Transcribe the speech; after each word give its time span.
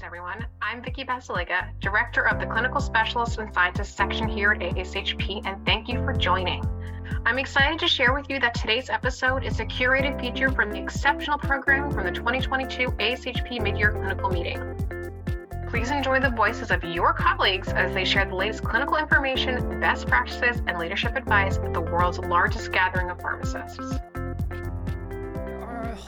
Greetings, 0.00 0.06
everyone. 0.06 0.46
I'm 0.62 0.82
Vicki 0.82 1.04
Basalyga, 1.04 1.78
Director 1.80 2.26
of 2.26 2.40
the 2.40 2.46
Clinical 2.46 2.80
Specialists 2.80 3.36
and 3.36 3.52
Scientists 3.52 3.94
section 3.94 4.28
here 4.28 4.52
at 4.52 4.60
ASHP, 4.60 5.42
and 5.44 5.64
thank 5.66 5.88
you 5.88 5.96
for 6.04 6.14
joining. 6.14 6.64
I'm 7.26 7.38
excited 7.38 7.78
to 7.80 7.88
share 7.88 8.14
with 8.14 8.30
you 8.30 8.40
that 8.40 8.54
today's 8.54 8.88
episode 8.88 9.44
is 9.44 9.60
a 9.60 9.66
curated 9.66 10.18
feature 10.18 10.50
from 10.50 10.70
the 10.70 10.78
exceptional 10.78 11.36
program 11.36 11.90
from 11.90 12.04
the 12.04 12.12
2022 12.12 12.86
ASHP 12.86 13.60
Midyear 13.60 13.92
Clinical 13.92 14.30
Meeting. 14.30 14.58
Please 15.68 15.90
enjoy 15.90 16.18
the 16.18 16.30
voices 16.30 16.70
of 16.70 16.82
your 16.82 17.12
colleagues 17.12 17.68
as 17.68 17.92
they 17.92 18.06
share 18.06 18.24
the 18.24 18.34
latest 18.34 18.64
clinical 18.64 18.96
information, 18.96 19.80
best 19.80 20.06
practices, 20.06 20.62
and 20.66 20.78
leadership 20.78 21.14
advice 21.14 21.58
at 21.58 21.74
the 21.74 21.80
world's 21.80 22.18
largest 22.18 22.72
gathering 22.72 23.10
of 23.10 23.20
pharmacists 23.20 24.00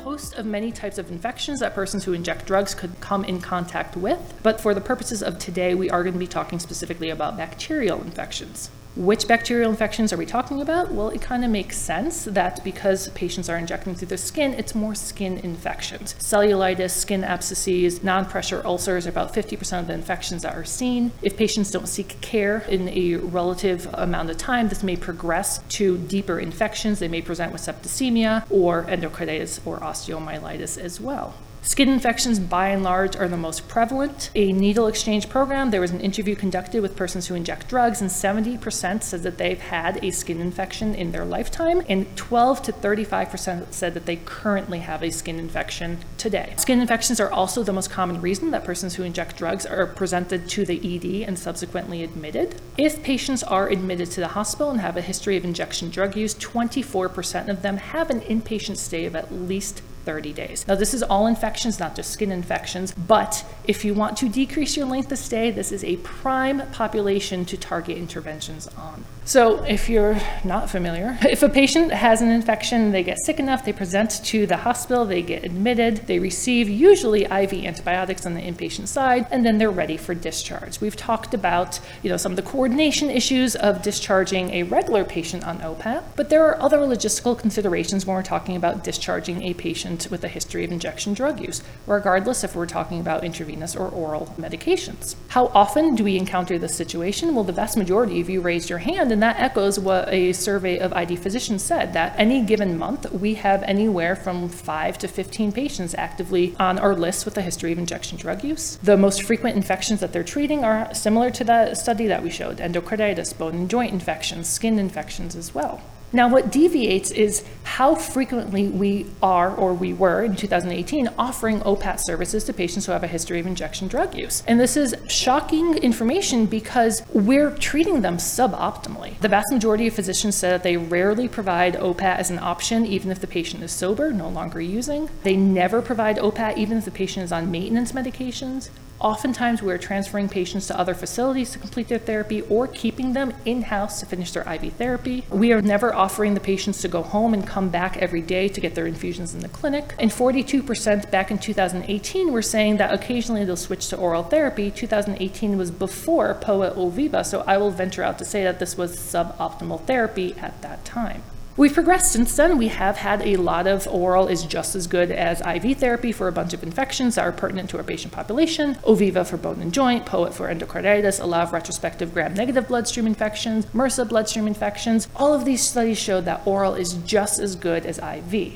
host 0.02 0.34
of 0.34 0.44
many 0.44 0.72
types 0.72 0.98
of 0.98 1.10
infections 1.10 1.60
that 1.60 1.74
persons 1.74 2.04
who 2.04 2.12
inject 2.12 2.44
drugs 2.44 2.74
could 2.74 3.00
come 3.00 3.24
in 3.24 3.40
contact 3.40 3.96
with. 3.96 4.34
But 4.42 4.60
for 4.60 4.74
the 4.74 4.80
purposes 4.80 5.22
of 5.22 5.38
today, 5.38 5.74
we 5.74 5.88
are 5.90 6.02
going 6.02 6.14
to 6.14 6.18
be 6.18 6.26
talking 6.26 6.58
specifically 6.58 7.10
about 7.10 7.36
bacterial 7.36 8.00
infections. 8.00 8.70
Which 8.94 9.26
bacterial 9.26 9.70
infections 9.70 10.12
are 10.12 10.18
we 10.18 10.26
talking 10.26 10.60
about? 10.60 10.92
Well, 10.92 11.08
it 11.08 11.22
kind 11.22 11.46
of 11.46 11.50
makes 11.50 11.78
sense 11.78 12.24
that 12.24 12.62
because 12.62 13.08
patients 13.10 13.48
are 13.48 13.56
injecting 13.56 13.94
through 13.94 14.08
their 14.08 14.18
skin, 14.18 14.52
it's 14.52 14.74
more 14.74 14.94
skin 14.94 15.38
infections. 15.38 16.14
Cellulitis, 16.18 16.90
skin 16.90 17.24
abscesses, 17.24 18.04
non 18.04 18.26
pressure 18.26 18.60
ulcers 18.66 19.06
are 19.06 19.10
about 19.10 19.32
50% 19.32 19.80
of 19.80 19.86
the 19.86 19.94
infections 19.94 20.42
that 20.42 20.54
are 20.54 20.64
seen. 20.64 21.12
If 21.22 21.38
patients 21.38 21.70
don't 21.70 21.88
seek 21.88 22.20
care 22.20 22.58
in 22.68 22.90
a 22.90 23.16
relative 23.16 23.88
amount 23.94 24.28
of 24.28 24.36
time, 24.36 24.68
this 24.68 24.82
may 24.82 24.96
progress 24.96 25.60
to 25.70 25.96
deeper 25.96 26.38
infections. 26.38 26.98
They 26.98 27.08
may 27.08 27.22
present 27.22 27.50
with 27.50 27.62
septicemia 27.62 28.44
or 28.50 28.84
endocarditis 28.84 29.60
or 29.64 29.78
osteomyelitis 29.80 30.76
as 30.76 31.00
well. 31.00 31.34
Skin 31.64 31.88
infections, 31.88 32.40
by 32.40 32.70
and 32.70 32.82
large, 32.82 33.14
are 33.14 33.28
the 33.28 33.36
most 33.36 33.68
prevalent. 33.68 34.32
A 34.34 34.52
needle 34.52 34.88
exchange 34.88 35.28
program, 35.28 35.70
there 35.70 35.80
was 35.80 35.92
an 35.92 36.00
interview 36.00 36.34
conducted 36.34 36.82
with 36.82 36.96
persons 36.96 37.28
who 37.28 37.36
inject 37.36 37.68
drugs, 37.68 38.00
and 38.00 38.10
70% 38.10 39.04
said 39.04 39.22
that 39.22 39.38
they've 39.38 39.60
had 39.60 40.02
a 40.04 40.10
skin 40.10 40.40
infection 40.40 40.92
in 40.92 41.12
their 41.12 41.24
lifetime, 41.24 41.82
and 41.88 42.16
12 42.16 42.62
to 42.62 42.72
35% 42.72 43.72
said 43.72 43.94
that 43.94 44.06
they 44.06 44.16
currently 44.16 44.80
have 44.80 45.04
a 45.04 45.12
skin 45.12 45.38
infection 45.38 45.98
today. 46.18 46.52
Skin 46.56 46.80
infections 46.80 47.20
are 47.20 47.30
also 47.30 47.62
the 47.62 47.72
most 47.72 47.90
common 47.90 48.20
reason 48.20 48.50
that 48.50 48.64
persons 48.64 48.96
who 48.96 49.04
inject 49.04 49.36
drugs 49.36 49.64
are 49.64 49.86
presented 49.86 50.48
to 50.48 50.64
the 50.64 50.96
ED 50.96 51.28
and 51.28 51.38
subsequently 51.38 52.02
admitted. 52.02 52.60
If 52.76 53.04
patients 53.04 53.44
are 53.44 53.68
admitted 53.68 54.10
to 54.10 54.20
the 54.20 54.28
hospital 54.28 54.72
and 54.72 54.80
have 54.80 54.96
a 54.96 55.00
history 55.00 55.36
of 55.36 55.44
injection 55.44 55.90
drug 55.90 56.16
use, 56.16 56.34
24% 56.34 57.48
of 57.48 57.62
them 57.62 57.76
have 57.76 58.10
an 58.10 58.20
inpatient 58.22 58.78
stay 58.78 59.04
of 59.04 59.14
at 59.14 59.32
least 59.32 59.80
30 60.04 60.32
days. 60.32 60.66
Now, 60.66 60.74
this 60.74 60.94
is 60.94 61.02
all 61.02 61.26
infections, 61.26 61.78
not 61.78 61.94
just 61.94 62.10
skin 62.10 62.32
infections, 62.32 62.92
but 62.92 63.44
if 63.64 63.84
you 63.84 63.94
want 63.94 64.16
to 64.18 64.28
decrease 64.28 64.76
your 64.76 64.86
length 64.86 65.12
of 65.12 65.18
stay, 65.18 65.50
this 65.50 65.72
is 65.72 65.84
a 65.84 65.96
prime 65.96 66.62
population 66.72 67.44
to 67.46 67.56
target 67.56 67.96
interventions 67.96 68.68
on. 68.76 69.04
So, 69.24 69.62
if 69.62 69.88
you're 69.88 70.18
not 70.42 70.68
familiar, 70.68 71.16
if 71.22 71.44
a 71.44 71.48
patient 71.48 71.92
has 71.92 72.22
an 72.22 72.28
infection, 72.28 72.90
they 72.90 73.04
get 73.04 73.18
sick 73.24 73.38
enough, 73.38 73.64
they 73.64 73.72
present 73.72 74.22
to 74.24 74.48
the 74.48 74.56
hospital, 74.56 75.04
they 75.04 75.22
get 75.22 75.44
admitted, 75.44 76.08
they 76.08 76.18
receive 76.18 76.68
usually 76.68 77.22
IV 77.24 77.52
antibiotics 77.52 78.26
on 78.26 78.34
the 78.34 78.40
inpatient 78.40 78.88
side, 78.88 79.28
and 79.30 79.46
then 79.46 79.58
they're 79.58 79.70
ready 79.70 79.96
for 79.96 80.12
discharge. 80.12 80.80
We've 80.80 80.96
talked 80.96 81.34
about, 81.34 81.78
you 82.02 82.10
know, 82.10 82.16
some 82.16 82.32
of 82.32 82.36
the 82.36 82.42
coordination 82.42 83.10
issues 83.10 83.54
of 83.54 83.80
discharging 83.80 84.50
a 84.50 84.64
regular 84.64 85.04
patient 85.04 85.46
on 85.46 85.58
OPAT, 85.60 86.02
but 86.16 86.28
there 86.28 86.44
are 86.44 86.60
other 86.60 86.78
logistical 86.78 87.38
considerations 87.38 88.04
when 88.04 88.16
we're 88.16 88.22
talking 88.24 88.56
about 88.56 88.82
discharging 88.82 89.44
a 89.44 89.54
patient 89.54 90.08
with 90.10 90.24
a 90.24 90.28
history 90.28 90.64
of 90.64 90.72
injection 90.72 91.14
drug 91.14 91.40
use, 91.40 91.62
regardless 91.86 92.42
if 92.42 92.56
we're 92.56 92.66
talking 92.66 92.98
about 92.98 93.22
intravenous 93.22 93.76
or 93.76 93.88
oral 93.88 94.34
medications. 94.36 95.14
How 95.28 95.46
often 95.54 95.94
do 95.94 96.02
we 96.02 96.16
encounter 96.16 96.58
this 96.58 96.74
situation? 96.74 97.36
Well, 97.36 97.44
the 97.44 97.52
vast 97.52 97.76
majority 97.76 98.20
of 98.20 98.28
you 98.28 98.40
raised 98.40 98.68
your 98.68 98.80
hand 98.80 99.11
and 99.12 99.22
that 99.22 99.38
echoes 99.38 99.78
what 99.78 100.08
a 100.12 100.32
survey 100.32 100.78
of 100.78 100.92
ID 100.92 101.16
physicians 101.16 101.62
said 101.62 101.92
that 101.92 102.14
any 102.18 102.42
given 102.42 102.76
month, 102.76 103.10
we 103.12 103.34
have 103.34 103.62
anywhere 103.62 104.16
from 104.16 104.48
5 104.48 104.98
to 104.98 105.08
15 105.08 105.52
patients 105.52 105.94
actively 105.94 106.56
on 106.58 106.78
our 106.78 106.96
list 106.96 107.24
with 107.24 107.36
a 107.36 107.42
history 107.42 107.70
of 107.72 107.78
injection 107.78 108.18
drug 108.18 108.42
use. 108.42 108.78
The 108.82 108.96
most 108.96 109.22
frequent 109.22 109.56
infections 109.56 110.00
that 110.00 110.12
they're 110.12 110.24
treating 110.24 110.64
are 110.64 110.92
similar 110.94 111.30
to 111.30 111.44
that 111.44 111.76
study 111.76 112.06
that 112.06 112.22
we 112.22 112.30
showed 112.30 112.58
endocarditis, 112.58 113.36
bone 113.36 113.54
and 113.54 113.70
joint 113.70 113.92
infections, 113.92 114.48
skin 114.48 114.78
infections 114.78 115.36
as 115.36 115.54
well. 115.54 115.82
Now, 116.14 116.28
what 116.28 116.52
deviates 116.52 117.10
is 117.10 117.42
how 117.64 117.94
frequently 117.94 118.68
we 118.68 119.06
are, 119.22 119.54
or 119.54 119.72
we 119.72 119.94
were 119.94 120.22
in 120.22 120.36
2018, 120.36 121.08
offering 121.18 121.60
OPAT 121.60 122.00
services 122.00 122.44
to 122.44 122.52
patients 122.52 122.84
who 122.84 122.92
have 122.92 123.02
a 123.02 123.06
history 123.06 123.40
of 123.40 123.46
injection 123.46 123.88
drug 123.88 124.14
use. 124.14 124.42
And 124.46 124.60
this 124.60 124.76
is 124.76 124.94
shocking 125.08 125.78
information 125.78 126.44
because 126.44 127.02
we're 127.14 127.50
treating 127.50 128.02
them 128.02 128.18
suboptimally. 128.18 129.18
The 129.20 129.28
vast 129.28 129.50
majority 129.52 129.86
of 129.86 129.94
physicians 129.94 130.36
say 130.36 130.50
that 130.50 130.62
they 130.62 130.76
rarely 130.76 131.28
provide 131.28 131.74
OPAT 131.76 132.18
as 132.18 132.30
an 132.30 132.38
option, 132.38 132.84
even 132.84 133.10
if 133.10 133.20
the 133.20 133.26
patient 133.26 133.62
is 133.62 133.72
sober, 133.72 134.12
no 134.12 134.28
longer 134.28 134.60
using. 134.60 135.08
They 135.22 135.36
never 135.36 135.80
provide 135.80 136.18
OPAT, 136.18 136.58
even 136.58 136.76
if 136.76 136.84
the 136.84 136.90
patient 136.90 137.24
is 137.24 137.32
on 137.32 137.50
maintenance 137.50 137.92
medications. 137.92 138.68
Oftentimes, 139.02 139.62
we're 139.62 139.78
transferring 139.78 140.28
patients 140.28 140.68
to 140.68 140.78
other 140.78 140.94
facilities 140.94 141.50
to 141.50 141.58
complete 141.58 141.88
their 141.88 141.98
therapy 141.98 142.42
or 142.42 142.68
keeping 142.68 143.14
them 143.14 143.34
in 143.44 143.62
house 143.62 143.98
to 143.98 144.06
finish 144.06 144.30
their 144.30 144.48
IV 144.48 144.74
therapy. 144.74 145.24
We 145.28 145.52
are 145.52 145.60
never 145.60 145.92
offering 145.92 146.34
the 146.34 146.40
patients 146.40 146.80
to 146.82 146.88
go 146.88 147.02
home 147.02 147.34
and 147.34 147.44
come 147.44 147.68
back 147.68 147.96
every 147.96 148.22
day 148.22 148.46
to 148.46 148.60
get 148.60 148.76
their 148.76 148.86
infusions 148.86 149.34
in 149.34 149.40
the 149.40 149.48
clinic. 149.48 149.96
And 149.98 150.12
42% 150.12 151.10
back 151.10 151.32
in 151.32 151.38
2018 151.38 152.32
were 152.32 152.42
saying 152.42 152.76
that 152.76 152.94
occasionally 152.94 153.44
they'll 153.44 153.56
switch 153.56 153.88
to 153.88 153.96
oral 153.96 154.22
therapy. 154.22 154.70
2018 154.70 155.58
was 155.58 155.72
before 155.72 156.34
POET 156.34 156.76
Oviva, 156.76 157.26
so 157.26 157.42
I 157.44 157.56
will 157.56 157.72
venture 157.72 158.04
out 158.04 158.18
to 158.18 158.24
say 158.24 158.44
that 158.44 158.60
this 158.60 158.78
was 158.78 158.96
suboptimal 158.96 159.84
therapy 159.84 160.36
at 160.38 160.62
that 160.62 160.84
time. 160.84 161.24
We've 161.62 161.72
progressed 161.72 162.10
since 162.10 162.34
then. 162.34 162.58
We 162.58 162.66
have 162.66 162.96
had 162.96 163.22
a 163.22 163.36
lot 163.36 163.68
of 163.68 163.86
oral 163.86 164.26
is 164.26 164.42
just 164.42 164.74
as 164.74 164.88
good 164.88 165.12
as 165.12 165.40
IV 165.42 165.78
therapy 165.78 166.10
for 166.10 166.26
a 166.26 166.32
bunch 166.32 166.52
of 166.54 166.64
infections 166.64 167.14
that 167.14 167.22
are 167.22 167.30
pertinent 167.30 167.70
to 167.70 167.76
our 167.76 167.84
patient 167.84 168.12
population. 168.12 168.74
Oviva 168.82 169.24
for 169.24 169.36
bone 169.36 169.62
and 169.62 169.72
joint, 169.72 170.04
POET 170.04 170.34
for 170.34 170.52
endocarditis, 170.52 171.22
a 171.22 171.24
lot 171.24 171.44
of 171.44 171.52
retrospective 171.52 172.12
gram-negative 172.12 172.66
bloodstream 172.66 173.06
infections, 173.06 173.66
MRSA 173.66 174.08
bloodstream 174.08 174.48
infections. 174.48 175.06
All 175.14 175.32
of 175.32 175.44
these 175.44 175.62
studies 175.62 175.98
showed 175.98 176.24
that 176.24 176.44
oral 176.44 176.74
is 176.74 176.94
just 176.94 177.38
as 177.38 177.54
good 177.54 177.86
as 177.86 177.98
IV. 177.98 178.54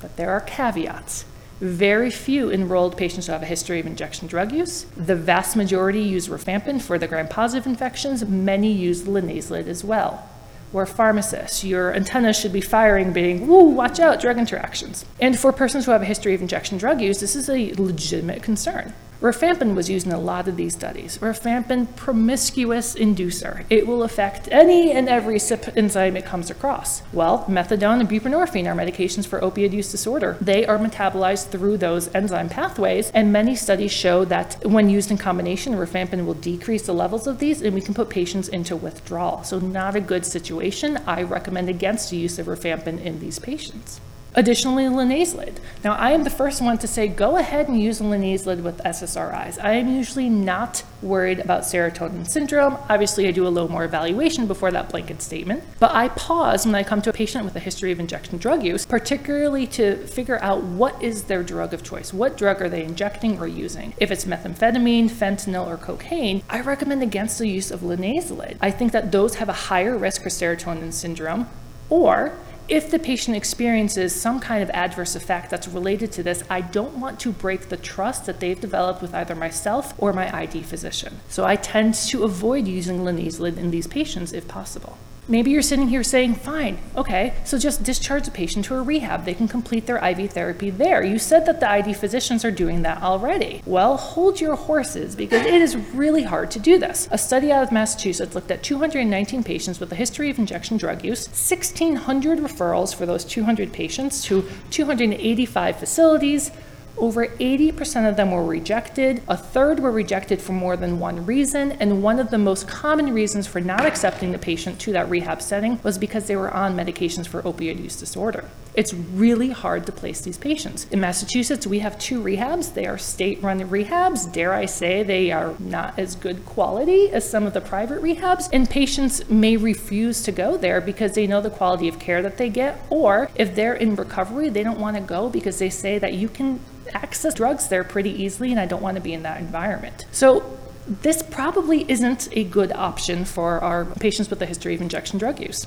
But 0.00 0.16
there 0.16 0.30
are 0.30 0.40
caveats. 0.40 1.24
Very 1.60 2.10
few 2.10 2.50
enrolled 2.50 2.96
patients 2.96 3.26
who 3.26 3.32
have 3.34 3.44
a 3.44 3.46
history 3.46 3.78
of 3.78 3.86
injection 3.86 4.26
drug 4.26 4.50
use. 4.50 4.82
The 4.96 5.14
vast 5.14 5.54
majority 5.54 6.02
use 6.02 6.26
rifampin 6.26 6.82
for 6.82 6.98
the 6.98 7.06
gram-positive 7.06 7.68
infections. 7.68 8.24
Many 8.24 8.72
use 8.72 9.02
linezolid 9.02 9.68
as 9.68 9.84
well 9.84 10.28
or 10.72 10.86
pharmacists. 10.86 11.64
Your 11.64 11.94
antennas 11.94 12.38
should 12.38 12.52
be 12.52 12.60
firing, 12.60 13.12
being, 13.12 13.46
woo, 13.46 13.64
watch 13.64 14.00
out, 14.00 14.20
drug 14.20 14.38
interactions. 14.38 15.04
And 15.20 15.38
for 15.38 15.52
persons 15.52 15.84
who 15.84 15.90
have 15.92 16.02
a 16.02 16.06
history 16.06 16.34
of 16.34 16.42
injection 16.42 16.78
drug 16.78 17.00
use, 17.00 17.20
this 17.20 17.36
is 17.36 17.48
a 17.48 17.72
legitimate 17.74 18.42
concern. 18.42 18.92
Rifampin 19.22 19.76
was 19.76 19.88
used 19.88 20.04
in 20.04 20.12
a 20.12 20.18
lot 20.18 20.48
of 20.48 20.56
these 20.56 20.74
studies. 20.74 21.18
Rifampin, 21.18 21.94
promiscuous 21.94 22.96
inducer. 22.96 23.64
It 23.70 23.86
will 23.86 24.02
affect 24.02 24.48
any 24.50 24.90
and 24.90 25.08
every 25.08 25.36
CYP 25.36 25.76
enzyme 25.76 26.16
it 26.16 26.24
comes 26.24 26.50
across. 26.50 27.02
Well, 27.12 27.44
methadone 27.48 28.00
and 28.00 28.08
buprenorphine 28.08 28.66
are 28.66 28.74
medications 28.74 29.24
for 29.24 29.38
opioid 29.38 29.72
use 29.72 29.92
disorder. 29.92 30.36
They 30.40 30.66
are 30.66 30.76
metabolized 30.76 31.50
through 31.50 31.78
those 31.78 32.12
enzyme 32.12 32.48
pathways, 32.48 33.12
and 33.12 33.32
many 33.32 33.54
studies 33.54 33.92
show 33.92 34.24
that 34.24 34.56
when 34.66 34.90
used 34.90 35.12
in 35.12 35.18
combination, 35.18 35.74
rifampin 35.74 36.26
will 36.26 36.34
decrease 36.34 36.82
the 36.82 36.92
levels 36.92 37.28
of 37.28 37.38
these, 37.38 37.62
and 37.62 37.76
we 37.76 37.80
can 37.80 37.94
put 37.94 38.10
patients 38.10 38.48
into 38.48 38.74
withdrawal. 38.74 39.44
So, 39.44 39.60
not 39.60 39.94
a 39.94 40.00
good 40.00 40.26
situation. 40.26 40.98
I 41.06 41.22
recommend 41.22 41.68
against 41.68 42.10
the 42.10 42.16
use 42.16 42.40
of 42.40 42.46
rifampin 42.46 43.00
in 43.00 43.20
these 43.20 43.38
patients. 43.38 44.00
Additionally, 44.34 44.84
linezolid. 44.84 45.56
Now, 45.84 45.92
I 45.94 46.12
am 46.12 46.24
the 46.24 46.30
first 46.30 46.62
one 46.62 46.78
to 46.78 46.86
say 46.86 47.06
go 47.06 47.36
ahead 47.36 47.68
and 47.68 47.78
use 47.78 48.00
linezolid 48.00 48.62
with 48.62 48.78
SSRIs. 48.78 49.62
I 49.62 49.72
am 49.72 49.94
usually 49.94 50.30
not 50.30 50.84
worried 51.02 51.38
about 51.38 51.62
serotonin 51.62 52.26
syndrome. 52.26 52.78
Obviously, 52.88 53.28
I 53.28 53.30
do 53.30 53.46
a 53.46 53.50
little 53.50 53.68
more 53.70 53.84
evaluation 53.84 54.46
before 54.46 54.70
that 54.70 54.88
blanket 54.88 55.20
statement, 55.20 55.64
but 55.80 55.90
I 55.94 56.08
pause 56.08 56.64
when 56.64 56.74
I 56.74 56.82
come 56.82 57.02
to 57.02 57.10
a 57.10 57.12
patient 57.12 57.44
with 57.44 57.56
a 57.56 57.60
history 57.60 57.92
of 57.92 58.00
injection 58.00 58.38
drug 58.38 58.62
use, 58.62 58.86
particularly 58.86 59.66
to 59.68 59.96
figure 60.06 60.38
out 60.42 60.62
what 60.62 61.02
is 61.02 61.24
their 61.24 61.42
drug 61.42 61.74
of 61.74 61.82
choice. 61.82 62.14
What 62.14 62.38
drug 62.38 62.62
are 62.62 62.70
they 62.70 62.84
injecting 62.84 63.38
or 63.38 63.46
using? 63.46 63.92
If 63.98 64.10
it's 64.10 64.24
methamphetamine, 64.24 65.10
fentanyl, 65.10 65.66
or 65.66 65.76
cocaine, 65.76 66.42
I 66.48 66.60
recommend 66.62 67.02
against 67.02 67.38
the 67.38 67.48
use 67.48 67.70
of 67.70 67.80
linezolid. 67.80 68.56
I 68.62 68.70
think 68.70 68.92
that 68.92 69.12
those 69.12 69.34
have 69.34 69.50
a 69.50 69.52
higher 69.52 69.98
risk 69.98 70.22
for 70.22 70.30
serotonin 70.30 70.92
syndrome, 70.92 71.48
or 71.90 72.32
if 72.72 72.90
the 72.90 72.98
patient 72.98 73.36
experiences 73.36 74.18
some 74.18 74.40
kind 74.40 74.62
of 74.62 74.70
adverse 74.70 75.14
effect 75.14 75.50
that's 75.50 75.68
related 75.68 76.10
to 76.10 76.22
this, 76.22 76.42
I 76.48 76.62
don't 76.62 76.96
want 76.96 77.20
to 77.20 77.30
break 77.30 77.68
the 77.68 77.76
trust 77.76 78.24
that 78.24 78.40
they've 78.40 78.58
developed 78.58 79.02
with 79.02 79.14
either 79.14 79.34
myself 79.34 79.92
or 79.98 80.14
my 80.14 80.34
ID 80.34 80.62
physician. 80.62 81.20
So 81.28 81.44
I 81.44 81.56
tend 81.56 81.92
to 81.92 82.24
avoid 82.24 82.66
using 82.66 83.00
linezolid 83.00 83.58
in 83.58 83.72
these 83.72 83.86
patients 83.86 84.32
if 84.32 84.48
possible. 84.48 84.96
Maybe 85.28 85.52
you're 85.52 85.62
sitting 85.62 85.86
here 85.86 86.02
saying, 86.02 86.34
fine, 86.34 86.78
okay, 86.96 87.34
so 87.44 87.56
just 87.56 87.84
discharge 87.84 88.24
the 88.24 88.32
patient 88.32 88.64
to 88.64 88.74
a 88.74 88.82
rehab. 88.82 89.24
They 89.24 89.34
can 89.34 89.46
complete 89.46 89.86
their 89.86 90.04
IV 90.04 90.32
therapy 90.32 90.68
there. 90.68 91.04
You 91.04 91.16
said 91.20 91.46
that 91.46 91.60
the 91.60 91.70
ID 91.70 91.94
physicians 91.94 92.44
are 92.44 92.50
doing 92.50 92.82
that 92.82 93.00
already. 93.00 93.62
Well, 93.64 93.96
hold 93.96 94.40
your 94.40 94.56
horses 94.56 95.14
because 95.14 95.46
it 95.46 95.62
is 95.62 95.76
really 95.76 96.24
hard 96.24 96.50
to 96.50 96.58
do 96.58 96.76
this. 96.76 97.06
A 97.12 97.18
study 97.18 97.52
out 97.52 97.62
of 97.62 97.70
Massachusetts 97.70 98.34
looked 98.34 98.50
at 98.50 98.64
219 98.64 99.44
patients 99.44 99.78
with 99.78 99.92
a 99.92 99.94
history 99.94 100.28
of 100.28 100.40
injection 100.40 100.76
drug 100.76 101.04
use, 101.04 101.28
1,600 101.28 102.40
referrals 102.40 102.92
for 102.92 103.06
those 103.06 103.24
200 103.24 103.72
patients 103.72 104.24
to 104.24 104.44
285 104.70 105.76
facilities. 105.76 106.50
Over 106.96 107.26
80% 107.26 108.08
of 108.08 108.16
them 108.16 108.30
were 108.30 108.44
rejected. 108.44 109.22
A 109.28 109.36
third 109.36 109.80
were 109.80 109.90
rejected 109.90 110.40
for 110.40 110.52
more 110.52 110.76
than 110.76 110.98
one 110.98 111.24
reason. 111.26 111.72
And 111.72 112.02
one 112.02 112.18
of 112.18 112.30
the 112.30 112.38
most 112.38 112.68
common 112.68 113.12
reasons 113.12 113.46
for 113.46 113.60
not 113.60 113.84
accepting 113.84 114.32
the 114.32 114.38
patient 114.38 114.78
to 114.80 114.92
that 114.92 115.08
rehab 115.08 115.42
setting 115.42 115.80
was 115.82 115.98
because 115.98 116.26
they 116.26 116.36
were 116.36 116.52
on 116.52 116.76
medications 116.76 117.26
for 117.26 117.42
opioid 117.42 117.82
use 117.82 117.96
disorder. 117.96 118.44
It's 118.74 118.94
really 118.94 119.50
hard 119.50 119.84
to 119.86 119.92
place 119.92 120.22
these 120.22 120.38
patients. 120.38 120.86
In 120.90 121.00
Massachusetts, 121.00 121.66
we 121.66 121.80
have 121.80 121.98
two 121.98 122.22
rehabs. 122.22 122.72
They 122.72 122.86
are 122.86 122.96
state 122.96 123.42
run 123.42 123.60
rehabs. 123.60 124.32
Dare 124.32 124.54
I 124.54 124.64
say, 124.64 125.02
they 125.02 125.30
are 125.30 125.54
not 125.58 125.98
as 125.98 126.14
good 126.14 126.46
quality 126.46 127.10
as 127.10 127.28
some 127.28 127.46
of 127.46 127.52
the 127.52 127.60
private 127.60 128.02
rehabs. 128.02 128.48
And 128.52 128.68
patients 128.68 129.28
may 129.28 129.56
refuse 129.56 130.22
to 130.22 130.32
go 130.32 130.56
there 130.56 130.80
because 130.80 131.12
they 131.12 131.26
know 131.26 131.42
the 131.42 131.50
quality 131.50 131.88
of 131.88 131.98
care 131.98 132.22
that 132.22 132.38
they 132.38 132.48
get. 132.48 132.82
Or 132.88 133.30
if 133.34 133.54
they're 133.54 133.74
in 133.74 133.94
recovery, 133.94 134.48
they 134.48 134.62
don't 134.62 134.80
want 134.80 134.96
to 134.96 135.02
go 135.02 135.28
because 135.28 135.58
they 135.58 135.70
say 135.70 135.98
that 135.98 136.14
you 136.14 136.28
can 136.28 136.60
access 136.94 137.34
drugs 137.34 137.68
there 137.68 137.84
pretty 137.84 138.10
easily, 138.10 138.50
and 138.50 138.60
I 138.60 138.66
don't 138.66 138.82
want 138.82 138.96
to 138.96 139.02
be 139.02 139.12
in 139.12 139.22
that 139.22 139.40
environment. 139.40 140.06
So 140.12 140.58
this 140.86 141.22
probably 141.22 141.90
isn't 141.90 142.28
a 142.32 142.44
good 142.44 142.72
option 142.72 143.24
for 143.24 143.60
our 143.60 143.84
patients 143.84 144.30
with 144.30 144.42
a 144.42 144.46
history 144.46 144.74
of 144.74 144.80
injection 144.80 145.18
drug 145.18 145.40
use. 145.40 145.66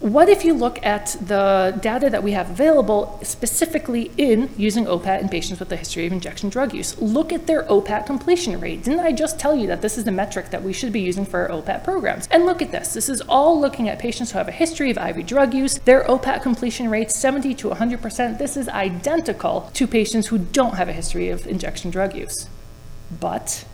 What 0.00 0.30
if 0.30 0.46
you 0.46 0.54
look 0.54 0.82
at 0.82 1.14
the 1.20 1.78
data 1.82 2.08
that 2.08 2.22
we 2.22 2.32
have 2.32 2.48
available 2.48 3.20
specifically 3.22 4.10
in 4.16 4.48
using 4.56 4.86
OPAT 4.86 5.20
in 5.20 5.28
patients 5.28 5.60
with 5.60 5.70
a 5.72 5.76
history 5.76 6.06
of 6.06 6.12
injection 6.14 6.48
drug 6.48 6.72
use? 6.72 6.98
Look 6.98 7.34
at 7.34 7.46
their 7.46 7.64
OPAT 7.64 8.06
completion 8.06 8.58
rate. 8.58 8.82
Didn't 8.82 9.00
I 9.00 9.12
just 9.12 9.38
tell 9.38 9.54
you 9.54 9.66
that 9.66 9.82
this 9.82 9.98
is 9.98 10.04
the 10.04 10.10
metric 10.10 10.48
that 10.52 10.62
we 10.62 10.72
should 10.72 10.90
be 10.90 11.00
using 11.00 11.26
for 11.26 11.40
our 11.40 11.50
OPAT 11.50 11.84
programs? 11.84 12.28
And 12.30 12.46
look 12.46 12.62
at 12.62 12.72
this. 12.72 12.94
This 12.94 13.10
is 13.10 13.20
all 13.28 13.60
looking 13.60 13.90
at 13.90 13.98
patients 13.98 14.32
who 14.32 14.38
have 14.38 14.48
a 14.48 14.52
history 14.52 14.90
of 14.90 14.96
IV 14.96 15.26
drug 15.26 15.52
use. 15.52 15.78
Their 15.80 16.04
OPAT 16.04 16.40
completion 16.40 16.88
rate 16.88 17.10
70 17.10 17.52
to 17.56 17.68
100%. 17.68 18.38
This 18.38 18.56
is 18.56 18.70
identical 18.70 19.70
to 19.74 19.86
patients 19.86 20.28
who 20.28 20.38
don't 20.38 20.76
have 20.76 20.88
a 20.88 20.94
history 20.94 21.28
of 21.28 21.46
injection 21.46 21.90
drug 21.90 22.16
use. 22.16 22.48
But 23.20 23.66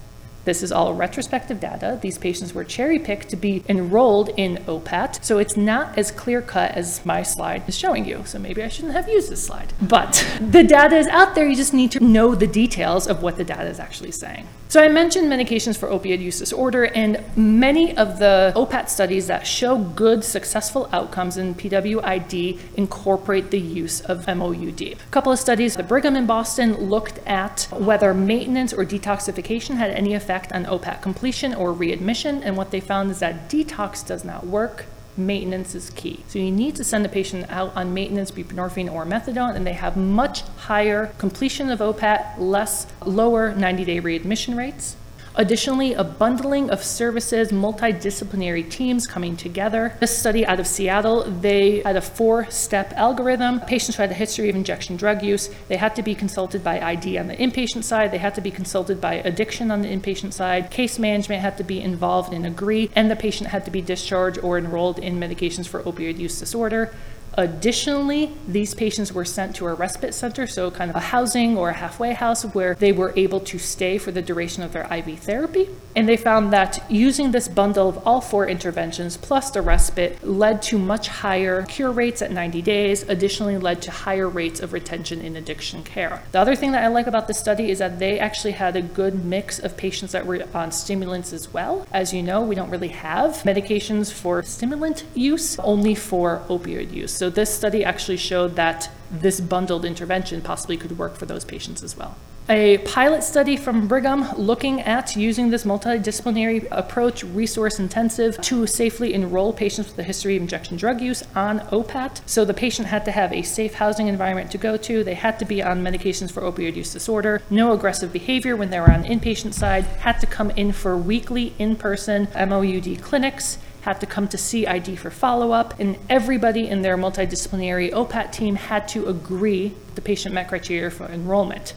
this 0.47 0.63
is 0.63 0.73
all 0.73 0.95
retrospective 0.95 1.61
data. 1.61 1.99
These 2.01 2.19
patients 2.19 2.55
were 2.55 2.65
cherry 2.65 3.01
picked 3.01 3.29
to 3.31 3.37
be 3.37 3.65
enrolled 3.69 4.31
in 4.37 4.59
OPAT, 4.69 5.23
so 5.25 5.39
it's 5.39 5.57
not 5.57 5.99
as 5.99 6.13
clear 6.13 6.41
cut 6.41 6.71
as 6.71 7.05
my 7.05 7.23
slide 7.23 7.69
is 7.69 7.77
showing 7.77 8.07
you. 8.07 8.23
So 8.25 8.39
maybe 8.39 8.63
I 8.63 8.69
shouldn't 8.69 8.95
have 8.95 9.09
used 9.09 9.29
this 9.29 9.45
slide. 9.45 9.73
But 9.83 10.25
the 10.41 10.63
data 10.63 10.97
is 10.97 11.09
out 11.09 11.35
there, 11.35 11.47
you 11.47 11.57
just 11.57 11.75
need 11.75 11.91
to 11.93 12.01
know 12.01 12.37
the 12.37 12.47
details 12.47 13.09
of 13.09 13.23
what 13.23 13.37
the 13.37 13.45
data 13.45 13.69
is 13.69 13.81
actually 13.81 14.13
saying. 14.13 14.47
So 14.69 14.83
I 14.83 14.89
mentioned 14.89 15.31
medications 15.31 15.77
for 15.77 15.89
opioid 15.89 16.21
use 16.21 16.39
disorder, 16.39 16.85
and 16.87 17.23
many 17.37 17.97
of 17.97 18.19
the 18.19 18.53
OPAT 18.55 18.89
studies 18.89 19.27
that 19.27 19.47
show 19.47 19.79
good, 19.79 20.23
successful 20.23 20.89
outcomes 20.93 21.37
in 21.37 21.55
PWID 21.55 22.59
incorporate 22.77 23.51
the 23.51 23.61
use 23.61 24.01
of 24.01 24.27
MOUD. 24.27 24.83
A 24.83 24.97
couple 25.11 25.33
of 25.33 25.39
studies, 25.39 25.77
the 25.77 25.83
Brigham 25.83 26.15
in 26.15 26.27
Boston 26.27 26.75
looked 26.75 27.19
at 27.27 27.69
whether 27.73 28.13
maintenance 28.13 28.73
or 28.73 28.85
detoxification 28.85 29.77
had 29.77 29.91
any 29.91 30.15
effect 30.15 30.36
effect 30.37 30.53
on 30.53 30.67
OPAT 30.67 31.01
completion 31.01 31.55
or 31.55 31.73
readmission, 31.73 32.43
and 32.43 32.57
what 32.57 32.71
they 32.71 32.81
found 32.81 33.11
is 33.11 33.21
that 33.21 33.49
detox 33.49 34.07
does 34.07 34.25
not 34.25 34.47
work. 34.47 34.85
Maintenance 35.17 35.75
is 35.75 35.89
key. 35.91 36.25
So 36.29 36.39
you 36.39 36.51
need 36.51 36.77
to 36.77 36.85
send 36.85 37.05
the 37.05 37.09
patient 37.09 37.47
out 37.49 37.75
on 37.75 37.95
maintenance, 37.95 38.31
buprenorphine 38.31 38.93
or 38.93 39.07
methadone, 39.07 39.57
and 39.57 39.67
they 39.67 39.73
have 39.73 39.97
much 39.97 40.43
higher 40.69 41.07
completion 41.19 41.71
of 41.71 41.79
OPAT, 41.81 42.39
less 42.39 42.87
lower 43.05 43.53
90-day 43.55 44.01
readmission 44.01 44.57
rates. 44.57 44.97
Additionally, 45.39 45.93
a 45.93 46.03
bundling 46.03 46.71
of 46.71 46.83
services, 46.83 47.53
multidisciplinary 47.53 48.71
teams 48.71 49.07
coming 49.07 49.37
together. 49.37 49.95
This 50.01 50.17
study 50.17 50.47
out 50.47 50.59
of 50.59 50.67
Seattle, 50.67 51.25
they 51.25 51.81
had 51.81 51.95
a 51.95 52.01
four 52.01 52.51
step 52.51 52.95
algorithm. 52.95 53.61
Patients 53.61 53.97
who 53.97 54.03
had 54.03 54.11
a 54.11 54.15
history 54.15 54.49
of 54.49 54.57
injection 54.57 54.97
drug 54.97 55.23
use, 55.23 55.51
they 55.69 55.77
had 55.77 55.95
to 55.97 56.03
be 56.03 56.15
consulted 56.15 56.65
by 56.65 56.81
ID 56.81 57.19
on 57.19 57.27
the 57.27 57.37
inpatient 57.37 57.85
side, 57.85 58.13
they 58.13 58.19
had 58.19 58.35
to 58.37 58.41
be 58.41 58.51
consulted 58.51 58.99
by 58.99 59.15
addiction 59.15 59.71
on 59.71 59.83
the 59.83 59.89
inpatient 59.89 60.33
side, 60.33 60.71
case 60.71 60.99
management 60.99 61.43
had 61.43 61.59
to 61.59 61.65
be 61.65 61.83
involved 61.83 62.33
and 62.33 62.47
agree, 62.47 62.91
and 62.97 63.11
the 63.11 63.17
patient 63.17 63.51
had 63.51 63.67
to 63.67 63.71
be 63.71 63.83
discharged 63.83 64.39
or 64.39 64.57
enrolled 64.57 64.99
in 64.99 65.21
medications 65.21 65.69
for 65.69 65.83
opioid 65.83 66.19
use 66.19 66.39
disorder. 66.39 66.95
Additionally, 67.37 68.33
these 68.49 68.75
patients 68.75 69.13
were 69.13 69.25
sent 69.25 69.57
to 69.57 69.67
a 69.67 69.75
respite 69.75 70.15
center, 70.15 70.47
so 70.47 70.71
kind 70.71 70.91
of 70.91 70.97
a 70.97 71.01
housing 71.01 71.59
or 71.59 71.69
a 71.69 71.75
halfway 71.75 72.15
house 72.15 72.45
where 72.45 72.75
they 72.75 72.93
were 72.93 73.13
able 73.15 73.41
to 73.41 73.59
stay 73.59 73.99
for 73.99 74.11
the 74.11 74.23
duration 74.23 74.63
of 74.63 74.73
their 74.73 74.91
IV 74.93 75.19
therapy. 75.19 75.69
And 75.95 76.09
they 76.09 76.17
found 76.17 76.53
that 76.53 76.85
using 76.91 77.33
this 77.33 77.49
bundle 77.49 77.89
of 77.89 78.07
all 78.07 78.21
four 78.21 78.49
interventions 78.49 79.17
plus 79.17 79.51
the 79.51 79.63
respite 79.63 80.27
led 80.27 80.63
to 80.63 80.79
much 80.79 81.09
higher 81.09 81.65
cure 81.65 81.91
rates 81.91 82.23
at 82.23 82.31
90 82.31 82.63
days, 82.63 83.03
additionally, 83.03 83.59
led 83.59 83.83
to 83.83 83.91
higher 83.91 84.29
rates 84.29 84.61
of 84.61 84.73
retention 84.73 85.21
in 85.21 85.37
addiction 85.37 85.83
care. 85.83 86.23
The 86.33 86.41
other 86.41 86.57
thing 86.57 86.73
that 86.73 86.85
I 86.85 86.89
like 86.89 87.07
about 87.07 87.29
this 87.29 87.39
study 87.39 87.71
is 87.71 87.79
that 87.79 87.99
they 87.99 88.19
actually 88.19 88.53
had 88.53 88.77
a 88.77 88.83
good 88.83 89.25
mix 89.25 89.59
of 89.59 89.77
patients 89.77 90.13
that 90.13 90.27
were 90.27 90.45
on 90.55 90.73
stimulants 90.73 91.33
as 91.33 91.53
well. 91.53 91.87
As 91.93 92.13
you 92.13 92.23
know, 92.23 92.43
we 92.43 92.55
don't 92.55 92.71
really 92.71 92.89
have 92.89 93.43
medications 93.45 94.13
for 94.13 94.43
stimulant 94.43 95.05
use, 95.15 95.59
only 95.59 95.95
for 95.95 96.43
opioid 96.49 96.93
use. 96.93 97.13
So 97.13 97.26
this 97.31 97.55
study 97.55 97.85
actually 97.85 98.17
showed 98.17 98.57
that 98.57 98.91
this 99.11 99.41
bundled 99.41 99.85
intervention 99.85 100.43
possibly 100.43 100.77
could 100.77 100.99
work 100.99 101.17
for 101.17 101.27
those 101.27 101.45
patients 101.45 101.83
as 101.83 101.97
well. 101.97 102.17
A 102.49 102.79
pilot 102.79 103.25
study 103.25 103.57
from 103.57 103.89
Brigham 103.89 104.25
looking 104.37 104.81
at 104.81 105.17
using 105.17 105.51
this 105.51 105.65
multidisciplinary 105.65 106.69
approach, 106.71 107.25
resource 107.25 107.81
intensive, 107.81 108.41
to 108.43 108.69
safely 108.69 109.15
enroll 109.15 109.53
patients 109.53 109.89
with 109.89 109.99
a 109.99 110.05
history 110.05 110.37
of 110.37 110.43
injection 110.43 110.77
drug 110.77 111.01
use 111.01 111.25
on 111.35 111.59
OPAT. 111.73 112.21
So 112.25 112.45
the 112.45 112.55
patient 112.55 112.87
had 112.87 113.05
to 113.07 113.11
have 113.11 113.33
a 113.33 113.43
safe 113.43 113.75
housing 113.75 114.07
environment 114.07 114.53
to 114.53 114.59
go 114.59 114.77
to. 114.77 115.03
They 115.03 115.15
had 115.15 115.41
to 115.41 115.45
be 115.45 115.61
on 115.61 115.83
medications 115.83 116.31
for 116.31 116.43
opioid 116.43 116.77
use 116.77 116.93
disorder, 116.93 117.43
no 117.51 117.73
aggressive 117.73 118.13
behavior 118.13 118.55
when 118.55 118.71
they 118.71 118.79
were 118.79 118.93
on 118.93 119.03
inpatient 119.03 119.53
side, 119.53 119.85
had 119.85 120.21
to 120.21 120.27
come 120.29 120.53
in 120.53 120.71
for 120.71 120.97
weekly 120.97 121.53
in 121.59 121.75
person 121.75 122.29
MOUD 122.37 123.03
clinics 123.03 123.59
had 123.87 124.01
to 124.01 124.07
come 124.07 124.27
to 124.27 124.37
CID 124.37 124.99
for 124.99 125.11
follow 125.11 125.53
up, 125.53 125.79
and 125.79 125.97
everybody 126.11 126.67
in 126.67 126.83
their 126.83 126.99
multidisciplinary 126.99 127.93
OPAT 127.93 128.33
team 128.33 128.57
had 128.57 128.89
to 128.89 129.07
agree 129.07 129.73
the 129.95 130.01
patient 130.01 130.35
met 130.35 130.49
criteria 130.49 130.91
for 130.91 131.07
enrollment. 131.07 131.73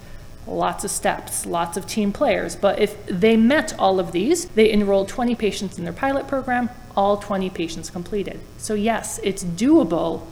Lots 0.47 0.83
of 0.83 0.89
steps, 0.89 1.45
lots 1.45 1.77
of 1.77 1.85
team 1.85 2.11
players, 2.11 2.55
but 2.55 2.79
if 2.79 3.05
they 3.05 3.37
met 3.37 3.77
all 3.77 3.99
of 3.99 4.11
these, 4.11 4.45
they 4.45 4.73
enrolled 4.73 5.07
20 5.07 5.35
patients 5.35 5.77
in 5.77 5.83
their 5.83 5.93
pilot 5.93 6.27
program, 6.27 6.71
all 6.97 7.17
20 7.17 7.51
patients 7.51 7.91
completed. 7.91 8.39
So, 8.57 8.73
yes, 8.73 9.19
it's 9.21 9.43
doable 9.43 10.25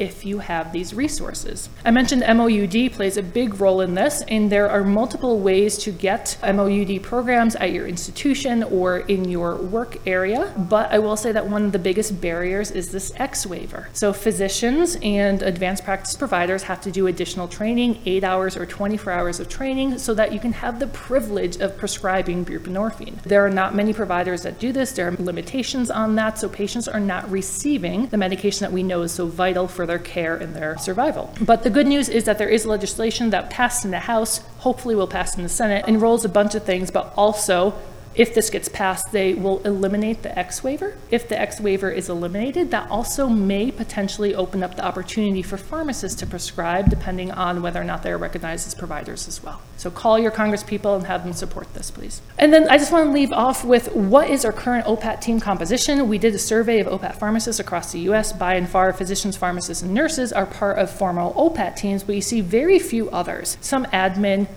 if 0.00 0.24
you 0.24 0.38
have 0.38 0.72
these 0.72 0.94
resources. 0.94 1.68
I 1.84 1.90
mentioned 1.90 2.22
MOUD 2.22 2.92
plays 2.92 3.16
a 3.18 3.22
big 3.22 3.60
role 3.60 3.82
in 3.82 3.94
this, 3.94 4.22
and 4.22 4.50
there 4.50 4.68
are 4.68 4.82
multiple 4.82 5.38
ways 5.38 5.76
to 5.78 5.92
get 5.92 6.38
MOUD 6.42 7.02
programs 7.02 7.54
at 7.56 7.72
your 7.72 7.86
institution 7.86 8.62
or 8.64 8.98
in 9.00 9.28
your 9.28 9.56
work 9.56 9.98
area. 10.06 10.52
But 10.56 10.90
I 10.90 10.98
will 10.98 11.16
say 11.16 11.32
that 11.32 11.46
one 11.46 11.64
of 11.66 11.72
the 11.72 11.78
biggest 11.78 12.20
barriers 12.20 12.70
is 12.70 12.90
this 12.90 13.12
X 13.16 13.46
waiver. 13.46 13.88
So 13.92 14.12
physicians 14.12 14.96
and 15.02 15.42
advanced 15.42 15.84
practice 15.84 16.16
providers 16.16 16.62
have 16.64 16.80
to 16.80 16.90
do 16.90 17.06
additional 17.06 17.46
training, 17.46 18.00
eight 18.06 18.24
hours 18.24 18.56
or 18.56 18.64
24 18.64 19.12
hours 19.12 19.38
of 19.38 19.48
training, 19.48 19.98
so 19.98 20.14
that 20.14 20.32
you 20.32 20.40
can 20.40 20.52
have 20.52 20.78
the 20.78 20.86
privilege 20.88 21.58
of 21.58 21.76
prescribing 21.76 22.44
buprenorphine. 22.44 23.22
There 23.22 23.44
are 23.44 23.50
not 23.50 23.74
many 23.74 23.92
providers 23.92 24.42
that 24.42 24.58
do 24.58 24.72
this, 24.72 24.92
there 24.92 25.08
are 25.08 25.16
limitations 25.16 25.90
on 25.90 26.14
that, 26.14 26.38
so 26.38 26.48
patients 26.48 26.88
are 26.88 27.00
not 27.00 27.30
receiving 27.30 28.06
the 28.06 28.16
medication 28.16 28.60
that 28.60 28.72
we 28.72 28.82
know 28.82 29.02
is 29.02 29.12
so 29.12 29.26
vital 29.26 29.68
for 29.68 29.86
their 29.90 29.98
care 29.98 30.36
and 30.36 30.54
their 30.54 30.78
survival. 30.78 31.34
But 31.40 31.64
the 31.64 31.70
good 31.70 31.86
news 31.86 32.08
is 32.08 32.24
that 32.24 32.38
there 32.38 32.48
is 32.48 32.64
legislation 32.64 33.30
that 33.30 33.50
passed 33.50 33.84
in 33.84 33.90
the 33.90 33.98
House, 33.98 34.38
hopefully 34.58 34.94
will 34.94 35.08
pass 35.08 35.36
in 35.36 35.42
the 35.42 35.48
Senate, 35.48 35.84
enrolls 35.88 36.24
a 36.24 36.28
bunch 36.28 36.54
of 36.54 36.62
things, 36.62 36.90
but 36.90 37.12
also 37.16 37.74
if 38.14 38.34
this 38.34 38.50
gets 38.50 38.68
passed, 38.68 39.12
they 39.12 39.34
will 39.34 39.60
eliminate 39.60 40.22
the 40.22 40.36
X 40.36 40.64
waiver. 40.64 40.96
If 41.10 41.28
the 41.28 41.40
X 41.40 41.60
waiver 41.60 41.90
is 41.90 42.08
eliminated, 42.08 42.70
that 42.72 42.90
also 42.90 43.28
may 43.28 43.70
potentially 43.70 44.34
open 44.34 44.64
up 44.64 44.74
the 44.74 44.84
opportunity 44.84 45.42
for 45.42 45.56
pharmacists 45.56 46.18
to 46.20 46.26
prescribe, 46.26 46.90
depending 46.90 47.30
on 47.30 47.62
whether 47.62 47.80
or 47.80 47.84
not 47.84 48.02
they're 48.02 48.18
recognized 48.18 48.66
as 48.66 48.74
providers 48.74 49.28
as 49.28 49.42
well. 49.42 49.62
So 49.76 49.90
call 49.90 50.18
your 50.18 50.32
congresspeople 50.32 50.96
and 50.96 51.06
have 51.06 51.22
them 51.22 51.32
support 51.32 51.72
this, 51.72 51.90
please. 51.90 52.20
And 52.36 52.52
then 52.52 52.68
I 52.68 52.78
just 52.78 52.90
want 52.90 53.06
to 53.06 53.12
leave 53.12 53.32
off 53.32 53.64
with 53.64 53.94
what 53.94 54.28
is 54.28 54.44
our 54.44 54.52
current 54.52 54.86
OPAT 54.86 55.20
team 55.20 55.38
composition? 55.38 56.08
We 56.08 56.18
did 56.18 56.34
a 56.34 56.38
survey 56.38 56.80
of 56.80 56.88
OPAT 56.88 57.16
pharmacists 57.16 57.60
across 57.60 57.92
the 57.92 58.00
US. 58.10 58.32
By 58.32 58.54
and 58.54 58.68
far, 58.68 58.92
physicians, 58.92 59.36
pharmacists, 59.36 59.82
and 59.84 59.94
nurses 59.94 60.32
are 60.32 60.46
part 60.46 60.78
of 60.78 60.90
formal 60.90 61.32
OPAT 61.34 61.76
teams, 61.76 62.02
but 62.02 62.16
you 62.16 62.20
see 62.20 62.40
very 62.40 62.78
few 62.80 63.08
others. 63.10 63.56
Some 63.60 63.84
admin, 63.86 64.48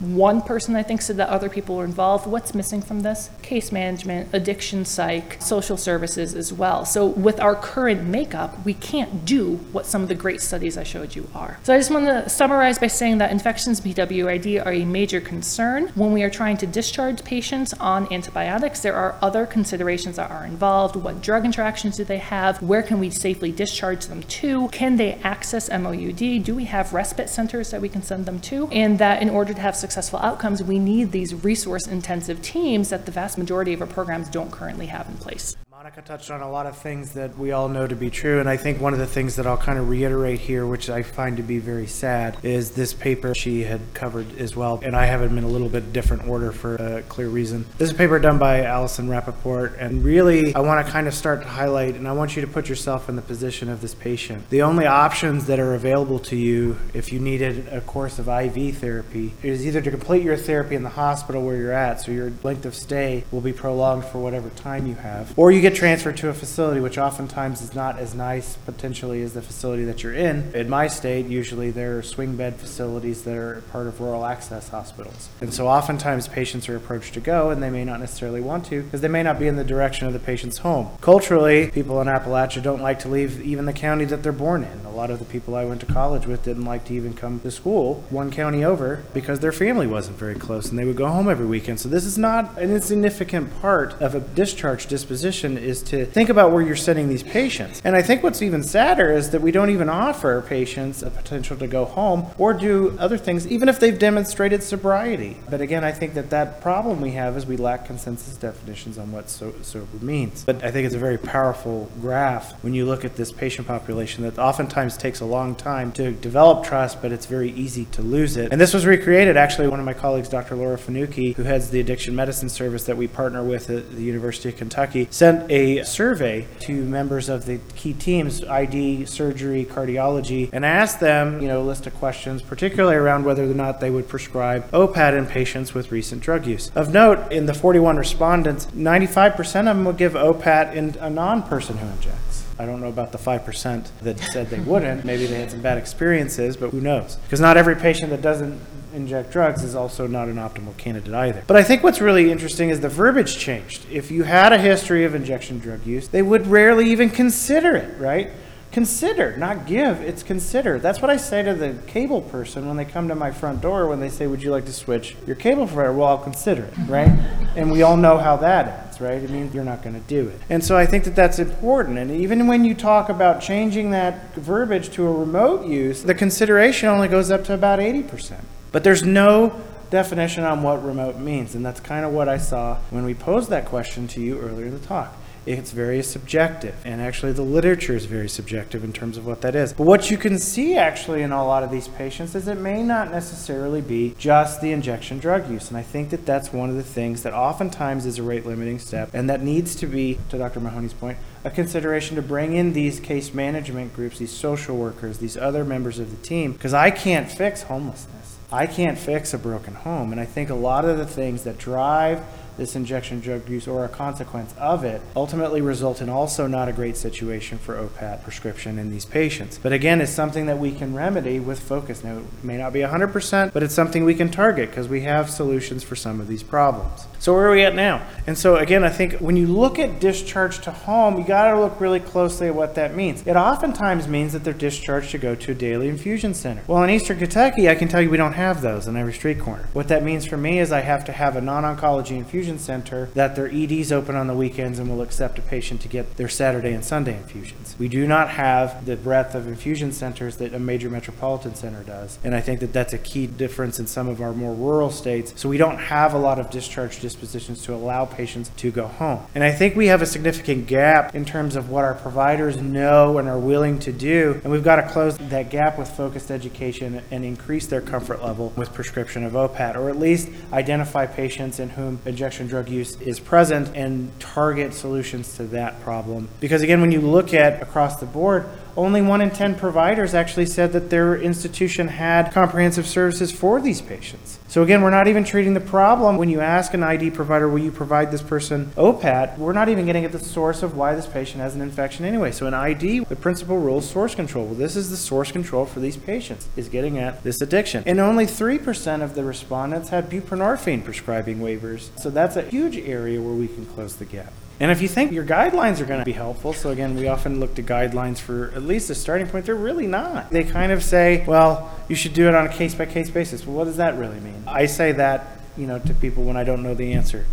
One 0.00 0.42
person, 0.42 0.76
I 0.76 0.82
think, 0.82 1.02
said 1.02 1.16
that 1.16 1.28
other 1.28 1.48
people 1.48 1.76
were 1.76 1.84
involved. 1.84 2.26
What's 2.26 2.54
missing 2.54 2.82
from 2.82 3.00
this? 3.00 3.30
Case 3.42 3.72
management, 3.72 4.28
addiction 4.32 4.84
psych, 4.84 5.40
social 5.40 5.76
services 5.76 6.34
as 6.34 6.52
well. 6.52 6.84
So, 6.84 7.06
with 7.06 7.40
our 7.40 7.56
current 7.56 8.04
makeup, 8.04 8.64
we 8.64 8.74
can't 8.74 9.24
do 9.24 9.56
what 9.72 9.86
some 9.86 10.02
of 10.02 10.08
the 10.08 10.14
great 10.14 10.40
studies 10.40 10.78
I 10.78 10.84
showed 10.84 11.16
you 11.16 11.28
are. 11.34 11.58
So, 11.64 11.74
I 11.74 11.78
just 11.78 11.90
want 11.90 12.06
to 12.06 12.28
summarize 12.28 12.78
by 12.78 12.86
saying 12.86 13.18
that 13.18 13.32
infections 13.32 13.80
PWID 13.80 14.64
are 14.64 14.72
a 14.72 14.84
major 14.84 15.20
concern. 15.20 15.88
When 15.94 16.12
we 16.12 16.22
are 16.22 16.30
trying 16.30 16.58
to 16.58 16.66
discharge 16.66 17.24
patients 17.24 17.72
on 17.74 18.12
antibiotics, 18.12 18.80
there 18.80 18.94
are 18.94 19.16
other 19.20 19.46
considerations 19.46 20.16
that 20.16 20.30
are 20.30 20.44
involved. 20.44 20.94
What 20.94 21.22
drug 21.22 21.44
interactions 21.44 21.96
do 21.96 22.04
they 22.04 22.18
have? 22.18 22.62
Where 22.62 22.82
can 22.82 23.00
we 23.00 23.10
safely 23.10 23.50
discharge 23.50 24.06
them 24.06 24.22
to? 24.22 24.68
Can 24.68 24.96
they 24.96 25.14
access 25.24 25.68
MOUD? 25.68 26.44
Do 26.44 26.54
we 26.54 26.66
have 26.66 26.92
respite 26.92 27.28
centers 27.28 27.70
that 27.70 27.80
we 27.80 27.88
can 27.88 28.02
send 28.02 28.26
them 28.26 28.38
to? 28.40 28.68
And 28.68 28.98
that 28.98 29.22
in 29.22 29.30
order 29.30 29.52
to 29.54 29.60
have 29.60 29.76
successful 29.88 30.18
outcomes, 30.18 30.62
we 30.62 30.78
need 30.78 31.12
these 31.12 31.34
resource 31.34 31.86
intensive 31.86 32.42
teams 32.42 32.90
that 32.90 33.06
the 33.06 33.10
vast 33.10 33.38
majority 33.38 33.72
of 33.72 33.80
our 33.80 33.86
programs 33.86 34.28
don't 34.28 34.52
currently 34.52 34.84
have 34.84 35.08
in 35.08 35.16
place. 35.16 35.56
Monica 35.88 36.02
touched 36.02 36.30
on 36.30 36.42
a 36.42 36.50
lot 36.50 36.66
of 36.66 36.76
things 36.76 37.12
that 37.12 37.38
we 37.38 37.50
all 37.50 37.66
know 37.66 37.86
to 37.86 37.96
be 37.96 38.10
true, 38.10 38.40
and 38.40 38.46
I 38.46 38.58
think 38.58 38.78
one 38.78 38.92
of 38.92 38.98
the 38.98 39.06
things 39.06 39.36
that 39.36 39.46
I'll 39.46 39.56
kind 39.56 39.78
of 39.78 39.88
reiterate 39.88 40.38
here, 40.38 40.66
which 40.66 40.90
I 40.90 41.02
find 41.02 41.38
to 41.38 41.42
be 41.42 41.60
very 41.60 41.86
sad, 41.86 42.36
is 42.42 42.72
this 42.72 42.92
paper 42.92 43.34
she 43.34 43.62
had 43.62 43.80
covered 43.94 44.38
as 44.38 44.54
well, 44.54 44.80
and 44.82 44.94
I 44.94 45.06
have 45.06 45.22
them 45.22 45.38
in 45.38 45.44
a 45.44 45.48
little 45.48 45.70
bit 45.70 45.94
different 45.94 46.28
order 46.28 46.52
for 46.52 46.74
a 46.74 47.00
clear 47.04 47.30
reason. 47.30 47.64
This 47.78 47.88
is 47.88 47.94
a 47.94 47.96
paper 47.96 48.18
done 48.18 48.36
by 48.36 48.64
Alison 48.64 49.08
Rapoport, 49.08 49.76
and 49.78 50.04
really 50.04 50.54
I 50.54 50.60
want 50.60 50.84
to 50.84 50.92
kind 50.92 51.08
of 51.08 51.14
start 51.14 51.40
to 51.40 51.48
highlight, 51.48 51.94
and 51.94 52.06
I 52.06 52.12
want 52.12 52.36
you 52.36 52.42
to 52.42 52.48
put 52.48 52.68
yourself 52.68 53.08
in 53.08 53.16
the 53.16 53.22
position 53.22 53.70
of 53.70 53.80
this 53.80 53.94
patient. 53.94 54.50
The 54.50 54.60
only 54.60 54.84
options 54.84 55.46
that 55.46 55.58
are 55.58 55.74
available 55.74 56.18
to 56.18 56.36
you 56.36 56.76
if 56.92 57.14
you 57.14 57.18
needed 57.18 57.66
a 57.68 57.80
course 57.80 58.18
of 58.18 58.28
IV 58.28 58.76
therapy 58.76 59.32
is 59.42 59.66
either 59.66 59.80
to 59.80 59.90
complete 59.90 60.22
your 60.22 60.36
therapy 60.36 60.74
in 60.74 60.82
the 60.82 60.90
hospital 60.90 61.42
where 61.42 61.56
you're 61.56 61.72
at, 61.72 62.02
so 62.02 62.12
your 62.12 62.30
length 62.42 62.66
of 62.66 62.74
stay 62.74 63.24
will 63.30 63.40
be 63.40 63.54
prolonged 63.54 64.04
for 64.04 64.18
whatever 64.18 64.50
time 64.50 64.86
you 64.86 64.96
have, 64.96 65.32
or 65.38 65.50
you 65.50 65.62
get 65.62 65.77
transferred 65.78 66.16
to 66.16 66.28
a 66.28 66.34
facility 66.34 66.80
which 66.80 66.98
oftentimes 66.98 67.62
is 67.62 67.72
not 67.72 67.98
as 68.00 68.12
nice 68.12 68.56
potentially 68.56 69.22
as 69.22 69.34
the 69.34 69.40
facility 69.40 69.84
that 69.84 70.02
you're 70.02 70.12
in. 70.12 70.50
In 70.52 70.68
my 70.68 70.88
state, 70.88 71.26
usually 71.26 71.70
there 71.70 71.98
are 71.98 72.02
swing 72.02 72.34
bed 72.34 72.56
facilities 72.56 73.22
that 73.22 73.36
are 73.36 73.62
part 73.70 73.86
of 73.86 74.00
rural 74.00 74.26
access 74.26 74.70
hospitals. 74.70 75.28
And 75.40 75.54
so 75.54 75.68
oftentimes 75.68 76.26
patients 76.26 76.68
are 76.68 76.74
approached 76.74 77.14
to 77.14 77.20
go 77.20 77.50
and 77.50 77.62
they 77.62 77.70
may 77.70 77.84
not 77.84 78.00
necessarily 78.00 78.40
want 78.40 78.64
to 78.66 78.82
because 78.82 79.02
they 79.02 79.08
may 79.08 79.22
not 79.22 79.38
be 79.38 79.46
in 79.46 79.54
the 79.54 79.62
direction 79.62 80.08
of 80.08 80.12
the 80.12 80.18
patient's 80.18 80.58
home. 80.58 80.88
Culturally, 81.00 81.70
people 81.70 82.00
in 82.00 82.08
Appalachia 82.08 82.60
don't 82.60 82.82
like 82.82 82.98
to 83.00 83.08
leave 83.08 83.40
even 83.40 83.64
the 83.64 83.72
county 83.72 84.04
that 84.06 84.24
they're 84.24 84.32
born 84.32 84.64
in. 84.64 84.84
A 84.84 84.90
lot 84.90 85.10
of 85.10 85.20
the 85.20 85.24
people 85.24 85.54
I 85.54 85.64
went 85.64 85.80
to 85.82 85.86
college 85.86 86.26
with 86.26 86.42
didn't 86.42 86.64
like 86.64 86.86
to 86.86 86.94
even 86.94 87.14
come 87.14 87.38
to 87.40 87.52
school 87.52 88.02
one 88.10 88.32
county 88.32 88.64
over 88.64 89.04
because 89.14 89.38
their 89.38 89.52
family 89.52 89.86
wasn't 89.86 90.18
very 90.18 90.34
close 90.34 90.70
and 90.70 90.78
they 90.78 90.84
would 90.84 90.96
go 90.96 91.06
home 91.06 91.28
every 91.28 91.46
weekend. 91.46 91.78
So 91.78 91.88
this 91.88 92.04
is 92.04 92.18
not 92.18 92.58
an 92.58 92.72
insignificant 92.72 93.60
part 93.60 93.92
of 94.02 94.16
a 94.16 94.20
discharge 94.20 94.88
disposition 94.88 95.56
is 95.68 95.82
to 95.84 96.06
think 96.06 96.28
about 96.28 96.52
where 96.52 96.62
you're 96.62 96.76
sending 96.76 97.08
these 97.08 97.22
patients. 97.22 97.80
And 97.84 97.94
I 97.94 98.02
think 98.02 98.22
what's 98.22 98.42
even 98.42 98.62
sadder 98.62 99.10
is 99.12 99.30
that 99.30 99.40
we 99.40 99.50
don't 99.50 99.70
even 99.70 99.88
offer 99.88 100.42
patients 100.42 101.02
a 101.02 101.10
potential 101.10 101.56
to 101.58 101.66
go 101.66 101.84
home 101.84 102.26
or 102.38 102.54
do 102.54 102.96
other 102.98 103.18
things, 103.18 103.46
even 103.46 103.68
if 103.68 103.78
they've 103.78 103.98
demonstrated 103.98 104.62
sobriety. 104.62 105.36
But 105.48 105.60
again, 105.60 105.84
I 105.84 105.92
think 105.92 106.14
that 106.14 106.30
that 106.30 106.60
problem 106.60 107.00
we 107.00 107.12
have 107.12 107.36
is 107.36 107.46
we 107.46 107.56
lack 107.56 107.86
consensus 107.86 108.36
definitions 108.36 108.98
on 108.98 109.12
what 109.12 109.28
so- 109.28 109.54
sober 109.62 110.04
means. 110.04 110.44
But 110.44 110.64
I 110.64 110.70
think 110.70 110.86
it's 110.86 110.94
a 110.94 110.98
very 110.98 111.18
powerful 111.18 111.90
graph 112.00 112.52
when 112.62 112.74
you 112.74 112.86
look 112.86 113.04
at 113.04 113.16
this 113.16 113.32
patient 113.32 113.66
population 113.66 114.24
that 114.24 114.38
oftentimes 114.38 114.96
takes 114.96 115.20
a 115.20 115.24
long 115.24 115.54
time 115.54 115.92
to 115.92 116.12
develop 116.12 116.64
trust, 116.64 117.02
but 117.02 117.12
it's 117.12 117.26
very 117.26 117.50
easy 117.52 117.84
to 117.86 118.02
lose 118.02 118.36
it. 118.36 118.52
And 118.52 118.60
this 118.60 118.72
was 118.72 118.86
recreated 118.86 119.36
actually, 119.36 119.68
one 119.68 119.80
of 119.80 119.86
my 119.86 119.94
colleagues, 119.94 120.28
Dr. 120.28 120.56
Laura 120.56 120.78
Fanucchi, 120.78 121.34
who 121.34 121.42
heads 121.42 121.70
the 121.70 121.80
addiction 121.80 122.14
medicine 122.14 122.48
service 122.48 122.84
that 122.84 122.96
we 122.96 123.06
partner 123.06 123.42
with 123.42 123.70
at 123.70 123.94
the 123.94 124.02
University 124.02 124.48
of 124.48 124.56
Kentucky, 124.56 125.08
sent 125.10 125.50
a 125.50 125.57
survey 125.84 126.46
to 126.60 126.84
members 126.84 127.28
of 127.28 127.46
the 127.46 127.58
key 127.74 127.92
teams, 127.92 128.44
ID, 128.44 129.06
surgery, 129.06 129.64
cardiology, 129.64 130.50
and 130.52 130.64
asked 130.64 131.00
them, 131.00 131.40
you 131.40 131.48
know, 131.48 131.60
a 131.60 131.66
list 131.66 131.86
of 131.86 131.94
questions, 131.94 132.42
particularly 132.42 132.96
around 132.96 133.24
whether 133.24 133.44
or 133.44 133.54
not 133.54 133.80
they 133.80 133.90
would 133.90 134.08
prescribe 134.08 134.70
OPAT 134.72 135.16
in 135.16 135.26
patients 135.26 135.74
with 135.74 135.92
recent 135.92 136.22
drug 136.22 136.46
use. 136.46 136.70
Of 136.74 136.92
note, 136.92 137.32
in 137.32 137.46
the 137.46 137.54
41 137.54 137.96
respondents, 137.96 138.66
95% 138.66 139.38
of 139.38 139.64
them 139.64 139.84
would 139.84 139.96
give 139.96 140.12
OPAT 140.12 140.74
in 140.74 140.96
a 141.00 141.10
non-person 141.10 141.78
who 141.78 141.86
injects. 141.86 142.44
I 142.58 142.66
don't 142.66 142.80
know 142.80 142.88
about 142.88 143.12
the 143.12 143.18
5% 143.18 143.86
that 144.02 144.18
said 144.18 144.50
they 144.50 144.58
wouldn't. 144.58 145.04
Maybe 145.04 145.26
they 145.26 145.38
had 145.38 145.50
some 145.50 145.62
bad 145.62 145.78
experiences, 145.78 146.56
but 146.56 146.70
who 146.70 146.80
knows? 146.80 147.16
Because 147.16 147.40
not 147.40 147.56
every 147.56 147.76
patient 147.76 148.10
that 148.10 148.20
doesn't 148.20 148.60
inject 148.94 149.32
drugs 149.32 149.62
is 149.62 149.74
also 149.74 150.06
not 150.06 150.28
an 150.28 150.36
optimal 150.36 150.76
candidate 150.76 151.14
either. 151.14 151.44
But 151.46 151.56
I 151.56 151.62
think 151.62 151.82
what's 151.82 152.00
really 152.00 152.30
interesting 152.30 152.70
is 152.70 152.80
the 152.80 152.88
verbiage 152.88 153.38
changed. 153.38 153.86
If 153.90 154.10
you 154.10 154.24
had 154.24 154.52
a 154.52 154.58
history 154.58 155.04
of 155.04 155.14
injection 155.14 155.58
drug 155.58 155.86
use, 155.86 156.08
they 156.08 156.22
would 156.22 156.46
rarely 156.46 156.90
even 156.90 157.10
consider 157.10 157.76
it, 157.76 157.98
right? 157.98 158.30
Consider, 158.70 159.36
not 159.38 159.66
give, 159.66 160.02
it's 160.02 160.22
consider. 160.22 160.78
That's 160.78 161.00
what 161.00 161.10
I 161.10 161.16
say 161.16 161.42
to 161.42 161.54
the 161.54 161.74
cable 161.86 162.20
person 162.20 162.68
when 162.68 162.76
they 162.76 162.84
come 162.84 163.08
to 163.08 163.14
my 163.14 163.30
front 163.30 163.62
door 163.62 163.86
when 163.88 163.98
they 163.98 164.10
say, 164.10 164.26
Would 164.26 164.42
you 164.42 164.50
like 164.50 164.66
to 164.66 164.74
switch 164.74 165.16
your 165.26 165.36
cable 165.36 165.66
provider? 165.66 165.92
Well, 165.92 166.08
I'll 166.08 166.18
consider 166.18 166.64
it, 166.64 166.74
mm-hmm. 166.74 166.92
right? 166.92 167.38
and 167.56 167.72
we 167.72 167.82
all 167.82 167.96
know 167.96 168.18
how 168.18 168.36
that 168.36 168.84
ends, 168.84 169.00
right? 169.00 169.22
It 169.22 169.30
means 169.30 169.54
you're 169.54 169.64
not 169.64 169.82
going 169.82 169.94
to 169.94 170.06
do 170.06 170.28
it. 170.28 170.40
And 170.48 170.62
so 170.62 170.76
I 170.76 170.86
think 170.86 171.04
that 171.04 171.16
that's 171.16 171.38
important. 171.38 171.98
And 171.98 172.10
even 172.10 172.46
when 172.46 172.64
you 172.64 172.74
talk 172.74 173.08
about 173.08 173.40
changing 173.40 173.90
that 173.90 174.34
verbiage 174.34 174.90
to 174.90 175.06
a 175.06 175.12
remote 175.12 175.66
use, 175.66 176.02
the 176.02 176.14
consideration 176.14 176.88
only 176.88 177.08
goes 177.08 177.30
up 177.30 177.44
to 177.44 177.54
about 177.54 177.78
80%. 177.80 178.36
But 178.72 178.84
there's 178.84 179.02
no 179.02 179.60
definition 179.90 180.44
on 180.44 180.62
what 180.62 180.84
remote 180.84 181.18
means. 181.18 181.54
And 181.54 181.64
that's 181.64 181.80
kind 181.80 182.04
of 182.04 182.12
what 182.12 182.28
I 182.28 182.38
saw 182.38 182.76
when 182.90 183.04
we 183.04 183.14
posed 183.14 183.50
that 183.50 183.66
question 183.66 184.06
to 184.08 184.20
you 184.20 184.38
earlier 184.38 184.66
in 184.66 184.72
the 184.72 184.86
talk. 184.86 185.16
It's 185.46 185.70
very 185.70 186.02
subjective, 186.02 186.74
and 186.84 187.00
actually, 187.00 187.32
the 187.32 187.40
literature 187.40 187.96
is 187.96 188.04
very 188.04 188.28
subjective 188.28 188.84
in 188.84 188.92
terms 188.92 189.16
of 189.16 189.24
what 189.24 189.40
that 189.40 189.54
is. 189.54 189.72
But 189.72 189.86
what 189.86 190.10
you 190.10 190.18
can 190.18 190.38
see 190.38 190.76
actually 190.76 191.22
in 191.22 191.32
a 191.32 191.42
lot 191.42 191.62
of 191.62 191.70
these 191.70 191.88
patients 191.88 192.34
is 192.34 192.48
it 192.48 192.58
may 192.58 192.82
not 192.82 193.10
necessarily 193.10 193.80
be 193.80 194.14
just 194.18 194.60
the 194.60 194.72
injection 194.72 195.18
drug 195.18 195.50
use. 195.50 195.68
And 195.68 195.78
I 195.78 195.82
think 195.82 196.10
that 196.10 196.26
that's 196.26 196.52
one 196.52 196.68
of 196.68 196.76
the 196.76 196.82
things 196.82 197.22
that 197.22 197.32
oftentimes 197.32 198.04
is 198.04 198.18
a 198.18 198.22
rate 198.22 198.44
limiting 198.44 198.78
step, 198.78 199.08
and 199.14 199.30
that 199.30 199.42
needs 199.42 199.74
to 199.76 199.86
be, 199.86 200.18
to 200.28 200.36
Dr. 200.36 200.60
Mahoney's 200.60 200.92
point, 200.92 201.16
a 201.44 201.50
consideration 201.50 202.16
to 202.16 202.22
bring 202.22 202.54
in 202.54 202.74
these 202.74 203.00
case 203.00 203.32
management 203.32 203.94
groups, 203.94 204.18
these 204.18 204.36
social 204.36 204.76
workers, 204.76 205.16
these 205.16 205.38
other 205.38 205.64
members 205.64 205.98
of 205.98 206.10
the 206.10 206.22
team, 206.26 206.52
because 206.52 206.74
I 206.74 206.90
can't 206.90 207.30
fix 207.30 207.62
homelessness. 207.62 208.37
I 208.50 208.66
can't 208.66 208.98
fix 208.98 209.34
a 209.34 209.38
broken 209.38 209.74
home. 209.74 210.12
And 210.12 210.20
I 210.20 210.24
think 210.24 210.50
a 210.50 210.54
lot 210.54 210.84
of 210.84 210.96
the 210.96 211.06
things 211.06 211.44
that 211.44 211.58
drive 211.58 212.22
this 212.58 212.76
injection 212.76 213.20
drug 213.20 213.48
use 213.48 213.66
or 213.66 213.84
a 213.84 213.88
consequence 213.88 214.54
of 214.58 214.84
it 214.84 215.00
ultimately 215.16 215.62
result 215.62 216.02
in 216.02 216.10
also 216.10 216.46
not 216.46 216.68
a 216.68 216.72
great 216.72 216.96
situation 216.96 217.56
for 217.56 217.76
OPAT 217.76 218.22
prescription 218.22 218.78
in 218.78 218.90
these 218.90 219.04
patients. 219.04 219.58
But 219.62 219.72
again, 219.72 220.00
it's 220.00 220.12
something 220.12 220.46
that 220.46 220.58
we 220.58 220.72
can 220.72 220.94
remedy 220.94 221.40
with 221.40 221.60
focus. 221.60 222.04
Now, 222.04 222.18
it 222.18 222.24
may 222.42 222.58
not 222.58 222.72
be 222.72 222.80
100%, 222.80 223.52
but 223.52 223.62
it's 223.62 223.74
something 223.74 224.04
we 224.04 224.14
can 224.14 224.30
target 224.30 224.70
because 224.70 224.88
we 224.88 225.02
have 225.02 225.30
solutions 225.30 225.84
for 225.84 225.96
some 225.96 226.20
of 226.20 226.28
these 226.28 226.42
problems. 226.42 227.06
So, 227.20 227.32
where 227.32 227.46
are 227.46 227.50
we 227.50 227.62
at 227.62 227.74
now? 227.74 228.06
And 228.26 228.36
so, 228.36 228.56
again, 228.56 228.84
I 228.84 228.90
think 228.90 229.14
when 229.14 229.36
you 229.36 229.46
look 229.46 229.78
at 229.78 230.00
discharge 230.00 230.60
to 230.62 230.70
home, 230.70 231.18
you 231.18 231.24
got 231.24 231.52
to 231.52 231.60
look 231.60 231.80
really 231.80 232.00
closely 232.00 232.48
at 232.48 232.54
what 232.54 232.74
that 232.74 232.94
means. 232.94 233.26
It 233.26 233.36
oftentimes 233.36 234.08
means 234.08 234.32
that 234.32 234.44
they're 234.44 234.52
discharged 234.52 235.10
to 235.12 235.18
go 235.18 235.34
to 235.34 235.52
a 235.52 235.54
daily 235.54 235.88
infusion 235.88 236.34
center. 236.34 236.62
Well, 236.66 236.82
in 236.82 236.90
Eastern 236.90 237.18
Kentucky, 237.18 237.68
I 237.68 237.74
can 237.74 237.88
tell 237.88 238.02
you 238.02 238.10
we 238.10 238.16
don't 238.16 238.32
have 238.32 238.62
those 238.62 238.88
on 238.88 238.96
every 238.96 239.12
street 239.12 239.40
corner. 239.40 239.68
What 239.72 239.88
that 239.88 240.02
means 240.02 240.26
for 240.26 240.36
me 240.36 240.58
is 240.58 240.72
I 240.72 240.80
have 240.80 241.04
to 241.06 241.12
have 241.12 241.36
a 241.36 241.40
non 241.40 241.64
oncology 241.64 242.16
infusion 242.48 242.58
center 242.58 243.10
that 243.14 243.36
their 243.36 243.48
EDs 243.48 243.92
open 243.92 244.16
on 244.16 244.26
the 244.26 244.34
weekends 244.34 244.78
and 244.78 244.88
will 244.88 245.02
accept 245.02 245.38
a 245.38 245.42
patient 245.42 245.80
to 245.82 245.88
get 245.88 246.16
their 246.16 246.28
Saturday 246.28 246.72
and 246.72 246.84
Sunday 246.84 247.16
infusions. 247.16 247.76
We 247.78 247.88
do 247.88 248.06
not 248.06 248.30
have 248.30 248.86
the 248.86 248.96
breadth 248.96 249.34
of 249.34 249.46
infusion 249.46 249.92
centers 249.92 250.36
that 250.38 250.54
a 250.54 250.58
major 250.58 250.88
metropolitan 250.88 251.54
center 251.54 251.82
does. 251.82 252.18
And 252.24 252.34
I 252.34 252.40
think 252.40 252.60
that 252.60 252.72
that's 252.72 252.92
a 252.92 252.98
key 252.98 253.26
difference 253.26 253.78
in 253.78 253.86
some 253.86 254.08
of 254.08 254.22
our 254.22 254.32
more 254.32 254.54
rural 254.54 254.90
states. 254.90 255.34
So 255.36 255.48
we 255.48 255.58
don't 255.58 255.78
have 255.78 256.14
a 256.14 256.18
lot 256.18 256.38
of 256.38 256.50
discharge 256.50 257.00
dispositions 257.00 257.62
to 257.64 257.74
allow 257.74 258.06
patients 258.06 258.50
to 258.56 258.70
go 258.70 258.86
home. 258.86 259.26
And 259.34 259.44
I 259.44 259.52
think 259.52 259.76
we 259.76 259.88
have 259.88 260.00
a 260.00 260.06
significant 260.06 260.66
gap 260.66 261.14
in 261.14 261.24
terms 261.24 261.54
of 261.54 261.68
what 261.68 261.84
our 261.84 261.94
providers 261.94 262.56
know 262.56 263.18
and 263.18 263.28
are 263.28 263.38
willing 263.38 263.78
to 263.80 263.92
do. 263.92 264.40
And 264.42 264.52
we've 264.52 264.64
got 264.64 264.76
to 264.76 264.88
close 264.88 265.18
that 265.18 265.50
gap 265.50 265.78
with 265.78 265.88
focused 265.88 266.30
education 266.30 267.02
and 267.10 267.24
increase 267.24 267.66
their 267.66 267.80
comfort 267.80 268.22
level 268.22 268.52
with 268.56 268.72
prescription 268.72 269.24
of 269.24 269.32
OPAT, 269.32 269.76
or 269.76 269.90
at 269.90 269.98
least 269.98 270.28
identify 270.52 271.04
patients 271.06 271.58
in 271.60 271.70
whom 271.70 272.00
injection 272.04 272.37
drug 272.46 272.68
use 272.68 273.00
is 273.00 273.18
present 273.18 273.74
and 273.74 274.10
target 274.20 274.72
solutions 274.74 275.36
to 275.36 275.44
that 275.44 275.80
problem. 275.80 276.28
Because 276.40 276.62
again, 276.62 276.80
when 276.80 276.92
you 276.92 277.00
look 277.00 277.34
at 277.34 277.60
across 277.62 277.98
the 277.98 278.06
board, 278.06 278.46
only 278.78 279.02
one 279.02 279.20
in 279.20 279.30
10 279.30 279.56
providers 279.56 280.14
actually 280.14 280.46
said 280.46 280.72
that 280.72 280.88
their 280.88 281.16
institution 281.16 281.88
had 281.88 282.32
comprehensive 282.32 282.86
services 282.86 283.32
for 283.32 283.60
these 283.60 283.82
patients. 283.82 284.38
So 284.46 284.62
again, 284.62 284.82
we're 284.82 284.90
not 284.90 285.08
even 285.08 285.24
treating 285.24 285.54
the 285.54 285.60
problem 285.60 286.16
when 286.16 286.30
you 286.30 286.40
ask 286.40 286.72
an 286.74 286.84
ID 286.84 287.10
provider, 287.10 287.48
will 287.48 287.58
you 287.58 287.72
provide 287.72 288.12
this 288.12 288.22
person 288.22 288.66
OPAT? 288.76 289.36
We're 289.36 289.52
not 289.52 289.68
even 289.68 289.84
getting 289.84 290.04
at 290.04 290.12
the 290.12 290.20
source 290.20 290.62
of 290.62 290.76
why 290.76 290.94
this 290.94 291.06
patient 291.06 291.40
has 291.40 291.56
an 291.56 291.60
infection 291.60 292.04
anyway. 292.04 292.30
So 292.30 292.46
in 292.46 292.54
ID, 292.54 293.00
the 293.00 293.16
principal 293.16 293.58
rule 293.58 293.78
is 293.78 293.90
source 293.90 294.14
control. 294.14 294.46
Well, 294.46 294.54
this 294.54 294.76
is 294.76 294.90
the 294.90 294.96
source 294.96 295.32
control 295.32 295.66
for 295.66 295.80
these 295.80 295.96
patients, 295.96 296.48
is 296.56 296.68
getting 296.68 296.98
at 296.98 297.24
this 297.24 297.40
addiction. 297.40 297.82
And 297.84 297.98
only 297.98 298.26
3% 298.26 299.02
of 299.02 299.16
the 299.16 299.24
respondents 299.24 299.88
had 299.88 300.08
buprenorphine 300.08 300.84
prescribing 300.84 301.40
waivers. 301.40 301.90
So 301.98 302.10
that's 302.10 302.36
a 302.36 302.42
huge 302.42 302.78
area 302.78 303.20
where 303.20 303.34
we 303.34 303.48
can 303.48 303.66
close 303.66 303.96
the 303.96 304.04
gap. 304.04 304.32
And 304.60 304.72
if 304.72 304.82
you 304.82 304.88
think 304.88 305.12
your 305.12 305.24
guidelines 305.24 305.80
are 305.80 305.84
going 305.84 306.00
to 306.00 306.04
be 306.04 306.12
helpful, 306.12 306.52
so 306.52 306.70
again, 306.70 306.96
we 306.96 307.06
often 307.06 307.38
look 307.38 307.54
to 307.54 307.62
guidelines 307.62 308.18
for 308.18 308.50
at 308.56 308.62
least 308.62 308.90
a 308.90 308.94
starting 308.94 309.28
point, 309.28 309.46
they're 309.46 309.54
really 309.54 309.86
not. 309.86 310.30
They 310.30 310.42
kind 310.42 310.72
of 310.72 310.82
say, 310.82 311.24
well, 311.26 311.70
you 311.88 311.94
should 311.94 312.12
do 312.12 312.26
it 312.26 312.34
on 312.34 312.46
a 312.46 312.52
case 312.52 312.74
by 312.74 312.86
case 312.86 313.08
basis. 313.08 313.46
Well, 313.46 313.56
what 313.56 313.64
does 313.64 313.76
that 313.76 313.96
really 313.96 314.18
mean? 314.18 314.42
I 314.46 314.66
say 314.66 314.92
that, 314.92 315.38
you 315.56 315.66
know, 315.66 315.78
to 315.78 315.94
people 315.94 316.24
when 316.24 316.36
I 316.36 316.42
don't 316.42 316.64
know 316.64 316.74
the 316.74 316.92
answer. 316.92 317.24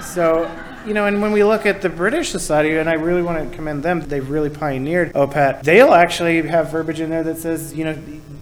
So, 0.00 0.50
you 0.86 0.94
know, 0.94 1.06
and 1.06 1.22
when 1.22 1.32
we 1.32 1.44
look 1.44 1.66
at 1.66 1.82
the 1.82 1.88
British 1.88 2.30
Society, 2.30 2.76
and 2.76 2.88
I 2.88 2.94
really 2.94 3.22
want 3.22 3.48
to 3.48 3.56
commend 3.56 3.82
them, 3.82 4.00
they've 4.00 4.28
really 4.28 4.50
pioneered 4.50 5.12
OPAT. 5.14 5.62
They'll 5.62 5.94
actually 5.94 6.42
have 6.48 6.70
verbiage 6.70 7.00
in 7.00 7.10
there 7.10 7.22
that 7.24 7.38
says, 7.38 7.74
you 7.74 7.84
know, 7.84 7.96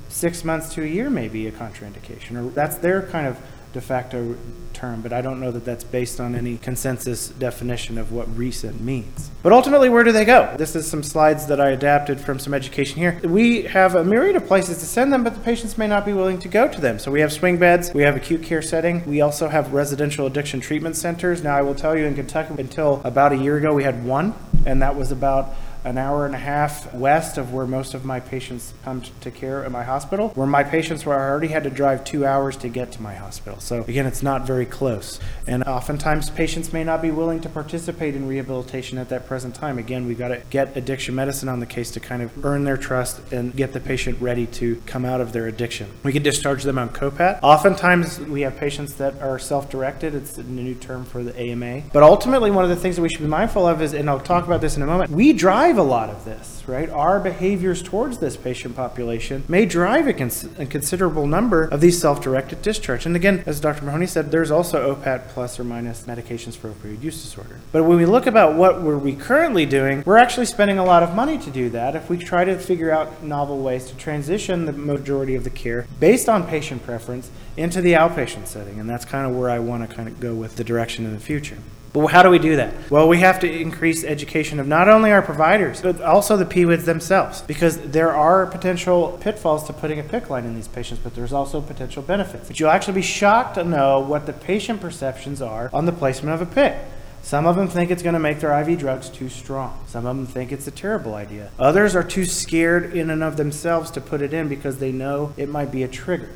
six 0.09 0.45
months 0.45 0.73
to 0.75 0.83
a 0.83 0.87
year 0.87 1.11
may 1.11 1.29
be 1.29 1.47
a 1.47 1.53
contraindication, 1.53 2.37
or 2.37 2.51
that's 2.51 2.77
their 2.77 3.03
kind 3.03 3.27
of 3.27 3.39
de 3.75 3.81
facto 3.81 4.37
term, 4.73 5.03
but 5.03 5.13
I 5.13 5.21
don't 5.21 5.41
know 5.41 5.51
that 5.51 5.65
that's 5.65 5.85
based 5.85 6.21
on 6.21 6.35
any 6.35 6.57
consensus 6.59 7.29
definition 7.29 7.99
of 7.99 8.13
what 8.13 8.35
recent 8.37 8.81
means. 8.81 9.31
But 9.43 9.53
ultimately, 9.53 9.89
where 9.89 10.05
do 10.05 10.13
they 10.13 10.25
go? 10.25 10.55
This 10.57 10.77
is 10.77 10.89
some 10.89 11.03
slides 11.03 11.47
that 11.47 11.61
I 11.61 11.71
adapted 11.71 12.21
from 12.21 12.39
some 12.39 12.55
education 12.55 12.99
here. 12.99 13.21
We 13.25 13.63
have 13.63 13.97
a 13.97 14.05
myriad 14.05 14.37
of 14.37 14.47
places 14.47 14.79
to 14.79 14.87
send 14.87 15.13
them, 15.13 15.25
but 15.25 15.35
the 15.35 15.41
patients 15.41 15.77
may 15.77 15.89
not 15.89 16.07
be 16.07 16.13
willing 16.13 16.39
to 16.39 16.49
go 16.49 16.69
to 16.69 16.81
them. 16.81 16.99
So 17.01 17.11
we 17.11 17.21
have 17.21 17.33
swing 17.33 17.59
beds, 17.59 17.93
we 17.93 18.03
have 18.03 18.17
acute 18.17 18.45
care 18.45 18.63
setting, 18.63 19.05
we 19.07 19.21
also 19.21 19.49
have 19.49 19.75
residential 19.75 20.27
addiction 20.27 20.61
treatment 20.61 20.97
centers. 20.97 21.43
Now, 21.43 21.57
I 21.57 21.63
will 21.63 21.75
tell 21.75 21.99
you 21.99 22.05
in 22.05 22.15
Kentucky, 22.15 22.55
until 22.59 23.03
about 23.05 23.33
a 23.33 23.37
year 23.37 23.57
ago, 23.57 23.75
we 23.75 23.83
had 23.83 24.05
one, 24.05 24.35
and 24.65 24.81
that 24.83 24.95
was 24.95 25.11
about 25.11 25.55
an 25.85 25.99
hour 25.99 26.27
and 26.27 26.35
a 26.35 26.39
half 26.39 26.93
west 26.95 27.39
of 27.39 27.53
where 27.53 27.67
most 27.67 27.95
of 27.95 28.05
my 28.05 28.21
patients 28.21 28.75
come 28.85 29.03
to 29.21 29.31
care 29.31 29.65
at 29.65 29.71
my 29.71 29.83
hospital, 29.83 30.31
where 30.31 30.47
my 30.47 30.65
patients 30.65 31.05
were 31.05 31.15
I 31.15 31.29
already 31.29 31.49
had 31.49 31.65
to 31.65 31.71
drive 31.71 32.05
two 32.05 32.27
hours 32.27 32.57
to 32.59 32.69
get 32.69 32.93
to 32.93 33.03
my 33.03 33.15
hospital. 33.15 33.61
So 33.61 33.83
again, 33.83 34.07
it's 34.07 34.23
not 34.23 34.47
very 34.47 34.67
close. 34.67 35.21
And 35.47 35.63
oftentimes 35.65 36.31
patients 36.31 36.73
may 36.73 36.85
not 36.85 37.03
be 37.03 37.11
willing 37.11 37.41
to 37.41 37.49
participate 37.49 38.15
in 38.15 38.27
rehabilitation 38.27 38.99
at 38.99 39.09
that 39.11 39.27
present 39.27 39.55
time. 39.55 39.79
Again, 39.79 40.07
we've 40.07 40.19
got 40.19 40.29
to 40.29 40.43
get 40.51 40.77
addiction 40.77 41.15
medicine 41.15 41.49
on 41.49 41.61
the 41.61 41.67
case 41.67 41.91
to 41.93 42.01
kind 42.01 42.23
of 42.23 42.45
earn 42.45 42.65
their 42.65 42.77
trust 42.77 43.33
and 43.33 43.55
get 43.55 43.73
the 43.73 43.81
patient 43.81 44.21
ready 44.21 44.47
to 44.47 44.81
come 44.87 45.05
out 45.05 45.21
of 45.21 45.33
their 45.33 45.47
addiction. 45.47 45.91
We 46.03 46.13
can 46.13 46.23
discharge 46.23 46.63
them 46.63 46.79
on 46.79 46.89
COPAT. 46.89 47.41
Oftentimes 47.43 48.21
we 48.21 48.41
have 48.43 48.57
patients 48.57 48.95
that 48.95 49.21
are 49.21 49.39
self-directed. 49.39 50.15
It's 50.15 50.39
a 50.39 50.43
new 50.43 50.75
term 50.75 51.05
for 51.05 51.23
the 51.23 51.39
AMA. 51.39 51.83
But 51.93 52.03
ultimately, 52.03 52.51
one 52.51 52.65
of 52.65 52.71
the 52.71 52.77
things 52.77 52.97
that 52.97 53.03
we 53.03 53.09
should 53.09 53.21
be 53.21 53.27
mindful 53.27 53.67
of 53.67 53.83
is, 53.83 53.93
and 53.93 54.09
I'll 54.09 54.21
talk 54.21 54.45
about 54.47 54.61
this 54.61 54.77
in 54.77 54.83
a 54.83 54.87
moment, 54.87 55.11
we 55.11 55.33
drive 55.33 55.74
drive 55.75 55.87
a 55.87 55.91
lot 55.91 56.09
of 56.09 56.25
this, 56.25 56.63
right? 56.69 56.89
Our 56.89 57.19
behaviors 57.19 57.83
towards 57.83 58.19
this 58.19 58.37
patient 58.37 58.77
population 58.77 59.43
may 59.49 59.67
drive 59.67 60.07
a, 60.07 60.13
cons- 60.13 60.47
a 60.57 60.67
considerable 60.67 61.27
number 61.27 61.65
of 61.65 61.81
these 61.81 62.01
self 62.01 62.23
directed 62.23 62.63
discharge. 62.63 63.07
And 63.07 63.17
again, 63.17 63.43
as 63.45 63.59
Dr. 63.59 63.85
Mahoney 63.85 64.07
said, 64.07 64.31
there's 64.31 64.53
also 64.53 64.95
OPAT 64.95 65.29
plus 65.29 65.59
or 65.59 65.65
minus 65.65 66.03
medications 66.03 66.55
for 66.55 66.71
opioid 66.71 67.03
use 67.03 67.21
disorder. 67.21 67.59
But 67.73 67.85
when 67.85 67.99
we 67.99 68.07
look 68.07 68.27
about 68.27 68.55
what 68.55 68.83
we're 68.83 68.99
we 68.99 69.17
currently 69.17 69.67
doing, 69.67 70.05
we're 70.07 70.17
actually 70.17 70.47
spending 70.47 70.79
a 70.79 70.85
lot 70.85 71.03
of 71.03 71.13
money 71.15 71.39
to 71.39 71.51
do 71.51 71.71
that 71.71 71.97
if 71.97 72.09
we 72.09 72.19
try 72.19 72.45
to 72.45 72.57
figure 72.57 72.93
out 72.93 73.25
novel 73.25 73.61
ways 73.61 73.87
to 73.87 73.97
transition 73.97 74.67
the 74.67 74.73
majority 74.73 75.35
of 75.35 75.43
the 75.43 75.51
care 75.51 75.89
based 75.99 76.29
on 76.29 76.47
patient 76.47 76.85
preference 76.85 77.33
into 77.57 77.81
the 77.81 77.95
outpatient 77.95 78.47
setting. 78.47 78.79
And 78.79 78.89
that's 78.89 79.05
kind 79.05 79.27
of 79.29 79.37
where 79.37 79.51
I 79.51 79.59
want 79.59 79.89
to 79.89 79.93
kind 79.93 80.09
of 80.09 80.21
go 80.21 80.35
with 80.35 80.55
the 80.55 80.63
direction 80.63 81.05
in 81.05 81.15
the 81.15 81.21
future. 81.21 81.59
But 81.95 82.09
how 82.09 82.25
do 82.25 82.31
we 82.31 82.41
do 82.41 82.57
that? 82.57 82.75
Well, 82.91 83.07
we 83.07 83.21
have 83.21 83.39
to 83.41 83.51
increase 83.51 84.03
education 84.03 84.59
of 84.59 84.67
not 84.67 84.89
only 84.89 85.13
our 85.13 85.23
providers, 85.23 85.81
but 85.81 86.01
also 86.01 86.37
the 86.37 86.45
PWIDs 86.45 86.85
themselves, 86.85 87.43
because 87.43 87.79
there 87.79 88.13
are 88.13 88.47
potential 88.47 89.17
pitfalls 89.21 89.65
to 89.69 89.73
putting 89.73 90.01
a 90.01 90.03
PICC 90.03 90.29
line 90.29 90.45
in 90.45 90.57
these 90.57 90.67
patients, 90.67 90.99
but 90.99 91.15
there's 91.15 91.33
also 91.33 91.61
potential 91.61 92.03
benefits. 92.03 92.49
But 92.49 92.59
you'll 92.59 92.71
actually 92.71 92.95
be 92.95 93.03
shocked 93.03 93.55
to 93.55 93.63
know 93.63 94.01
what 94.01 94.27
the 94.27 94.33
patient 94.33 94.81
perceptions 94.81 95.41
are 95.41 95.71
on 95.73 95.87
the 95.87 95.93
placement 95.93 96.35
of 96.35 96.43
a 96.43 96.53
PICC. 96.53 96.85
Some 97.23 97.47
of 97.47 97.55
them 97.55 97.69
think 97.69 97.93
it's 97.93 98.03
going 98.03 98.15
to 98.15 98.19
make 98.19 98.41
their 98.41 98.61
IV 98.61 98.81
drugs 98.81 99.09
too 99.09 99.29
strong. 99.29 99.79
Some 99.87 100.05
of 100.05 100.17
them 100.17 100.27
think 100.27 100.51
it's 100.51 100.67
a 100.67 100.73
terrible 100.73 101.15
idea. 101.15 101.51
Others 101.61 101.95
are 101.95 102.03
too 102.03 102.25
scared 102.25 102.93
in 102.93 103.09
and 103.09 103.23
of 103.23 103.37
themselves 103.37 103.93
to 103.93 104.01
put 104.01 104.21
it 104.21 104.35
in 104.35 104.49
because 104.49 104.79
they 104.79 104.91
know 104.91 105.33
it 105.37 105.49
might 105.49 105.71
be 105.71 105.85
a 105.85 105.89
trigger 105.89 106.31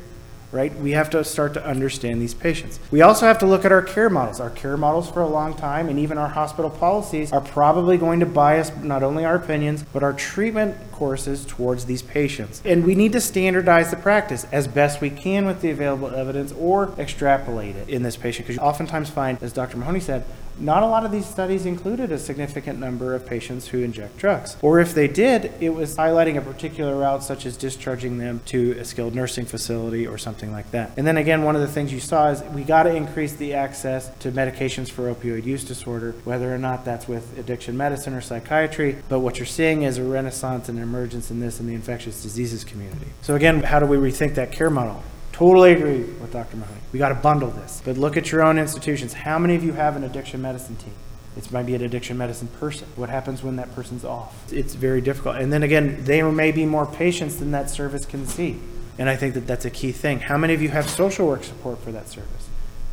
right? 0.51 0.73
We 0.75 0.91
have 0.91 1.09
to 1.11 1.23
start 1.23 1.53
to 1.53 1.65
understand 1.65 2.21
these 2.21 2.33
patients. 2.33 2.79
We 2.91 3.01
also 3.01 3.27
have 3.27 3.37
to 3.39 3.45
look 3.45 3.65
at 3.65 3.71
our 3.71 3.81
care 3.81 4.09
models. 4.09 4.39
Our 4.39 4.49
care 4.49 4.77
models 4.77 5.09
for 5.09 5.21
a 5.21 5.27
long 5.27 5.53
time 5.53 5.89
and 5.89 5.99
even 5.99 6.17
our 6.17 6.29
hospital 6.29 6.69
policies 6.69 7.31
are 7.31 7.41
probably 7.41 7.97
going 7.97 8.19
to 8.21 8.25
bias 8.25 8.71
not 8.77 9.03
only 9.03 9.25
our 9.25 9.35
opinions, 9.35 9.83
but 9.93 10.03
our 10.03 10.13
treatment 10.13 10.75
courses 10.99 11.45
towards 11.45 11.85
these 11.85 12.01
patients. 12.01 12.61
And 12.65 12.85
we 12.85 12.93
need 12.93 13.13
to 13.13 13.21
standardize 13.21 13.89
the 13.89 13.95
practice 13.95 14.45
as 14.51 14.67
best 14.67 14.99
we 14.99 15.09
can 15.09 15.45
with 15.45 15.61
the 15.61 15.71
available 15.71 16.13
evidence 16.13 16.51
or 16.51 16.93
extrapolate 16.99 17.77
it 17.77 17.89
in 17.89 18.03
this 18.03 18.17
patient 18.17 18.45
because 18.45 18.57
you 18.57 18.61
oftentimes 18.61 19.09
find, 19.09 19.41
as 19.41 19.53
Dr. 19.53 19.77
Mahoney 19.77 20.01
said, 20.01 20.25
not 20.59 20.83
a 20.83 20.85
lot 20.85 21.05
of 21.05 21.11
these 21.11 21.25
studies 21.25 21.65
included 21.65 22.11
a 22.11 22.19
significant 22.19 22.79
number 22.79 23.15
of 23.15 23.25
patients 23.25 23.69
who 23.69 23.81
inject 23.81 24.17
drugs. 24.17 24.57
Or 24.61 24.81
if 24.81 24.93
they 24.93 25.07
did, 25.07 25.53
it 25.61 25.69
was 25.69 25.95
highlighting 25.95 26.37
a 26.37 26.41
particular 26.41 26.97
route, 26.97 27.23
such 27.23 27.45
as 27.45 27.55
discharging 27.55 28.17
them 28.17 28.41
to 28.47 28.73
a 28.73 28.83
skilled 28.83 29.15
nursing 29.15 29.45
facility 29.45 30.05
or 30.05 30.17
something 30.17 30.51
like 30.51 30.69
that. 30.71 30.91
And 30.97 31.07
then 31.07 31.15
again, 31.15 31.43
one 31.43 31.55
of 31.55 31.61
the 31.61 31.67
things 31.67 31.93
you 31.93 32.01
saw 32.01 32.29
is 32.29 32.43
we 32.53 32.63
got 32.63 32.83
to 32.83 32.93
increase 32.93 33.33
the 33.33 33.53
access 33.53 34.09
to 34.19 34.31
medications 34.31 34.89
for 34.89 35.13
opioid 35.13 35.45
use 35.45 35.63
disorder, 35.63 36.13
whether 36.25 36.53
or 36.53 36.57
not 36.57 36.83
that's 36.83 37.07
with 37.07 37.37
addiction 37.37 37.77
medicine 37.77 38.13
or 38.13 38.21
psychiatry. 38.21 38.97
But 39.07 39.19
what 39.19 39.39
you're 39.39 39.45
seeing 39.45 39.83
is 39.83 39.97
a 39.97 40.03
renaissance 40.03 40.67
and 40.67 40.77
emergence 40.89 41.29
in 41.29 41.39
this 41.39 41.59
in 41.59 41.67
the 41.67 41.75
infectious 41.75 42.23
diseases 42.23 42.63
community. 42.63 43.07
So 43.21 43.35
again, 43.35 43.61
how 43.61 43.79
do 43.79 43.85
we 43.85 43.97
rethink 43.97 44.35
that 44.35 44.51
care 44.51 44.69
model? 44.69 45.03
Totally 45.31 45.71
agree 45.71 45.99
with 46.01 46.33
Dr. 46.33 46.57
Mahoney. 46.57 46.81
We 46.91 46.99
got 46.99 47.09
to 47.09 47.15
bundle 47.15 47.51
this. 47.51 47.81
But 47.85 47.97
look 47.97 48.17
at 48.17 48.31
your 48.31 48.43
own 48.43 48.57
institutions. 48.57 49.13
How 49.13 49.39
many 49.39 49.55
of 49.55 49.63
you 49.63 49.73
have 49.73 49.95
an 49.95 50.03
addiction 50.03 50.41
medicine 50.41 50.75
team? 50.75 50.93
It 51.37 51.49
might 51.51 51.65
be 51.65 51.75
an 51.75 51.83
addiction 51.83 52.17
medicine 52.17 52.47
person. 52.59 52.87
What 52.95 53.09
happens 53.09 53.43
when 53.43 53.55
that 53.57 53.73
person's 53.73 54.03
off? 54.03 54.51
It's 54.51 54.73
very 54.73 54.99
difficult. 54.99 55.37
And 55.37 55.53
then 55.53 55.63
again, 55.63 56.03
there 56.03 56.29
may 56.31 56.51
be 56.51 56.65
more 56.65 56.85
patients 56.85 57.37
than 57.37 57.51
that 57.51 57.69
service 57.69 58.03
can 58.03 58.25
see. 58.25 58.59
And 58.97 59.07
I 59.07 59.15
think 59.15 59.35
that 59.35 59.47
that's 59.47 59.63
a 59.63 59.69
key 59.69 59.93
thing. 59.93 60.19
How 60.19 60.37
many 60.37 60.53
of 60.53 60.61
you 60.61 60.69
have 60.69 60.89
social 60.89 61.27
work 61.27 61.45
support 61.45 61.79
for 61.79 61.93
that 61.93 62.09
service? 62.09 62.49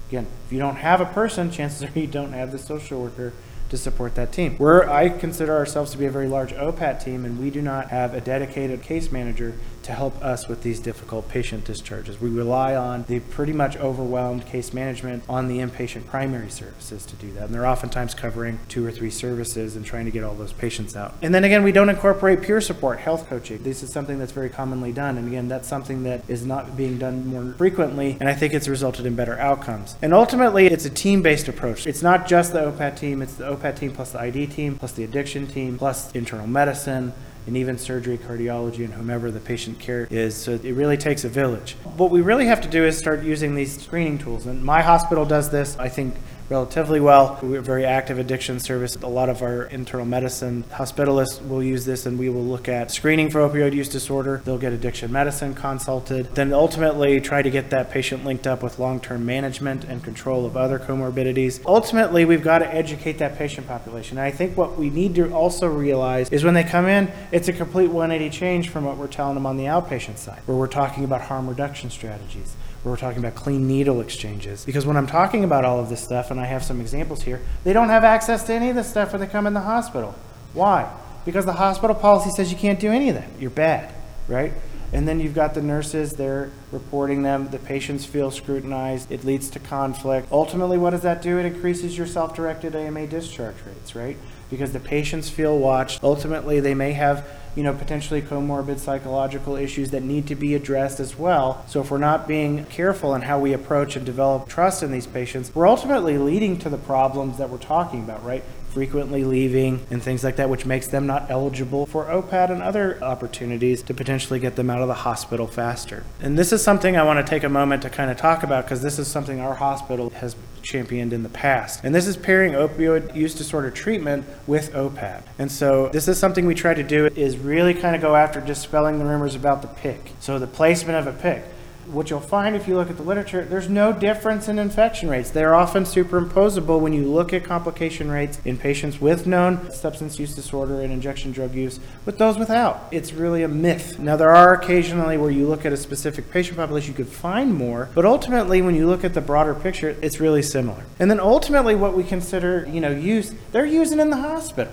Again, 0.09 0.27
if 0.47 0.53
you 0.53 0.61
don't 0.61 0.77
have 0.77 1.01
a 1.01 1.07
person, 1.07 1.51
chances 1.59 1.83
are 1.83 1.99
you 1.99 2.07
don't 2.07 2.33
have 2.33 2.53
the 2.53 2.59
social 2.59 3.01
worker 3.01 3.33
to 3.71 3.77
support 3.77 4.15
that 4.15 4.33
team. 4.33 4.57
We're, 4.59 4.89
I 4.89 5.09
consider 5.09 5.57
ourselves 5.57 5.91
to 5.93 5.99
be 5.99 6.07
a 6.07 6.11
very 6.11 6.29
large 6.29 6.53
OPAT 6.53 7.03
team, 7.03 7.25
and 7.25 7.39
we 7.39 7.51
do 7.51 7.61
not 7.63 7.91
have 7.91 8.15
a 8.15 8.21
dedicated 8.21 8.83
case 8.83 9.11
manager 9.11 9.55
to 9.87 9.93
help 9.93 10.21
us 10.23 10.49
with 10.49 10.63
these 10.63 10.81
difficult 10.81 11.29
patient 11.29 11.65
discharges. 11.65 12.21
We 12.21 12.29
rely 12.29 12.75
on 12.75 13.05
the 13.05 13.21
pretty 13.21 13.53
much 13.53 13.77
overwhelmed 13.77 14.45
case 14.45 14.73
management 14.73 15.23
on 15.29 15.47
the 15.47 15.59
inpatient 15.59 16.07
primary 16.07 16.51
services 16.51 17.07
to 17.07 17.15
do 17.17 17.33
that. 17.35 17.45
And 17.45 17.55
they're 17.55 17.67
oftentimes 17.67 18.13
covering 18.13 18.59
two 18.69 18.85
or 18.85 18.91
three 18.91 19.11
services 19.11 19.77
and 19.77 19.87
trying 19.87 20.05
to 20.07 20.11
get 20.11 20.25
all 20.25 20.35
those 20.35 20.53
patients 20.53 20.97
out. 20.97 21.15
And 21.23 21.33
then 21.33 21.45
again, 21.45 21.63
we 21.63 21.71
don't 21.71 21.89
incorporate 21.89 22.43
peer 22.43 22.61
support, 22.61 22.99
health 22.99 23.29
coaching. 23.29 23.63
This 23.63 23.85
is 23.85 23.93
something 23.93 24.19
that's 24.19 24.33
very 24.33 24.51
commonly 24.51 24.91
done. 24.91 25.19
And 25.19 25.29
again, 25.29 25.47
that's 25.47 25.69
something 25.69 26.03
that 26.03 26.29
is 26.29 26.45
not 26.45 26.77
being 26.77 26.99
done 26.99 27.25
more 27.29 27.55
frequently. 27.55 28.17
And 28.19 28.29
I 28.29 28.35
think 28.35 28.55
it's 28.55 28.67
resulted 28.67 29.07
in 29.07 29.15
better 29.15 29.39
outcomes. 29.39 29.95
And 30.03 30.13
ultimately, 30.13 30.67
it's 30.67 30.85
a 30.85 30.91
team 30.91 31.23
based 31.23 31.47
approach. 31.47 31.87
It's 31.87 32.03
not 32.03 32.27
just 32.27 32.53
the 32.53 32.59
OPAT 32.59 32.99
team, 32.99 33.23
it's 33.23 33.35
the 33.35 33.45
OPAT 33.45 33.79
team 33.79 33.93
plus 33.93 34.11
the 34.11 34.21
ID 34.21 34.49
team, 34.49 34.77
plus 34.77 34.93
the 34.93 35.05
addiction 35.05 35.47
team, 35.47 35.79
plus 35.79 36.11
internal 36.13 36.49
medicine 36.49 37.13
and 37.47 37.57
even 37.57 37.79
surgery, 37.79 38.19
cardiology, 38.19 38.85
and 38.85 38.93
whomever 38.93 39.31
the 39.31 39.41
patient 39.41 39.79
care 39.79 40.07
is. 40.11 40.35
So 40.35 40.53
it 40.53 40.73
really 40.75 40.97
takes 40.97 41.25
a 41.25 41.29
village. 41.29 41.77
What 41.97 42.11
we 42.11 42.21
really 42.21 42.47
have 42.47 42.61
to 42.63 42.69
do 42.69 42.85
is 42.85 42.99
start 42.99 43.23
using 43.23 43.55
these 43.55 43.81
screening 43.81 44.19
tools. 44.19 44.47
And 44.47 44.65
my 44.65 44.83
hospital 44.83 45.25
does 45.25 45.51
this, 45.51 45.77
I 45.79 45.89
think, 45.89 46.15
relatively 46.49 47.01
well. 47.01 47.39
We're 47.43 47.59
a 47.59 47.63
very 47.63 47.85
active 47.85 48.19
addiction 48.19 48.61
service. 48.61 48.97
A 48.97 49.07
lot 49.07 49.29
of 49.29 49.43
our 49.43 49.65
internal 49.65 50.07
medicine 50.07 50.65
hospitalists 50.71 51.47
will 51.47 51.63
use 51.63 51.85
this, 51.85 52.07
and 52.07 52.19
we 52.19 52.29
will 52.29 52.45
look 52.45 52.69
at 52.69 52.91
screening 52.91 53.31
for 53.31 53.41
opioid 53.41 53.75
use 53.75 53.89
disorder. 53.89 54.43
They'll 54.45 54.59
get 54.59 54.73
addiction 54.73 55.13
medicine 55.13 55.55
consulted, 55.55 56.35
then 56.35 56.53
ultimately 56.53 57.21
try 57.21 57.43
to 57.43 57.51
get 57.51 57.71
that 57.71 57.91
patient 57.91 58.25
linked 58.25 58.47
up 58.47 58.63
with 58.63 58.79
long 58.79 59.01
term 59.01 59.27
management 59.27 59.85
and 59.85 60.03
control 60.03 60.47
of 60.47 60.57
other 60.57 60.79
comorbidities. 60.79 61.61
Ultimately, 61.67 62.25
we've 62.25 62.45
got 62.45 62.59
to 62.59 62.75
educate 62.75 63.19
that 63.19 63.37
patient 63.37 63.67
population. 63.67 64.19
And 64.19 64.27
I 64.27 64.31
think 64.31 64.57
what 64.57 64.77
we 64.79 64.91
need 64.91 65.15
to 65.17 65.33
also 65.33 65.67
realize 65.67 66.31
is 66.31 66.45
when 66.45 66.55
they 66.55 66.65
come 66.65 66.87
in, 66.87 67.11
it's 67.33 67.49
a 67.49 67.53
complete 67.53 67.89
180 67.89 68.37
change 68.37 68.69
from 68.69 68.85
what 68.85 68.97
we're 68.97 69.07
telling 69.07 69.35
them 69.35 69.47
on 69.47 69.57
the 69.57 69.65
outpatient 69.65 70.19
side, 70.19 70.41
where 70.47 70.57
we're 70.57 70.67
talking 70.67 71.05
about 71.05 71.23
harm 71.23 71.49
reduction 71.49 71.91
strategies 71.91 72.57
where 72.87 72.93
we're 72.93 73.01
talking 73.01 73.19
about 73.19 73.35
clean 73.35 73.67
needle 73.67 74.01
exchanges. 74.01 74.65
Because 74.65 74.87
when 74.87 74.97
I'm 74.97 75.09
talking 75.09 75.43
about 75.43 75.65
all 75.65 75.81
of 75.81 75.89
this 75.89 76.01
stuff, 76.01 76.31
and 76.31 76.39
I 76.39 76.45
have 76.45 76.63
some 76.63 76.81
examples 76.81 77.21
here, 77.21 77.43
they 77.65 77.73
don't 77.73 77.89
have 77.89 78.05
access 78.05 78.45
to 78.45 78.53
any 78.53 78.71
of 78.71 78.77
this 78.77 78.89
stuff 78.89 79.11
when 79.11 79.21
they 79.21 79.27
come 79.27 79.45
in 79.49 79.55
the 79.55 79.61
hospital. 79.61 80.15
Why? 80.53 80.89
Because 81.25 81.45
the 81.45 81.55
hospital 81.55 81.97
policy 81.97 82.31
says 82.31 82.53
you 82.53 82.57
can't 82.57 82.79
do 82.79 82.93
any 82.93 83.09
of 83.09 83.17
that. 83.17 83.27
You're 83.41 83.51
bad, 83.51 83.93
right? 84.29 84.53
And 84.93 85.07
then 85.07 85.21
you've 85.21 85.35
got 85.35 85.55
the 85.55 85.63
nurses, 85.63 86.13
they're 86.13 86.51
reporting 86.71 87.23
them. 87.23 87.49
The 87.51 87.59
patients 87.59 88.05
feel 88.05 88.31
scrutinized. 88.31 89.11
It 89.11 89.25
leads 89.25 89.51
to 89.51 89.59
conflict. 89.59 90.29
Ultimately, 90.31 90.79
what 90.79 90.91
does 90.91 91.03
that 91.03 91.23
do? 91.23 91.39
It 91.39 91.47
increases 91.47 91.97
your 91.97 92.07
self 92.07 92.35
directed 92.35 92.75
AMA 92.75 93.07
discharge 93.09 93.57
rates, 93.67 93.95
right? 93.95 94.17
Because 94.51 94.73
the 94.73 94.81
patients 94.81 95.29
feel 95.29 95.59
watched. 95.59 96.05
Ultimately, 96.05 96.61
they 96.61 96.75
may 96.75 96.93
have 96.93 97.27
you 97.57 97.63
know, 97.63 97.73
potentially 97.73 98.21
comorbid 98.21 98.79
psychological 98.79 99.57
issues 99.57 99.91
that 99.91 100.03
need 100.03 100.27
to 100.27 100.35
be 100.35 100.55
addressed 100.55 101.01
as 101.01 101.19
well. 101.19 101.65
So 101.67 101.81
if 101.81 101.91
we're 101.91 101.97
not 101.99 102.29
being 102.29 102.67
careful 102.67 103.15
in 103.15 103.23
how 103.23 103.41
we 103.41 103.55
approach 103.55 103.97
and 103.97 104.05
develop 104.05 104.47
trust 104.47 104.83
in 104.83 104.93
these 104.93 105.07
patients, 105.07 105.53
we're 105.55 105.67
ultimately 105.67 106.19
leading 106.19 106.59
to 106.59 106.69
the 106.69 106.77
problems 106.77 107.39
that 107.39 107.49
we're 107.49 107.57
talking 107.57 108.05
about, 108.05 108.23
right? 108.23 108.45
Frequently 108.77 109.25
leaving 109.25 109.87
and 109.91 110.03
things 110.03 110.23
like 110.23 110.37
that, 110.37 110.51
which 110.51 110.67
makes 110.67 110.87
them 110.87 111.07
not 111.07 111.31
eligible 111.31 111.87
for 111.87 112.05
OPAT 112.11 112.51
and 112.51 112.61
other 112.61 113.03
opportunities 113.03 113.83
to 113.85 113.95
potentially 113.95 114.39
get 114.39 114.57
them 114.57 114.69
out 114.69 114.83
of 114.83 114.89
the 114.89 114.93
hospital 114.93 115.47
faster. 115.47 116.05
And 116.21 116.39
this 116.39 116.53
is 116.53 116.63
something 116.63 116.95
I 116.95 117.03
want 117.03 117.19
to 117.19 117.25
take 117.25 117.43
a 117.43 117.49
moment 117.49 117.81
to 117.85 117.89
kind 117.89 118.11
of 118.11 118.19
talk 118.19 118.43
about 118.43 118.67
because 118.67 118.83
this 118.83 118.99
is 118.99 119.09
something 119.09 119.41
our 119.41 119.55
hospital 119.55 120.11
has 120.11 120.37
championed 120.61 121.15
in 121.15 121.23
the 121.23 121.31
past. 121.31 121.85
And 121.85 121.95
this 121.95 122.07
is 122.07 122.19
pairing 122.19 122.53
opioid 122.53 123.17
use 123.17 123.35
disorder 123.35 123.71
treatment 123.71 124.27
with 124.47 124.75
OPAT. 124.75 125.23
And 125.39 125.51
so 125.51 125.89
this 125.89 126.07
is 126.07 126.19
something 126.19 126.45
we 126.45 126.55
try 126.55 126.75
to 126.75 126.83
do 126.83 127.07
is 127.07 127.39
really 127.39 127.73
kind 127.73 127.97
of 127.97 128.03
go 128.03 128.15
after 128.15 128.43
dispelling 128.43 128.99
the 128.99 129.07
rumors 129.07 129.35
about 129.35 129.63
the 129.63 129.69
PICC. 129.69 130.01
So 130.21 130.39
the 130.39 130.47
placement 130.47 130.99
of 130.99 131.07
a 131.07 131.19
PICC 131.19 131.45
what 131.89 132.11
you'll 132.11 132.21
find 132.21 132.57
if 132.57 132.67
you 132.67 132.77
look 132.77 132.91
at 132.91 132.97
the 132.97 133.03
literature, 133.03 133.45
there's 133.45 133.69
no 133.69 133.93
difference 133.93 134.49
in 134.49 134.59
infection 134.59 135.09
rates. 135.09 135.31
They're 135.31 135.55
often 135.55 135.85
superimposable 135.85 136.81
when 136.81 136.93
you 136.93 137.05
look 137.05 137.33
at 137.33 137.45
complication 137.45 138.11
rates 138.11 138.41
in 138.45 138.59
patients 138.59 139.01
with 139.01 139.27
known 139.27 139.71
substance 139.71 140.19
use 140.19 140.35
disorder 140.35 140.81
and 140.81 140.93
injection 140.93 141.33
drug 141.33 141.55
use 141.55 141.81
with 142.05 142.19
those 142.19 142.39
without. 142.39 142.89
It's 142.91 143.13
really 143.13 143.43
a 143.43 143.49
myth. 143.49 143.99
Now, 143.99 144.17
there 144.17 144.31
are 144.31 144.55
occasionally 144.55 145.17
where 145.17 145.31
you 145.31 145.47
look 145.47 145.65
at 145.65 145.73
a 145.73 145.77
specific 145.77 146.31
patient 146.31 146.57
population, 146.57 146.93
you 146.93 146.97
could 146.97 147.09
find 147.09 147.55
more, 147.55 147.89
but 147.95 148.05
ultimately, 148.05 148.63
when 148.63 148.75
you 148.75 148.87
look 148.87 149.05
at 149.05 149.15
the 149.15 149.21
broader 149.21 149.55
picture, 149.55 149.97
it's 150.03 150.21
really 150.21 150.43
similar. 150.43 150.85
And 150.99 151.11
then 151.11 151.21
ultimately, 151.21 151.75
what 151.75 151.97
we 151.97 152.05
consider, 152.05 152.69
you 152.71 152.81
know, 152.81 152.91
use, 152.91 153.35
they're 153.53 153.67
using 153.67 154.01
in 154.01 154.11
the 154.11 154.17
hospital. 154.17 154.73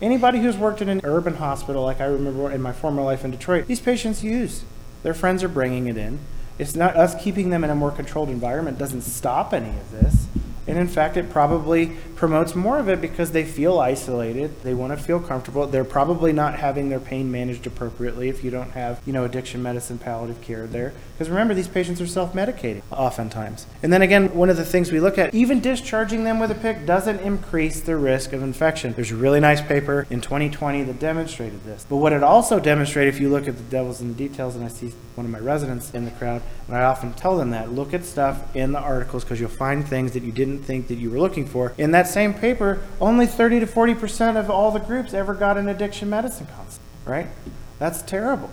Anybody 0.00 0.38
who's 0.38 0.56
worked 0.56 0.80
in 0.80 0.88
an 0.88 1.00
urban 1.02 1.34
hospital, 1.34 1.82
like 1.82 2.00
I 2.00 2.04
remember 2.04 2.50
in 2.52 2.62
my 2.62 2.72
former 2.72 3.02
life 3.02 3.24
in 3.24 3.32
Detroit, 3.32 3.66
these 3.66 3.80
patients 3.80 4.22
use. 4.22 4.64
Their 5.02 5.14
friends 5.14 5.42
are 5.42 5.48
bringing 5.48 5.86
it 5.88 5.96
in. 5.96 6.20
It's 6.58 6.74
not 6.74 6.96
us 6.96 7.20
keeping 7.22 7.50
them 7.50 7.64
in 7.64 7.70
a 7.70 7.74
more 7.74 7.92
controlled 7.92 8.28
environment 8.28 8.78
doesn't 8.78 9.02
stop 9.02 9.52
any 9.52 9.70
of 9.70 9.90
this. 9.92 10.26
And 10.68 10.76
in 10.76 10.86
fact, 10.86 11.16
it 11.16 11.30
probably 11.30 11.96
promotes 12.14 12.54
more 12.54 12.78
of 12.78 12.90
it 12.90 13.00
because 13.00 13.32
they 13.32 13.44
feel 13.44 13.78
isolated. 13.78 14.62
They 14.62 14.74
want 14.74 14.92
to 14.92 15.02
feel 15.02 15.18
comfortable. 15.18 15.66
They're 15.66 15.82
probably 15.82 16.30
not 16.30 16.56
having 16.56 16.90
their 16.90 17.00
pain 17.00 17.30
managed 17.30 17.66
appropriately 17.66 18.28
if 18.28 18.44
you 18.44 18.50
don't 18.50 18.72
have, 18.72 19.00
you 19.06 19.14
know, 19.14 19.24
addiction 19.24 19.62
medicine, 19.62 19.96
palliative 19.96 20.42
care 20.42 20.66
there. 20.66 20.92
Because 21.14 21.30
remember, 21.30 21.54
these 21.54 21.68
patients 21.68 22.02
are 22.02 22.06
self-medicating 22.06 22.82
oftentimes. 22.90 23.66
And 23.82 23.90
then 23.90 24.02
again, 24.02 24.34
one 24.34 24.50
of 24.50 24.58
the 24.58 24.64
things 24.64 24.92
we 24.92 25.00
look 25.00 25.16
at, 25.16 25.34
even 25.34 25.60
discharging 25.60 26.24
them 26.24 26.38
with 26.38 26.50
a 26.50 26.54
PICC 26.54 26.84
doesn't 26.84 27.20
increase 27.20 27.80
the 27.80 27.96
risk 27.96 28.34
of 28.34 28.42
infection. 28.42 28.92
There's 28.92 29.10
a 29.10 29.16
really 29.16 29.40
nice 29.40 29.62
paper 29.62 30.06
in 30.10 30.20
2020 30.20 30.82
that 30.82 30.98
demonstrated 30.98 31.64
this. 31.64 31.86
But 31.88 31.96
what 31.96 32.12
it 32.12 32.22
also 32.22 32.60
demonstrated, 32.60 33.14
if 33.14 33.20
you 33.20 33.30
look 33.30 33.48
at 33.48 33.56
the 33.56 33.62
devils 33.62 34.02
in 34.02 34.08
the 34.08 34.14
details, 34.14 34.54
and 34.54 34.62
I 34.62 34.68
see 34.68 34.92
one 35.18 35.26
of 35.26 35.32
my 35.32 35.40
residents 35.40 35.92
in 35.92 36.04
the 36.04 36.12
crowd, 36.12 36.40
and 36.68 36.76
I 36.76 36.84
often 36.84 37.12
tell 37.12 37.36
them 37.36 37.50
that, 37.50 37.72
look 37.72 37.92
at 37.92 38.04
stuff 38.04 38.54
in 38.54 38.70
the 38.70 38.78
articles 38.78 39.24
because 39.24 39.40
you'll 39.40 39.50
find 39.50 39.86
things 39.86 40.12
that 40.12 40.22
you 40.22 40.30
didn't 40.30 40.62
think 40.62 40.86
that 40.86 40.94
you 40.94 41.10
were 41.10 41.18
looking 41.18 41.44
for. 41.44 41.74
In 41.76 41.90
that 41.90 42.06
same 42.06 42.32
paper, 42.32 42.80
only 43.00 43.26
30 43.26 43.60
to 43.60 43.66
40% 43.66 44.36
of 44.36 44.48
all 44.48 44.70
the 44.70 44.78
groups 44.78 45.12
ever 45.12 45.34
got 45.34 45.58
an 45.58 45.68
addiction 45.68 46.08
medicine 46.08 46.46
consult, 46.46 46.78
right? 47.04 47.26
That's 47.80 48.00
terrible. 48.00 48.48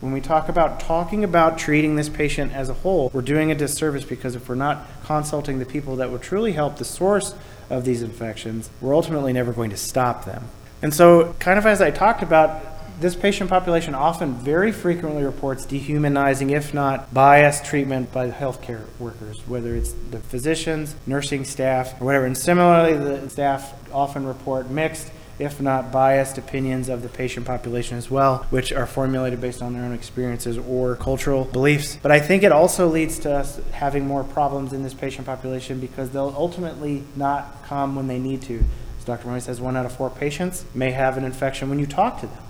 When 0.00 0.12
we 0.12 0.20
talk 0.20 0.50
about 0.50 0.78
talking 0.78 1.24
about 1.24 1.58
treating 1.58 1.96
this 1.96 2.10
patient 2.10 2.52
as 2.52 2.68
a 2.68 2.74
whole, 2.74 3.10
we're 3.14 3.22
doing 3.22 3.50
a 3.50 3.54
disservice 3.54 4.04
because 4.04 4.34
if 4.34 4.46
we're 4.46 4.56
not 4.56 4.86
consulting 5.04 5.58
the 5.58 5.66
people 5.66 5.96
that 5.96 6.10
will 6.10 6.18
truly 6.18 6.52
help 6.52 6.76
the 6.76 6.84
source 6.84 7.34
of 7.70 7.86
these 7.86 8.02
infections, 8.02 8.68
we're 8.82 8.94
ultimately 8.94 9.32
never 9.32 9.52
going 9.52 9.70
to 9.70 9.76
stop 9.76 10.26
them. 10.26 10.44
And 10.82 10.92
so, 10.92 11.34
kind 11.38 11.58
of 11.58 11.64
as 11.64 11.80
I 11.80 11.90
talked 11.90 12.22
about, 12.22 12.62
this 13.00 13.16
patient 13.16 13.48
population 13.48 13.94
often 13.94 14.34
very 14.34 14.72
frequently 14.72 15.22
reports 15.22 15.64
dehumanizing, 15.64 16.50
if 16.50 16.74
not 16.74 17.12
biased, 17.14 17.64
treatment 17.64 18.12
by 18.12 18.30
healthcare 18.30 18.84
workers, 18.98 19.40
whether 19.48 19.74
it's 19.74 19.92
the 20.10 20.18
physicians, 20.18 20.94
nursing 21.06 21.44
staff, 21.44 22.00
or 22.00 22.04
whatever. 22.04 22.26
And 22.26 22.36
similarly, 22.36 22.96
the 22.96 23.30
staff 23.30 23.74
often 23.92 24.26
report 24.26 24.68
mixed, 24.70 25.10
if 25.38 25.60
not 25.60 25.90
biased, 25.90 26.36
opinions 26.36 26.90
of 26.90 27.02
the 27.02 27.08
patient 27.08 27.46
population 27.46 27.96
as 27.96 28.10
well, 28.10 28.46
which 28.50 28.72
are 28.72 28.86
formulated 28.86 29.40
based 29.40 29.62
on 29.62 29.72
their 29.72 29.82
own 29.82 29.94
experiences 29.94 30.58
or 30.58 30.96
cultural 30.96 31.46
beliefs. 31.46 31.98
But 32.02 32.12
I 32.12 32.20
think 32.20 32.42
it 32.42 32.52
also 32.52 32.86
leads 32.86 33.18
to 33.20 33.34
us 33.34 33.58
having 33.72 34.06
more 34.06 34.22
problems 34.22 34.74
in 34.74 34.82
this 34.82 34.92
patient 34.92 35.26
population 35.26 35.80
because 35.80 36.10
they'll 36.10 36.34
ultimately 36.36 37.04
not 37.16 37.64
come 37.64 37.96
when 37.96 38.06
they 38.06 38.18
need 38.18 38.42
to. 38.42 38.62
As 38.98 39.04
Dr. 39.06 39.28
Moy 39.28 39.38
says, 39.38 39.62
one 39.62 39.78
out 39.78 39.86
of 39.86 39.92
four 39.92 40.10
patients 40.10 40.66
may 40.74 40.90
have 40.90 41.16
an 41.16 41.24
infection 41.24 41.70
when 41.70 41.78
you 41.78 41.86
talk 41.86 42.20
to 42.20 42.26
them. 42.26 42.42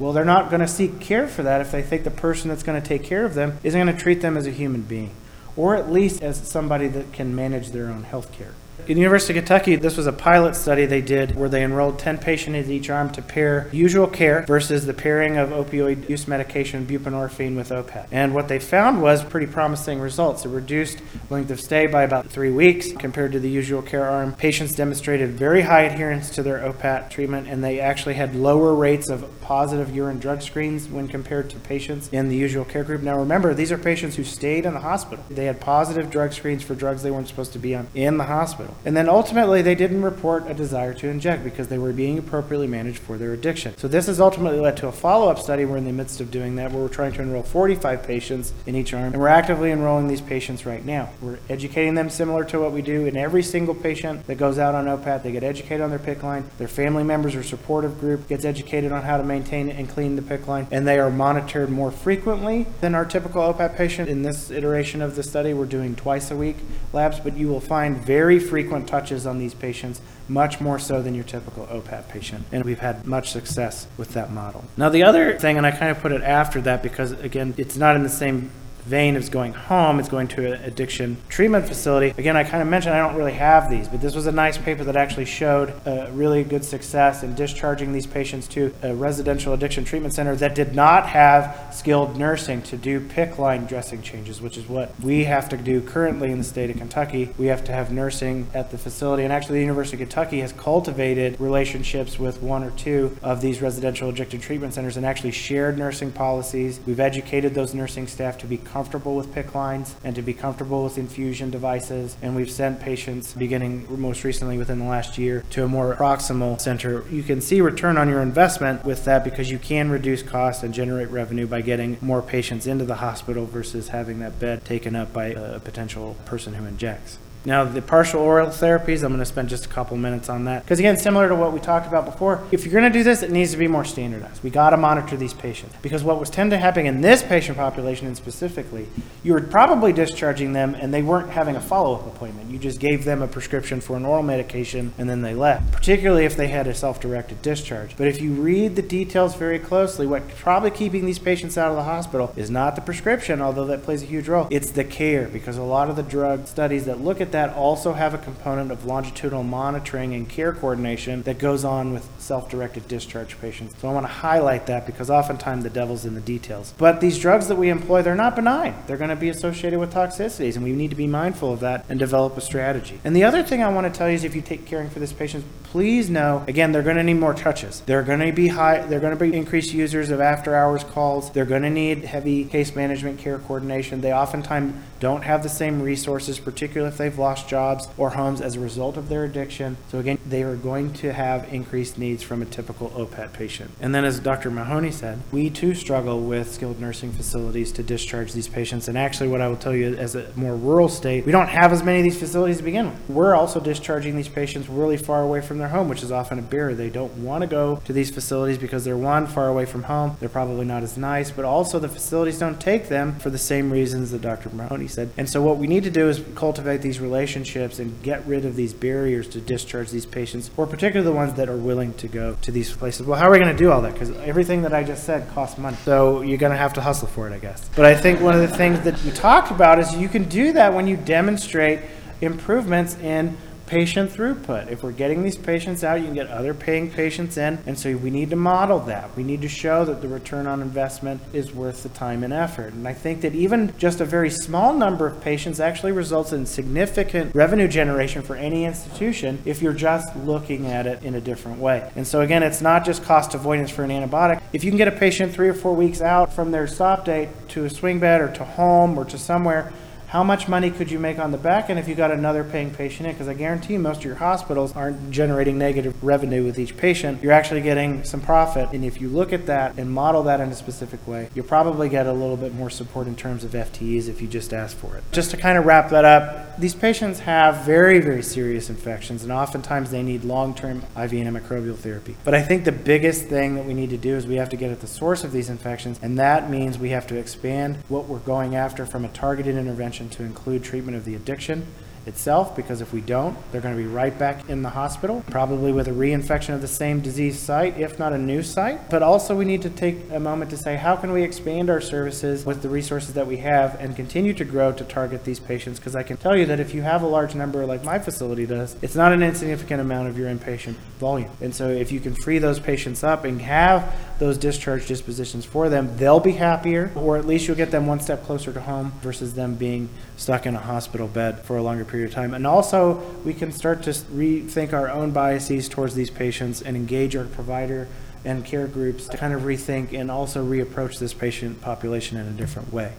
Well, 0.00 0.14
they're 0.14 0.24
not 0.24 0.48
going 0.48 0.62
to 0.62 0.66
seek 0.66 0.98
care 0.98 1.28
for 1.28 1.42
that 1.42 1.60
if 1.60 1.70
they 1.70 1.82
think 1.82 2.04
the 2.04 2.10
person 2.10 2.48
that's 2.48 2.62
going 2.62 2.80
to 2.80 2.88
take 2.88 3.04
care 3.04 3.26
of 3.26 3.34
them 3.34 3.58
isn't 3.62 3.78
going 3.78 3.94
to 3.94 4.02
treat 4.02 4.22
them 4.22 4.38
as 4.38 4.46
a 4.46 4.50
human 4.50 4.80
being, 4.80 5.14
or 5.56 5.76
at 5.76 5.92
least 5.92 6.22
as 6.22 6.38
somebody 6.48 6.88
that 6.88 7.12
can 7.12 7.36
manage 7.36 7.68
their 7.68 7.88
own 7.88 8.04
health 8.04 8.32
care. 8.32 8.54
In 8.86 8.94
the 8.94 9.02
University 9.02 9.38
of 9.38 9.44
Kentucky, 9.44 9.76
this 9.76 9.96
was 9.96 10.06
a 10.06 10.12
pilot 10.12 10.56
study 10.56 10.84
they 10.86 11.00
did 11.00 11.36
where 11.36 11.48
they 11.48 11.62
enrolled 11.62 11.98
10 11.98 12.18
patients 12.18 12.66
in 12.66 12.72
each 12.72 12.90
arm 12.90 13.10
to 13.10 13.22
pair 13.22 13.68
usual 13.72 14.06
care 14.06 14.42
versus 14.46 14.86
the 14.86 14.94
pairing 14.94 15.36
of 15.36 15.50
opioid 15.50 16.08
use 16.08 16.26
medication 16.26 16.86
buprenorphine 16.86 17.56
with 17.56 17.70
OPAT. 17.70 18.06
And 18.10 18.34
what 18.34 18.48
they 18.48 18.58
found 18.58 19.00
was 19.00 19.22
pretty 19.22 19.46
promising 19.46 20.00
results. 20.00 20.44
It 20.44 20.48
reduced 20.48 20.98
length 21.30 21.50
of 21.50 21.60
stay 21.60 21.86
by 21.86 22.02
about 22.02 22.26
three 22.26 22.50
weeks 22.50 22.90
compared 22.92 23.32
to 23.32 23.38
the 23.38 23.50
usual 23.50 23.82
care 23.82 24.08
arm. 24.08 24.34
Patients 24.34 24.74
demonstrated 24.74 25.30
very 25.30 25.62
high 25.62 25.82
adherence 25.82 26.30
to 26.30 26.42
their 26.42 26.58
OPAT 26.58 27.10
treatment, 27.10 27.48
and 27.48 27.62
they 27.62 27.80
actually 27.80 28.14
had 28.14 28.34
lower 28.34 28.74
rates 28.74 29.08
of 29.08 29.28
positive 29.40 29.94
urine 29.94 30.18
drug 30.18 30.42
screens 30.42 30.88
when 30.88 31.06
compared 31.06 31.50
to 31.50 31.56
patients 31.60 32.08
in 32.12 32.28
the 32.28 32.36
usual 32.36 32.64
care 32.64 32.84
group. 32.84 33.02
Now, 33.02 33.18
remember, 33.18 33.54
these 33.54 33.70
are 33.70 33.78
patients 33.78 34.16
who 34.16 34.24
stayed 34.24 34.66
in 34.66 34.74
the 34.74 34.80
hospital. 34.80 35.24
They 35.30 35.46
had 35.46 35.60
positive 35.60 36.10
drug 36.10 36.32
screens 36.32 36.62
for 36.62 36.74
drugs 36.74 37.02
they 37.02 37.10
weren't 37.10 37.28
supposed 37.28 37.52
to 37.52 37.58
be 37.58 37.74
on 37.74 37.88
in 37.94 38.16
the 38.16 38.24
hospital 38.24 38.69
hospital. 38.70 38.88
And 38.88 38.96
then 38.96 39.08
ultimately, 39.08 39.62
they 39.62 39.74
didn't 39.74 40.02
report 40.02 40.48
a 40.48 40.54
desire 40.54 40.94
to 40.94 41.08
inject 41.08 41.44
because 41.44 41.68
they 41.68 41.78
were 41.78 41.92
being 41.92 42.18
appropriately 42.18 42.66
managed 42.66 42.98
for 42.98 43.18
their 43.18 43.32
addiction. 43.32 43.76
So 43.76 43.88
this 43.88 44.06
has 44.06 44.20
ultimately 44.20 44.60
led 44.60 44.76
to 44.78 44.88
a 44.88 44.92
follow-up 44.92 45.38
study. 45.38 45.64
We're 45.64 45.76
in 45.76 45.84
the 45.84 45.92
midst 45.92 46.20
of 46.20 46.30
doing 46.30 46.56
that, 46.56 46.72
where 46.72 46.82
we're 46.82 46.88
trying 46.88 47.12
to 47.12 47.22
enroll 47.22 47.42
45 47.42 48.02
patients 48.02 48.52
in 48.66 48.74
each 48.74 48.94
arm, 48.94 49.12
and 49.12 49.20
we're 49.20 49.28
actively 49.28 49.70
enrolling 49.70 50.08
these 50.08 50.20
patients 50.20 50.66
right 50.66 50.84
now. 50.84 51.10
We're 51.20 51.38
educating 51.48 51.94
them 51.94 52.10
similar 52.10 52.44
to 52.44 52.60
what 52.60 52.72
we 52.72 52.82
do 52.82 53.06
in 53.06 53.16
every 53.16 53.42
single 53.42 53.74
patient 53.74 54.26
that 54.26 54.36
goes 54.36 54.58
out 54.58 54.74
on 54.74 54.86
OPAT. 54.86 55.22
They 55.22 55.32
get 55.32 55.44
educated 55.44 55.80
on 55.80 55.90
their 55.90 55.98
PICC 55.98 56.22
line. 56.22 56.50
Their 56.58 56.68
family 56.68 57.04
members 57.04 57.34
or 57.34 57.42
supportive 57.42 58.00
group 58.00 58.28
gets 58.28 58.44
educated 58.44 58.92
on 58.92 59.02
how 59.02 59.16
to 59.16 59.24
maintain 59.24 59.68
and 59.68 59.88
clean 59.88 60.16
the 60.16 60.22
PICC 60.22 60.46
line, 60.46 60.66
and 60.70 60.86
they 60.86 60.98
are 60.98 61.10
monitored 61.10 61.70
more 61.70 61.90
frequently 61.90 62.66
than 62.80 62.94
our 62.94 63.04
typical 63.04 63.42
OPAT 63.42 63.76
patient. 63.76 64.08
In 64.08 64.22
this 64.22 64.50
iteration 64.50 65.02
of 65.02 65.16
the 65.16 65.22
study, 65.22 65.54
we're 65.54 65.66
doing 65.66 65.94
twice 65.94 66.30
a 66.30 66.36
week 66.36 66.56
labs, 66.92 67.20
but 67.20 67.36
you 67.36 67.48
will 67.48 67.60
find 67.60 67.96
very 67.96 68.38
frequent 68.38 68.59
frequent 68.60 68.86
touches 68.86 69.26
on 69.26 69.38
these 69.38 69.54
patients, 69.54 70.02
much 70.28 70.60
more 70.60 70.78
so 70.78 71.00
than 71.00 71.14
your 71.14 71.24
typical 71.24 71.66
OPAT 71.68 72.06
patient. 72.08 72.44
And 72.52 72.62
we've 72.62 72.78
had 72.78 73.06
much 73.06 73.30
success 73.30 73.86
with 73.96 74.12
that 74.12 74.30
model. 74.30 74.64
Now, 74.76 74.90
the 74.90 75.02
other 75.02 75.38
thing, 75.38 75.56
and 75.56 75.66
I 75.66 75.70
kind 75.70 75.90
of 75.90 75.98
put 76.00 76.12
it 76.12 76.22
after 76.22 76.60
that 76.62 76.82
because, 76.82 77.12
again, 77.12 77.54
it's 77.56 77.78
not 77.78 77.96
in 77.96 78.02
the 78.02 78.10
same 78.10 78.50
vein 78.82 79.16
is 79.16 79.28
going 79.28 79.52
home, 79.52 79.98
it's 79.98 80.08
going 80.08 80.28
to 80.28 80.52
an 80.52 80.64
addiction 80.64 81.16
treatment 81.28 81.66
facility. 81.66 82.14
Again, 82.18 82.36
I 82.36 82.44
kind 82.44 82.62
of 82.62 82.68
mentioned 82.68 82.94
I 82.94 83.06
don't 83.06 83.16
really 83.16 83.32
have 83.32 83.70
these, 83.70 83.88
but 83.88 84.00
this 84.00 84.14
was 84.14 84.26
a 84.26 84.32
nice 84.32 84.58
paper 84.58 84.84
that 84.84 84.96
actually 84.96 85.24
showed 85.24 85.72
a 85.86 86.10
really 86.12 86.44
good 86.44 86.64
success 86.64 87.22
in 87.22 87.34
discharging 87.34 87.92
these 87.92 88.06
patients 88.06 88.48
to 88.48 88.74
a 88.82 88.94
residential 88.94 89.52
addiction 89.52 89.84
treatment 89.84 90.14
center 90.14 90.34
that 90.36 90.54
did 90.54 90.74
not 90.74 91.08
have 91.08 91.68
skilled 91.72 92.16
nursing 92.16 92.62
to 92.62 92.76
do 92.76 93.00
PICC 93.00 93.38
line 93.38 93.66
dressing 93.66 94.02
changes, 94.02 94.40
which 94.40 94.56
is 94.56 94.68
what 94.68 94.98
we 95.00 95.24
have 95.24 95.48
to 95.48 95.56
do 95.56 95.80
currently 95.80 96.30
in 96.30 96.38
the 96.38 96.44
state 96.44 96.70
of 96.70 96.76
Kentucky. 96.76 97.30
We 97.38 97.46
have 97.46 97.64
to 97.64 97.72
have 97.72 97.92
nursing 97.92 98.48
at 98.54 98.70
the 98.70 98.78
facility, 98.78 99.24
and 99.24 99.32
actually, 99.32 99.56
the 99.56 99.62
University 99.62 100.02
of 100.02 100.08
Kentucky 100.08 100.40
has 100.40 100.52
cultivated 100.52 101.40
relationships 101.40 102.18
with 102.18 102.42
one 102.42 102.62
or 102.62 102.70
two 102.72 103.16
of 103.22 103.40
these 103.40 103.62
residential 103.62 104.08
addiction 104.08 104.40
treatment 104.40 104.74
centers 104.74 104.96
and 104.96 105.06
actually 105.06 105.32
shared 105.32 105.78
nursing 105.78 106.12
policies. 106.12 106.80
We've 106.86 107.00
educated 107.00 107.54
those 107.54 107.74
nursing 107.74 108.06
staff 108.06 108.38
to 108.38 108.46
be 108.46 108.58
comfortable 108.72 109.14
with 109.14 109.34
PICC 109.34 109.54
lines 109.54 109.96
and 110.04 110.14
to 110.16 110.22
be 110.22 110.32
comfortable 110.32 110.84
with 110.84 110.98
infusion 110.98 111.50
devices. 111.50 112.16
And 112.22 112.36
we've 112.36 112.50
sent 112.50 112.80
patients, 112.80 113.34
beginning 113.34 113.86
most 114.00 114.24
recently 114.24 114.58
within 114.58 114.78
the 114.78 114.84
last 114.84 115.18
year, 115.18 115.44
to 115.50 115.64
a 115.64 115.68
more 115.68 115.94
proximal 115.96 116.60
center. 116.60 117.04
You 117.10 117.22
can 117.22 117.40
see 117.40 117.60
return 117.60 117.96
on 117.96 118.08
your 118.08 118.22
investment 118.22 118.84
with 118.84 119.04
that 119.04 119.24
because 119.24 119.50
you 119.50 119.58
can 119.58 119.90
reduce 119.90 120.22
costs 120.22 120.62
and 120.62 120.72
generate 120.72 121.10
revenue 121.10 121.46
by 121.46 121.60
getting 121.60 121.98
more 122.00 122.22
patients 122.22 122.66
into 122.66 122.84
the 122.84 122.96
hospital 122.96 123.46
versus 123.46 123.88
having 123.88 124.20
that 124.20 124.38
bed 124.38 124.64
taken 124.64 124.94
up 124.96 125.12
by 125.12 125.26
a 125.26 125.60
potential 125.60 126.16
person 126.24 126.54
who 126.54 126.64
injects. 126.64 127.18
Now, 127.44 127.64
the 127.64 127.80
partial 127.80 128.20
oral 128.20 128.48
therapies, 128.48 129.02
I'm 129.02 129.08
going 129.08 129.20
to 129.20 129.24
spend 129.24 129.48
just 129.48 129.64
a 129.64 129.68
couple 129.68 129.96
minutes 129.96 130.28
on 130.28 130.44
that. 130.44 130.64
Because 130.64 130.78
again, 130.78 130.96
similar 130.96 131.28
to 131.28 131.34
what 131.34 131.52
we 131.52 131.60
talked 131.60 131.86
about 131.86 132.04
before, 132.04 132.46
if 132.52 132.64
you're 132.64 132.72
going 132.72 132.90
to 132.92 132.98
do 132.98 133.02
this, 133.02 133.22
it 133.22 133.30
needs 133.30 133.52
to 133.52 133.56
be 133.56 133.66
more 133.66 133.84
standardized. 133.84 134.42
We 134.42 134.50
got 134.50 134.70
to 134.70 134.76
monitor 134.76 135.16
these 135.16 135.32
patients. 135.32 135.74
Because 135.80 136.04
what 136.04 136.20
was 136.20 136.28
tend 136.28 136.50
to 136.50 136.58
happen 136.58 136.86
in 136.86 137.00
this 137.00 137.22
patient 137.22 137.56
population 137.56 138.06
and 138.06 138.16
specifically, 138.16 138.86
you 139.22 139.32
were 139.32 139.40
probably 139.40 139.92
discharging 139.92 140.52
them 140.52 140.74
and 140.74 140.92
they 140.92 141.02
weren't 141.02 141.30
having 141.30 141.56
a 141.56 141.60
follow-up 141.60 142.06
appointment. 142.06 142.50
You 142.50 142.58
just 142.58 142.78
gave 142.78 143.04
them 143.04 143.22
a 143.22 143.28
prescription 143.28 143.80
for 143.80 143.96
an 143.96 144.04
oral 144.04 144.22
medication 144.22 144.92
and 144.98 145.08
then 145.08 145.22
they 145.22 145.34
left, 145.34 145.72
particularly 145.72 146.24
if 146.24 146.36
they 146.36 146.48
had 146.48 146.66
a 146.66 146.74
self-directed 146.74 147.42
discharge. 147.42 147.96
But 147.96 148.08
if 148.08 148.20
you 148.20 148.32
read 148.32 148.76
the 148.76 148.82
details 148.82 149.34
very 149.34 149.58
closely, 149.58 150.06
what's 150.06 150.40
probably 150.40 150.70
keeping 150.70 151.06
these 151.06 151.18
patients 151.18 151.56
out 151.56 151.70
of 151.70 151.76
the 151.76 151.84
hospital 151.84 152.32
is 152.36 152.50
not 152.50 152.74
the 152.74 152.82
prescription, 152.82 153.40
although 153.40 153.66
that 153.66 153.82
plays 153.82 154.02
a 154.02 154.06
huge 154.06 154.28
role. 154.28 154.46
It's 154.50 154.70
the 154.70 154.84
care, 154.84 155.26
because 155.28 155.56
a 155.56 155.62
lot 155.62 155.88
of 155.88 155.96
the 155.96 156.02
drug 156.02 156.46
studies 156.46 156.84
that 156.84 157.00
look 157.00 157.20
at 157.20 157.29
that 157.32 157.54
also 157.54 157.92
have 157.92 158.14
a 158.14 158.18
component 158.18 158.70
of 158.70 158.84
longitudinal 158.84 159.42
monitoring 159.42 160.14
and 160.14 160.28
care 160.28 160.52
coordination 160.52 161.22
that 161.22 161.38
goes 161.38 161.64
on 161.64 161.92
with 161.92 162.08
self-directed 162.18 162.88
discharge 162.88 163.40
patients. 163.40 163.74
So 163.80 163.88
I 163.88 163.92
want 163.92 164.04
to 164.04 164.12
highlight 164.12 164.66
that 164.66 164.86
because 164.86 165.10
oftentimes 165.10 165.64
the 165.64 165.70
devil's 165.70 166.04
in 166.04 166.14
the 166.14 166.20
details. 166.20 166.74
But 166.78 167.00
these 167.00 167.18
drugs 167.18 167.48
that 167.48 167.56
we 167.56 167.68
employ, 167.68 168.02
they're 168.02 168.14
not 168.14 168.36
benign. 168.36 168.74
They're 168.86 168.96
going 168.96 169.10
to 169.10 169.16
be 169.16 169.28
associated 169.28 169.78
with 169.78 169.92
toxicities, 169.92 170.56
and 170.56 170.64
we 170.64 170.72
need 170.72 170.90
to 170.90 170.96
be 170.96 171.06
mindful 171.06 171.52
of 171.52 171.60
that 171.60 171.84
and 171.88 171.98
develop 171.98 172.36
a 172.36 172.40
strategy. 172.40 173.00
And 173.04 173.14
the 173.14 173.24
other 173.24 173.42
thing 173.42 173.62
I 173.62 173.68
want 173.68 173.92
to 173.92 173.96
tell 173.96 174.08
you 174.08 174.14
is 174.14 174.24
if 174.24 174.34
you 174.34 174.42
take 174.42 174.66
caring 174.66 174.90
for 174.90 174.98
this 174.98 175.12
patient, 175.12 175.44
please 175.64 176.10
know 176.10 176.44
again 176.48 176.72
they're 176.72 176.82
going 176.82 176.96
to 176.96 177.04
need 177.04 177.14
more 177.14 177.34
touches. 177.34 177.80
They're 177.80 178.02
going 178.02 178.20
to 178.20 178.32
be 178.32 178.48
high. 178.48 178.84
They're 178.86 179.00
going 179.00 179.16
to 179.16 179.24
be 179.24 179.36
increased 179.36 179.72
users 179.72 180.10
of 180.10 180.20
after-hours 180.20 180.84
calls. 180.84 181.30
They're 181.30 181.44
going 181.44 181.62
to 181.62 181.70
need 181.70 182.04
heavy 182.04 182.44
case 182.44 182.74
management 182.74 183.18
care 183.18 183.38
coordination. 183.38 184.00
They 184.00 184.12
oftentimes 184.12 184.74
don't 185.00 185.22
have 185.22 185.42
the 185.42 185.48
same 185.48 185.82
resources, 185.82 186.38
particularly 186.38 186.92
if 186.92 186.98
they've 186.98 187.18
lost 187.18 187.48
jobs 187.48 187.88
or 187.96 188.10
homes 188.10 188.40
as 188.40 188.56
a 188.56 188.60
result 188.60 188.96
of 188.96 189.08
their 189.08 189.24
addiction. 189.24 189.78
So 189.90 189.98
again, 189.98 190.18
they 190.26 190.42
are 190.42 190.56
going 190.56 190.92
to 190.94 191.12
have 191.12 191.52
increased 191.52 191.98
needs 191.98 192.22
from 192.22 192.42
a 192.42 192.44
typical 192.44 192.90
OPAT 192.90 193.32
patient. 193.32 193.70
And 193.80 193.94
then 193.94 194.04
as 194.04 194.20
Dr. 194.20 194.50
Mahoney 194.50 194.90
said, 194.90 195.20
we 195.32 195.48
too 195.48 195.74
struggle 195.74 196.20
with 196.20 196.52
skilled 196.52 196.80
nursing 196.80 197.12
facilities 197.12 197.72
to 197.72 197.82
discharge 197.82 198.34
these 198.34 198.46
patients. 198.46 198.88
And 198.88 198.98
actually 198.98 199.28
what 199.28 199.40
I 199.40 199.48
will 199.48 199.56
tell 199.56 199.74
you 199.74 199.96
as 199.96 200.14
a 200.14 200.30
more 200.36 200.54
rural 200.54 200.88
state, 200.88 201.24
we 201.24 201.32
don't 201.32 201.48
have 201.48 201.72
as 201.72 201.82
many 201.82 201.98
of 201.98 202.04
these 202.04 202.18
facilities 202.18 202.58
to 202.58 202.62
begin 202.62 202.90
with. 202.90 203.08
We're 203.08 203.34
also 203.34 203.58
discharging 203.58 204.16
these 204.16 204.28
patients 204.28 204.68
really 204.68 204.98
far 204.98 205.22
away 205.22 205.40
from 205.40 205.56
their 205.58 205.68
home, 205.68 205.88
which 205.88 206.02
is 206.02 206.12
often 206.12 206.38
a 206.38 206.42
barrier. 206.42 206.74
They 206.74 206.90
don't 206.90 207.12
want 207.18 207.40
to 207.40 207.46
go 207.46 207.76
to 207.86 207.92
these 207.94 208.10
facilities 208.10 208.58
because 208.58 208.84
they're 208.84 208.96
one, 208.96 209.26
far 209.26 209.48
away 209.48 209.64
from 209.64 209.84
home. 209.84 210.18
They're 210.20 210.28
probably 210.28 210.66
not 210.66 210.82
as 210.82 210.98
nice, 210.98 211.30
but 211.30 211.46
also 211.46 211.78
the 211.78 211.88
facilities 211.88 212.38
don't 212.38 212.60
take 212.60 212.88
them 212.88 213.18
for 213.18 213.30
the 213.30 213.38
same 213.38 213.70
reasons 213.70 214.10
that 214.10 214.20
Dr. 214.20 214.50
Mahoney 214.50 214.88
said. 214.90 215.10
And 215.16 215.28
so 215.28 215.40
what 215.42 215.56
we 215.56 215.66
need 215.66 215.84
to 215.84 215.90
do 215.90 216.08
is 216.08 216.22
cultivate 216.34 216.82
these 216.82 217.00
relationships 217.00 217.78
and 217.78 218.02
get 218.02 218.26
rid 218.26 218.44
of 218.44 218.56
these 218.56 218.74
barriers 218.74 219.28
to 219.28 219.40
discharge 219.40 219.90
these 219.90 220.04
patients, 220.04 220.50
or 220.56 220.66
particularly 220.66 221.10
the 221.10 221.16
ones 221.16 221.34
that 221.34 221.48
are 221.48 221.56
willing 221.56 221.94
to 221.94 222.08
go 222.08 222.36
to 222.42 222.52
these 222.52 222.72
places. 222.72 223.06
Well, 223.06 223.18
how 223.18 223.28
are 223.28 223.32
we 223.32 223.38
going 223.38 223.56
to 223.56 223.56
do 223.56 223.70
all 223.70 223.80
that? 223.82 223.94
Because 223.94 224.10
everything 224.18 224.62
that 224.62 224.74
I 224.74 224.84
just 224.84 225.04
said 225.04 225.28
costs 225.30 225.56
money. 225.58 225.76
So 225.84 226.20
you're 226.20 226.38
going 226.38 226.52
to 226.52 226.58
have 226.58 226.74
to 226.74 226.80
hustle 226.80 227.08
for 227.08 227.26
it, 227.28 227.32
I 227.32 227.38
guess. 227.38 227.68
But 227.74 227.86
I 227.86 227.94
think 227.94 228.20
one 228.20 228.34
of 228.34 228.40
the 228.40 228.56
things 228.56 228.80
that 228.80 229.02
we 229.02 229.10
talked 229.12 229.50
about 229.50 229.78
is 229.78 229.94
you 229.94 230.08
can 230.08 230.28
do 230.28 230.52
that 230.52 230.74
when 230.74 230.86
you 230.86 230.96
demonstrate 230.96 231.80
improvements 232.20 232.96
in 232.98 233.36
patient 233.70 234.10
throughput. 234.10 234.68
If 234.68 234.82
we're 234.82 234.90
getting 234.90 235.22
these 235.22 235.36
patients 235.36 235.84
out, 235.84 236.00
you 236.00 236.06
can 236.06 236.14
get 236.14 236.26
other 236.26 236.52
paying 236.54 236.90
patients 236.90 237.36
in. 237.36 237.56
And 237.66 237.78
so 237.78 237.96
we 237.96 238.10
need 238.10 238.30
to 238.30 238.36
model 238.36 238.80
that. 238.80 239.16
We 239.16 239.22
need 239.22 239.42
to 239.42 239.48
show 239.48 239.84
that 239.84 240.02
the 240.02 240.08
return 240.08 240.48
on 240.48 240.60
investment 240.60 241.20
is 241.32 241.54
worth 241.54 241.84
the 241.84 241.88
time 241.90 242.24
and 242.24 242.32
effort. 242.32 242.72
And 242.72 242.88
I 242.88 242.94
think 242.94 243.20
that 243.20 243.32
even 243.36 243.72
just 243.78 244.00
a 244.00 244.04
very 244.04 244.28
small 244.28 244.74
number 244.74 245.06
of 245.06 245.20
patients 245.20 245.60
actually 245.60 245.92
results 245.92 246.32
in 246.32 246.46
significant 246.46 247.32
revenue 247.32 247.68
generation 247.68 248.22
for 248.22 248.34
any 248.34 248.64
institution 248.64 249.40
if 249.44 249.62
you're 249.62 249.72
just 249.72 250.16
looking 250.16 250.66
at 250.66 250.88
it 250.88 251.04
in 251.04 251.14
a 251.14 251.20
different 251.20 251.60
way. 251.60 251.92
And 251.94 252.04
so 252.04 252.22
again, 252.22 252.42
it's 252.42 252.60
not 252.60 252.84
just 252.84 253.04
cost 253.04 253.34
avoidance 253.34 253.70
for 253.70 253.84
an 253.84 253.90
antibiotic. 253.90 254.42
If 254.52 254.64
you 254.64 254.72
can 254.72 254.78
get 254.78 254.88
a 254.88 254.98
patient 254.98 255.32
three 255.32 255.48
or 255.48 255.54
four 255.54 255.76
weeks 255.76 256.00
out 256.00 256.32
from 256.32 256.50
their 256.50 256.66
stop 256.66 257.04
date 257.04 257.28
to 257.50 257.66
a 257.66 257.70
swing 257.70 258.00
bed 258.00 258.20
or 258.20 258.32
to 258.32 258.44
home 258.44 258.98
or 258.98 259.04
to 259.04 259.16
somewhere 259.16 259.72
how 260.10 260.24
much 260.24 260.48
money 260.48 260.72
could 260.72 260.90
you 260.90 260.98
make 260.98 261.20
on 261.20 261.30
the 261.30 261.38
back 261.38 261.70
end 261.70 261.78
if 261.78 261.86
you 261.86 261.94
got 261.94 262.10
another 262.10 262.42
paying 262.42 262.68
patient 262.74 263.06
in? 263.06 263.14
Because 263.14 263.28
I 263.28 263.34
guarantee 263.34 263.78
most 263.78 263.98
of 263.98 264.04
your 264.04 264.16
hospitals 264.16 264.74
aren't 264.74 265.12
generating 265.12 265.56
negative 265.56 266.02
revenue 266.02 266.44
with 266.44 266.58
each 266.58 266.76
patient. 266.76 267.22
You're 267.22 267.30
actually 267.30 267.60
getting 267.60 268.02
some 268.02 268.20
profit. 268.20 268.70
And 268.72 268.84
if 268.84 269.00
you 269.00 269.08
look 269.08 269.32
at 269.32 269.46
that 269.46 269.78
and 269.78 269.88
model 269.88 270.24
that 270.24 270.40
in 270.40 270.48
a 270.48 270.54
specific 270.56 271.06
way, 271.06 271.28
you'll 271.32 271.46
probably 271.46 271.88
get 271.88 272.08
a 272.08 272.12
little 272.12 272.36
bit 272.36 272.52
more 272.52 272.70
support 272.70 273.06
in 273.06 273.14
terms 273.14 273.44
of 273.44 273.52
FTEs 273.52 274.08
if 274.08 274.20
you 274.20 274.26
just 274.26 274.52
ask 274.52 274.76
for 274.76 274.96
it. 274.96 275.04
Just 275.12 275.30
to 275.30 275.36
kind 275.36 275.56
of 275.56 275.64
wrap 275.64 275.90
that 275.90 276.04
up, 276.04 276.58
these 276.58 276.74
patients 276.74 277.20
have 277.20 277.64
very, 277.64 278.00
very 278.00 278.24
serious 278.24 278.68
infections, 278.68 279.22
and 279.22 279.30
oftentimes 279.30 279.92
they 279.92 280.02
need 280.02 280.24
long 280.24 280.54
term 280.54 280.78
IV 280.96 281.12
antimicrobial 281.12 281.76
therapy. 281.76 282.16
But 282.24 282.34
I 282.34 282.42
think 282.42 282.64
the 282.64 282.72
biggest 282.72 283.26
thing 283.26 283.54
that 283.54 283.64
we 283.64 283.74
need 283.74 283.90
to 283.90 283.96
do 283.96 284.16
is 284.16 284.26
we 284.26 284.34
have 284.34 284.48
to 284.48 284.56
get 284.56 284.72
at 284.72 284.80
the 284.80 284.88
source 284.88 285.22
of 285.22 285.30
these 285.30 285.48
infections, 285.48 286.00
and 286.02 286.18
that 286.18 286.50
means 286.50 286.78
we 286.80 286.90
have 286.90 287.06
to 287.06 287.16
expand 287.16 287.78
what 287.86 288.06
we're 288.08 288.18
going 288.18 288.56
after 288.56 288.84
from 288.84 289.04
a 289.04 289.08
targeted 289.08 289.56
intervention 289.56 289.99
to 290.08 290.22
include 290.22 290.64
treatment 290.64 290.96
of 290.96 291.04
the 291.04 291.14
addiction 291.14 291.66
itself 292.10 292.54
because 292.54 292.82
if 292.82 292.92
we 292.92 293.00
don't, 293.00 293.38
they're 293.50 293.60
going 293.60 293.74
to 293.74 293.82
be 293.82 293.88
right 293.88 294.16
back 294.18 294.48
in 294.50 294.62
the 294.62 294.68
hospital, 294.68 295.24
probably 295.30 295.72
with 295.72 295.88
a 295.88 295.92
reinfection 295.92 296.54
of 296.54 296.60
the 296.60 296.68
same 296.68 297.00
disease 297.00 297.38
site, 297.38 297.78
if 297.78 297.98
not 297.98 298.12
a 298.12 298.18
new 298.18 298.42
site. 298.42 298.90
But 298.90 299.02
also, 299.02 299.34
we 299.34 299.44
need 299.44 299.62
to 299.62 299.70
take 299.70 299.96
a 300.10 300.20
moment 300.20 300.50
to 300.50 300.56
say, 300.56 300.76
how 300.76 300.96
can 300.96 301.12
we 301.12 301.22
expand 301.22 301.70
our 301.70 301.80
services 301.80 302.44
with 302.44 302.60
the 302.62 302.68
resources 302.68 303.14
that 303.14 303.26
we 303.26 303.38
have 303.38 303.80
and 303.80 303.96
continue 303.96 304.34
to 304.34 304.44
grow 304.44 304.72
to 304.72 304.84
target 304.84 305.24
these 305.24 305.38
patients? 305.38 305.78
Because 305.78 305.96
I 305.96 306.02
can 306.02 306.16
tell 306.16 306.36
you 306.36 306.46
that 306.46 306.60
if 306.60 306.74
you 306.74 306.82
have 306.82 307.02
a 307.02 307.06
large 307.06 307.34
number 307.34 307.64
like 307.64 307.84
my 307.84 307.98
facility 307.98 308.44
does, 308.44 308.76
it's 308.82 308.96
not 308.96 309.12
an 309.12 309.22
insignificant 309.22 309.80
amount 309.80 310.08
of 310.08 310.18
your 310.18 310.28
inpatient 310.28 310.74
volume. 310.98 311.30
And 311.40 311.54
so, 311.54 311.68
if 311.68 311.92
you 311.92 312.00
can 312.00 312.14
free 312.14 312.38
those 312.38 312.58
patients 312.58 313.04
up 313.04 313.24
and 313.24 313.40
have 313.40 313.94
those 314.18 314.36
discharge 314.36 314.86
dispositions 314.86 315.44
for 315.44 315.68
them, 315.68 315.96
they'll 315.96 316.20
be 316.20 316.32
happier, 316.32 316.90
or 316.94 317.16
at 317.16 317.26
least 317.26 317.46
you'll 317.46 317.56
get 317.56 317.70
them 317.70 317.86
one 317.86 318.00
step 318.00 318.24
closer 318.24 318.52
to 318.52 318.60
home 318.60 318.92
versus 319.00 319.34
them 319.34 319.54
being 319.54 319.88
stuck 320.16 320.46
in 320.46 320.54
a 320.54 320.58
hospital 320.58 321.08
bed 321.08 321.44
for 321.44 321.56
a 321.56 321.62
longer 321.62 321.84
period 321.84 321.99
of 322.04 322.12
time. 322.12 322.34
And 322.34 322.46
also, 322.46 322.94
we 323.24 323.34
can 323.34 323.52
start 323.52 323.82
to 323.84 323.90
rethink 323.90 324.72
our 324.72 324.90
own 324.90 325.10
biases 325.10 325.68
towards 325.68 325.94
these 325.94 326.10
patients 326.10 326.62
and 326.62 326.76
engage 326.76 327.16
our 327.16 327.24
provider 327.24 327.88
and 328.24 328.44
care 328.44 328.66
groups 328.66 329.08
to 329.08 329.16
kind 329.16 329.32
of 329.32 329.42
rethink 329.42 329.98
and 329.98 330.10
also 330.10 330.44
reapproach 330.44 330.98
this 330.98 331.14
patient 331.14 331.60
population 331.60 332.18
in 332.18 332.26
a 332.26 332.32
different 332.32 332.72
way. 332.72 332.92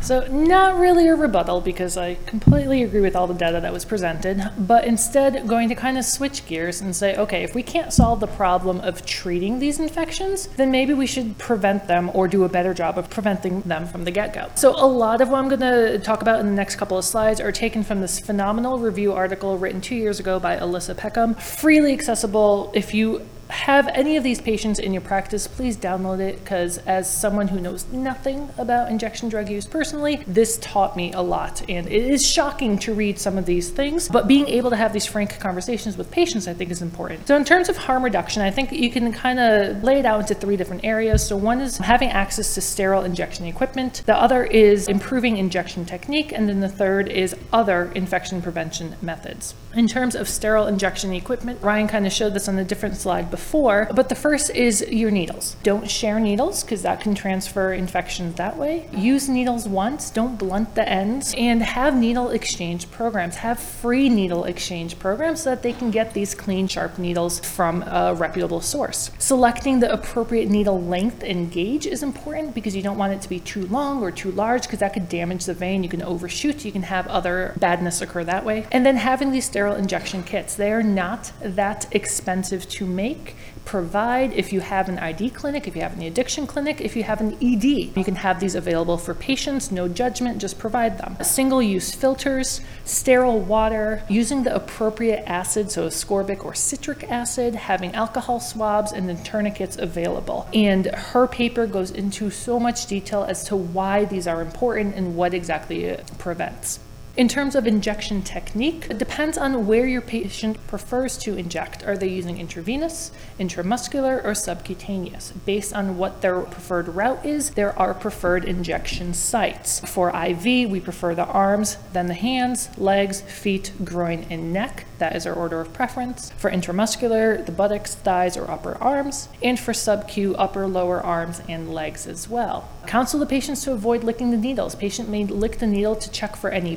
So, 0.00 0.26
not 0.26 0.78
really 0.78 1.08
a 1.08 1.14
rebuttal 1.14 1.62
because 1.62 1.96
I 1.96 2.16
completely 2.26 2.82
agree 2.82 3.00
with 3.00 3.16
all 3.16 3.26
the 3.26 3.34
data 3.34 3.60
that 3.60 3.72
was 3.72 3.84
presented, 3.84 4.50
but 4.58 4.84
instead 4.84 5.48
going 5.48 5.70
to 5.70 5.74
kind 5.74 5.96
of 5.96 6.04
switch 6.04 6.44
gears 6.46 6.82
and 6.82 6.94
say, 6.94 7.16
okay, 7.16 7.42
if 7.42 7.54
we 7.54 7.62
can't 7.62 7.92
solve 7.92 8.20
the 8.20 8.26
problem 8.26 8.80
of 8.80 9.06
treating 9.06 9.60
these 9.60 9.80
infections, 9.80 10.46
then 10.56 10.70
maybe 10.70 10.92
we 10.92 11.06
should 11.06 11.38
prevent 11.38 11.88
them 11.88 12.10
or 12.12 12.28
do 12.28 12.44
a 12.44 12.48
better 12.48 12.74
job 12.74 12.98
of 12.98 13.08
preventing 13.08 13.62
them 13.62 13.86
from 13.86 14.04
the 14.04 14.10
get 14.10 14.34
go. 14.34 14.50
So, 14.56 14.74
a 14.76 14.86
lot 14.86 15.20
of 15.20 15.30
what 15.30 15.38
I'm 15.38 15.48
going 15.48 15.60
to 15.60 15.98
talk 16.00 16.20
about 16.20 16.40
in 16.40 16.46
the 16.46 16.52
next 16.52 16.76
couple 16.76 16.98
of 16.98 17.04
slides 17.04 17.40
are 17.40 17.52
taken 17.52 17.82
from 17.82 18.00
this 18.00 18.18
phenomenal 18.18 18.78
review 18.78 19.14
article 19.14 19.56
written 19.56 19.80
two 19.80 19.96
years 19.96 20.20
ago 20.20 20.38
by 20.38 20.56
Alysa 20.56 20.96
Peckham, 20.96 21.34
freely 21.34 21.92
accessible 21.92 22.70
if 22.74 22.92
you 22.92 23.22
have 23.54 23.88
any 23.94 24.16
of 24.16 24.22
these 24.22 24.40
patients 24.40 24.78
in 24.78 24.92
your 24.92 25.00
practice, 25.00 25.46
please 25.46 25.76
download 25.76 26.20
it 26.20 26.38
because, 26.40 26.78
as 26.78 27.10
someone 27.10 27.48
who 27.48 27.60
knows 27.60 27.86
nothing 27.92 28.50
about 28.58 28.90
injection 28.90 29.28
drug 29.28 29.48
use 29.48 29.66
personally, 29.66 30.24
this 30.26 30.58
taught 30.58 30.96
me 30.96 31.12
a 31.12 31.20
lot. 31.20 31.62
And 31.68 31.86
it 31.86 32.04
is 32.10 32.26
shocking 32.26 32.78
to 32.80 32.92
read 32.92 33.18
some 33.18 33.38
of 33.38 33.46
these 33.46 33.70
things, 33.70 34.08
but 34.08 34.28
being 34.28 34.48
able 34.48 34.70
to 34.70 34.76
have 34.76 34.92
these 34.92 35.06
frank 35.06 35.38
conversations 35.38 35.96
with 35.96 36.10
patients, 36.10 36.48
I 36.48 36.54
think, 36.54 36.70
is 36.70 36.82
important. 36.82 37.26
So, 37.26 37.36
in 37.36 37.44
terms 37.44 37.68
of 37.68 37.76
harm 37.76 38.04
reduction, 38.04 38.42
I 38.42 38.50
think 38.50 38.72
you 38.72 38.90
can 38.90 39.12
kind 39.12 39.38
of 39.38 39.82
lay 39.82 40.00
it 40.00 40.06
out 40.06 40.20
into 40.20 40.34
three 40.34 40.56
different 40.56 40.84
areas. 40.84 41.26
So, 41.26 41.36
one 41.36 41.60
is 41.60 41.78
having 41.78 42.10
access 42.10 42.54
to 42.54 42.60
sterile 42.60 43.02
injection 43.02 43.46
equipment, 43.46 44.02
the 44.06 44.16
other 44.16 44.44
is 44.44 44.88
improving 44.88 45.36
injection 45.36 45.84
technique, 45.84 46.32
and 46.32 46.48
then 46.48 46.60
the 46.60 46.68
third 46.68 47.08
is 47.08 47.36
other 47.52 47.92
infection 47.94 48.42
prevention 48.42 48.96
methods. 49.00 49.54
In 49.74 49.88
terms 49.88 50.14
of 50.14 50.28
sterile 50.28 50.66
injection 50.66 51.12
equipment, 51.12 51.60
Ryan 51.62 51.88
kind 51.88 52.06
of 52.06 52.12
showed 52.12 52.34
this 52.34 52.48
on 52.48 52.58
a 52.58 52.64
different 52.64 52.96
slide 52.96 53.30
before, 53.30 53.43
but 53.52 54.08
the 54.08 54.14
first 54.14 54.50
is 54.50 54.82
your 54.88 55.10
needles. 55.10 55.56
Don't 55.62 55.90
share 55.90 56.18
needles 56.18 56.62
because 56.64 56.82
that 56.82 57.00
can 57.00 57.14
transfer 57.14 57.72
infections 57.72 58.36
that 58.36 58.56
way. 58.56 58.88
Use 58.92 59.28
needles 59.28 59.68
once, 59.68 60.10
don't 60.10 60.38
blunt 60.38 60.74
the 60.74 60.88
ends, 60.88 61.34
and 61.36 61.62
have 61.62 61.96
needle 61.96 62.30
exchange 62.30 62.90
programs. 62.90 63.36
Have 63.36 63.58
free 63.58 64.08
needle 64.08 64.44
exchange 64.44 64.98
programs 64.98 65.42
so 65.42 65.50
that 65.50 65.62
they 65.62 65.72
can 65.72 65.90
get 65.90 66.14
these 66.14 66.34
clean, 66.34 66.68
sharp 66.68 66.98
needles 66.98 67.40
from 67.40 67.82
a 67.82 68.14
reputable 68.14 68.60
source. 68.60 69.10
Selecting 69.18 69.80
the 69.80 69.92
appropriate 69.92 70.48
needle 70.48 70.80
length 70.80 71.22
and 71.22 71.50
gauge 71.50 71.86
is 71.86 72.02
important 72.02 72.54
because 72.54 72.74
you 72.74 72.82
don't 72.82 72.98
want 72.98 73.12
it 73.12 73.20
to 73.22 73.28
be 73.28 73.40
too 73.40 73.66
long 73.66 74.02
or 74.02 74.10
too 74.10 74.32
large 74.32 74.62
because 74.62 74.80
that 74.80 74.92
could 74.92 75.08
damage 75.08 75.44
the 75.44 75.54
vein. 75.54 75.82
You 75.82 75.88
can 75.88 76.02
overshoot, 76.02 76.64
you 76.64 76.72
can 76.72 76.82
have 76.82 77.06
other 77.06 77.54
badness 77.58 78.00
occur 78.00 78.24
that 78.24 78.44
way. 78.44 78.66
And 78.72 78.84
then 78.84 78.96
having 78.96 79.32
these 79.32 79.44
sterile 79.44 79.76
injection 79.76 80.22
kits, 80.22 80.54
they 80.54 80.72
are 80.72 80.82
not 80.82 81.32
that 81.40 81.86
expensive 81.92 82.68
to 82.70 82.86
make 82.86 83.23
clinic. 83.24 83.36
Provide 83.64 84.32
if 84.34 84.52
you 84.52 84.60
have 84.60 84.88
an 84.88 84.98
ID 84.98 85.30
clinic, 85.30 85.66
if 85.66 85.74
you 85.74 85.82
have 85.82 85.94
an 85.94 86.02
addiction 86.02 86.46
clinic, 86.46 86.80
if 86.80 86.94
you 86.94 87.02
have 87.02 87.20
an 87.20 87.34
ED. 87.42 87.96
You 87.96 88.04
can 88.04 88.16
have 88.16 88.38
these 88.38 88.54
available 88.54 88.98
for 88.98 89.14
patients, 89.14 89.72
no 89.72 89.88
judgment, 89.88 90.38
just 90.38 90.58
provide 90.58 90.98
them. 90.98 91.16
Single 91.22 91.62
use 91.62 91.94
filters, 91.94 92.60
sterile 92.84 93.40
water, 93.40 94.02
using 94.08 94.42
the 94.42 94.54
appropriate 94.54 95.24
acid, 95.26 95.70
so 95.70 95.88
ascorbic 95.88 96.44
or 96.44 96.54
citric 96.54 97.10
acid, 97.10 97.54
having 97.54 97.94
alcohol 97.94 98.38
swabs, 98.38 98.92
and 98.92 99.08
then 99.08 99.22
tourniquets 99.24 99.78
available. 99.78 100.46
And 100.52 100.86
her 100.86 101.26
paper 101.26 101.66
goes 101.66 101.90
into 101.90 102.30
so 102.30 102.60
much 102.60 102.86
detail 102.86 103.24
as 103.24 103.44
to 103.44 103.56
why 103.56 104.04
these 104.04 104.26
are 104.26 104.42
important 104.42 104.94
and 104.94 105.16
what 105.16 105.32
exactly 105.32 105.84
it 105.84 106.10
prevents. 106.18 106.80
In 107.16 107.28
terms 107.28 107.54
of 107.54 107.64
injection 107.64 108.22
technique, 108.22 108.88
it 108.90 108.98
depends 108.98 109.38
on 109.38 109.68
where 109.68 109.86
your 109.86 110.00
patient 110.00 110.58
prefers 110.66 111.16
to 111.18 111.36
inject. 111.36 111.84
Are 111.84 111.96
they 111.96 112.08
using 112.08 112.38
intravenous, 112.38 113.12
intramuscular, 113.38 114.24
or 114.24 114.34
subcutaneous? 114.34 115.30
Based 115.46 115.72
on 115.72 115.96
what 115.96 116.22
their 116.22 116.40
preferred 116.40 116.88
route 116.88 117.24
is, 117.24 117.50
there 117.50 117.78
are 117.78 117.94
preferred 117.94 118.44
injection 118.44 119.14
sites. 119.14 119.78
For 119.88 120.08
IV, 120.10 120.68
we 120.68 120.80
prefer 120.80 121.14
the 121.14 121.26
arms, 121.26 121.76
then 121.92 122.08
the 122.08 122.14
hands, 122.14 122.68
legs, 122.76 123.20
feet, 123.20 123.70
groin, 123.84 124.26
and 124.28 124.52
neck. 124.52 124.86
That 124.98 125.14
is 125.14 125.24
our 125.24 125.34
order 125.34 125.60
of 125.60 125.72
preference. 125.72 126.32
For 126.36 126.50
intramuscular, 126.50 127.46
the 127.46 127.52
buttocks, 127.52 127.94
thighs, 127.94 128.36
or 128.36 128.50
upper 128.50 128.74
arms. 128.82 129.28
And 129.40 129.60
for 129.60 129.72
sub-Q, 129.72 130.34
upper, 130.34 130.66
lower 130.66 131.00
arms, 131.00 131.42
and 131.48 131.72
legs 131.72 132.08
as 132.08 132.28
well. 132.28 132.68
Counsel 132.86 133.20
the 133.20 133.26
patients 133.26 133.62
to 133.64 133.72
avoid 133.72 134.02
licking 134.02 134.32
the 134.32 134.36
needles. 134.36 134.74
Patient 134.74 135.08
may 135.08 135.24
lick 135.24 135.58
the 135.58 135.66
needle 135.66 135.94
to 135.94 136.10
check 136.10 136.34
for 136.34 136.50
any 136.50 136.74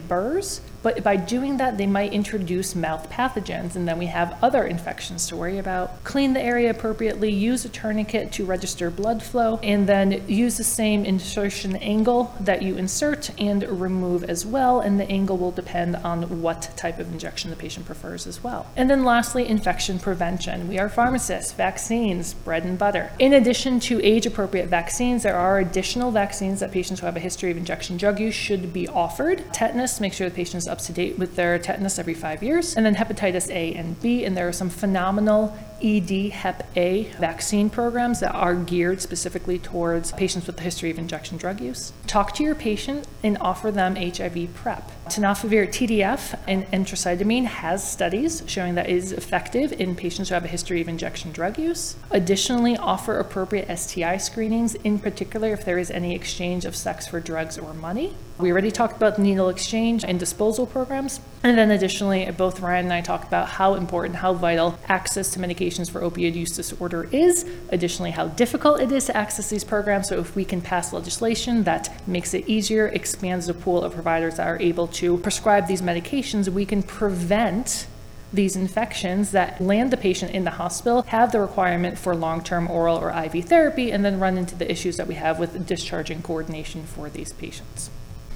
but 0.84 1.04
by 1.04 1.16
doing 1.16 1.58
that, 1.58 1.78
they 1.78 1.88
might 1.88 2.14
introduce 2.14 2.76
mouth 2.76 3.10
pathogens, 3.10 3.76
and 3.76 3.88
then 3.88 3.98
we 3.98 4.06
have 4.06 4.38
other 4.42 4.64
infections 4.64 5.28
to 5.28 5.36
worry 5.36 5.58
about. 5.58 6.04
Clean 6.04 6.34
the 6.34 6.42
area 6.42 6.70
appropriately, 6.70 7.32
use 7.32 7.66
a 7.66 7.70
tourniquet 7.70 8.32
to 8.34 8.46
register 8.46 8.90
blood 8.90 9.22
flow, 9.24 9.60
and 9.64 9.88
then 9.88 10.24
use 10.28 10.58
the 10.58 10.64
same 10.64 11.04
insertion 11.04 11.76
angle 11.78 12.34
that 12.40 12.62
you 12.62 12.78
insert 12.78 13.32
and 13.40 13.64
remove 13.64 14.24
as 14.24 14.46
well, 14.46 14.80
and 14.80 15.00
the 15.00 15.10
angle 15.10 15.38
will 15.38 15.52
depend 15.52 15.96
on 15.98 16.42
what 16.42 16.70
type 16.78 17.00
of 17.00 17.12
injection 17.12 17.50
the 17.50 17.56
patient 17.56 17.86
prefers 17.86 18.28
as 18.28 18.44
well. 18.44 18.68
And 18.76 18.90
then 18.90 19.04
lastly, 19.04 19.48
infection 19.48 20.00
prevention. 20.00 20.68
We 20.68 20.80
are 20.80 20.90
pharmacists, 20.90 21.52
vaccines, 21.54 22.34
bread 22.34 22.64
and 22.64 22.78
butter. 22.78 23.12
In 23.20 23.34
addition 23.34 23.80
to 23.82 24.02
age 24.04 24.26
appropriate 24.26 24.68
vaccines, 24.68 25.24
there 25.24 25.36
are 25.36 25.60
additional 25.60 26.12
vaccines 26.12 26.60
that 26.60 26.72
patients 26.72 27.00
who 27.00 27.06
have 27.06 27.18
a 27.18 27.20
history 27.20 27.52
of 27.52 27.58
injection 27.58 27.98
drug 27.98 28.20
use 28.20 28.36
should 28.36 28.72
be 28.72 28.88
offered. 28.88 29.44
Tetanus, 29.54 30.00
make 30.00 30.14
sure 30.18 30.30
the 30.30 30.36
patient 30.36 30.56
is 30.64 30.68
up 30.68 30.80
to 30.80 30.92
date 30.92 31.18
with 31.18 31.36
their 31.36 31.58
tetanus 31.60 32.00
every 32.00 32.14
five 32.14 32.42
years, 32.44 32.76
and 32.76 32.86
then 32.86 32.96
hepatitis 32.96 33.50
A 33.50 33.74
and 33.76 34.02
B, 34.02 34.26
and 34.26 34.36
there 34.36 34.48
are 34.48 34.54
some 34.54 34.70
phenomenal 34.70 35.58
ED 35.82 36.32
Hep 36.32 36.68
A 36.76 37.04
vaccine 37.20 37.70
programs 37.70 38.20
that 38.20 38.34
are 38.34 38.56
geared 38.56 39.02
specifically 39.02 39.60
towards 39.60 40.12
patients 40.14 40.48
with 40.48 40.60
a 40.60 40.64
history 40.64 40.92
of 40.92 40.98
injection 40.98 41.38
drug 41.38 41.62
use. 41.62 41.94
Talk 42.08 42.34
to 42.36 42.44
your 42.44 42.56
patient 42.56 43.08
and 43.24 43.38
offer 43.40 43.72
them 43.72 43.96
HIV 43.96 44.54
PrEP. 44.56 44.92
Tenofovir 45.06 45.68
TDF 45.68 46.38
and 46.48 46.66
emtricitabine 46.72 47.46
has 47.46 47.90
studies 47.90 48.44
showing 48.48 48.76
that 48.76 48.90
it 48.90 48.96
is 48.96 49.12
effective 49.12 49.72
in 49.74 49.96
patients 49.96 50.30
who 50.30 50.34
have 50.36 50.46
a 50.46 50.50
history 50.50 50.82
of 50.82 50.88
injection 50.88 51.32
drug 51.32 51.58
use. 51.58 51.96
Additionally, 52.12 52.76
offer 52.78 53.20
appropriate 53.20 53.76
STI 53.78 54.18
screenings, 54.18 54.76
in 54.76 55.00
particular 55.00 55.54
if 55.54 55.64
there 55.64 55.78
is 55.78 55.92
any 55.92 56.14
exchange 56.14 56.66
of 56.66 56.76
sex 56.76 57.08
for 57.08 57.20
drugs 57.20 57.58
or 57.58 57.74
money. 57.74 58.16
We 58.38 58.52
already 58.52 58.70
talked 58.70 58.96
about 58.96 59.18
needle 59.18 59.50
exchange 59.50 60.04
and 60.04 60.20
disposal 60.20 60.68
programs. 60.68 61.20
And 61.42 61.58
then 61.58 61.72
additionally, 61.72 62.30
both 62.32 62.60
Ryan 62.60 62.86
and 62.86 62.94
I 62.94 63.02
talked 63.02 63.28
about 63.28 63.48
how 63.50 63.74
important, 63.74 64.18
how 64.18 64.34
vital 64.34 64.78
access 64.88 65.32
to 65.32 65.40
medications 65.68 65.90
for 65.90 66.02
opioid 66.02 66.36
use 66.36 66.56
disorder 66.56 67.08
is. 67.12 67.46
Additionally, 67.70 68.12
how 68.12 68.28
difficult 68.28 68.80
it 68.80 68.92
is 68.92 69.06
to 69.06 69.18
access 69.18 69.50
these 69.50 69.64
programs. 69.64 70.08
So 70.10 70.20
if 70.20 70.36
we 70.36 70.46
can 70.46 70.62
pass 70.62 70.94
legislation 70.94 71.64
that 71.64 72.08
makes 72.08 72.34
it 72.34 72.48
easier, 72.48 72.88
expands 72.88 73.48
the 73.48 73.54
pool 73.54 73.84
of 73.84 73.94
providers 73.94 74.38
that 74.38 74.48
are 74.48 74.60
able 74.60 74.88
to 74.88 75.18
prescribe 75.18 75.68
these 75.68 75.82
medications, 75.82 76.50
we 76.50 76.66
can 76.66 76.84
prevent 76.84 77.88
these 78.34 78.58
infections 78.58 79.32
that 79.32 79.62
land 79.62 79.90
the 79.92 79.98
patient 79.98 80.32
in 80.32 80.44
the 80.44 80.52
hospital, 80.52 81.04
have 81.04 81.32
the 81.32 81.40
requirement 81.40 81.98
for 81.98 82.14
long 82.14 82.44
term 82.44 82.70
oral 82.70 82.98
or 82.98 83.10
IV 83.10 83.46
therapy, 83.46 83.92
and 83.92 84.04
then 84.04 84.20
run 84.20 84.38
into 84.38 84.56
the 84.56 84.70
issues 84.70 84.98
that 84.98 85.08
we 85.08 85.16
have 85.16 85.40
with 85.40 85.66
discharging 85.66 86.22
coordination 86.22 86.84
for 86.84 87.10
these 87.10 87.32
patients. 87.34 87.90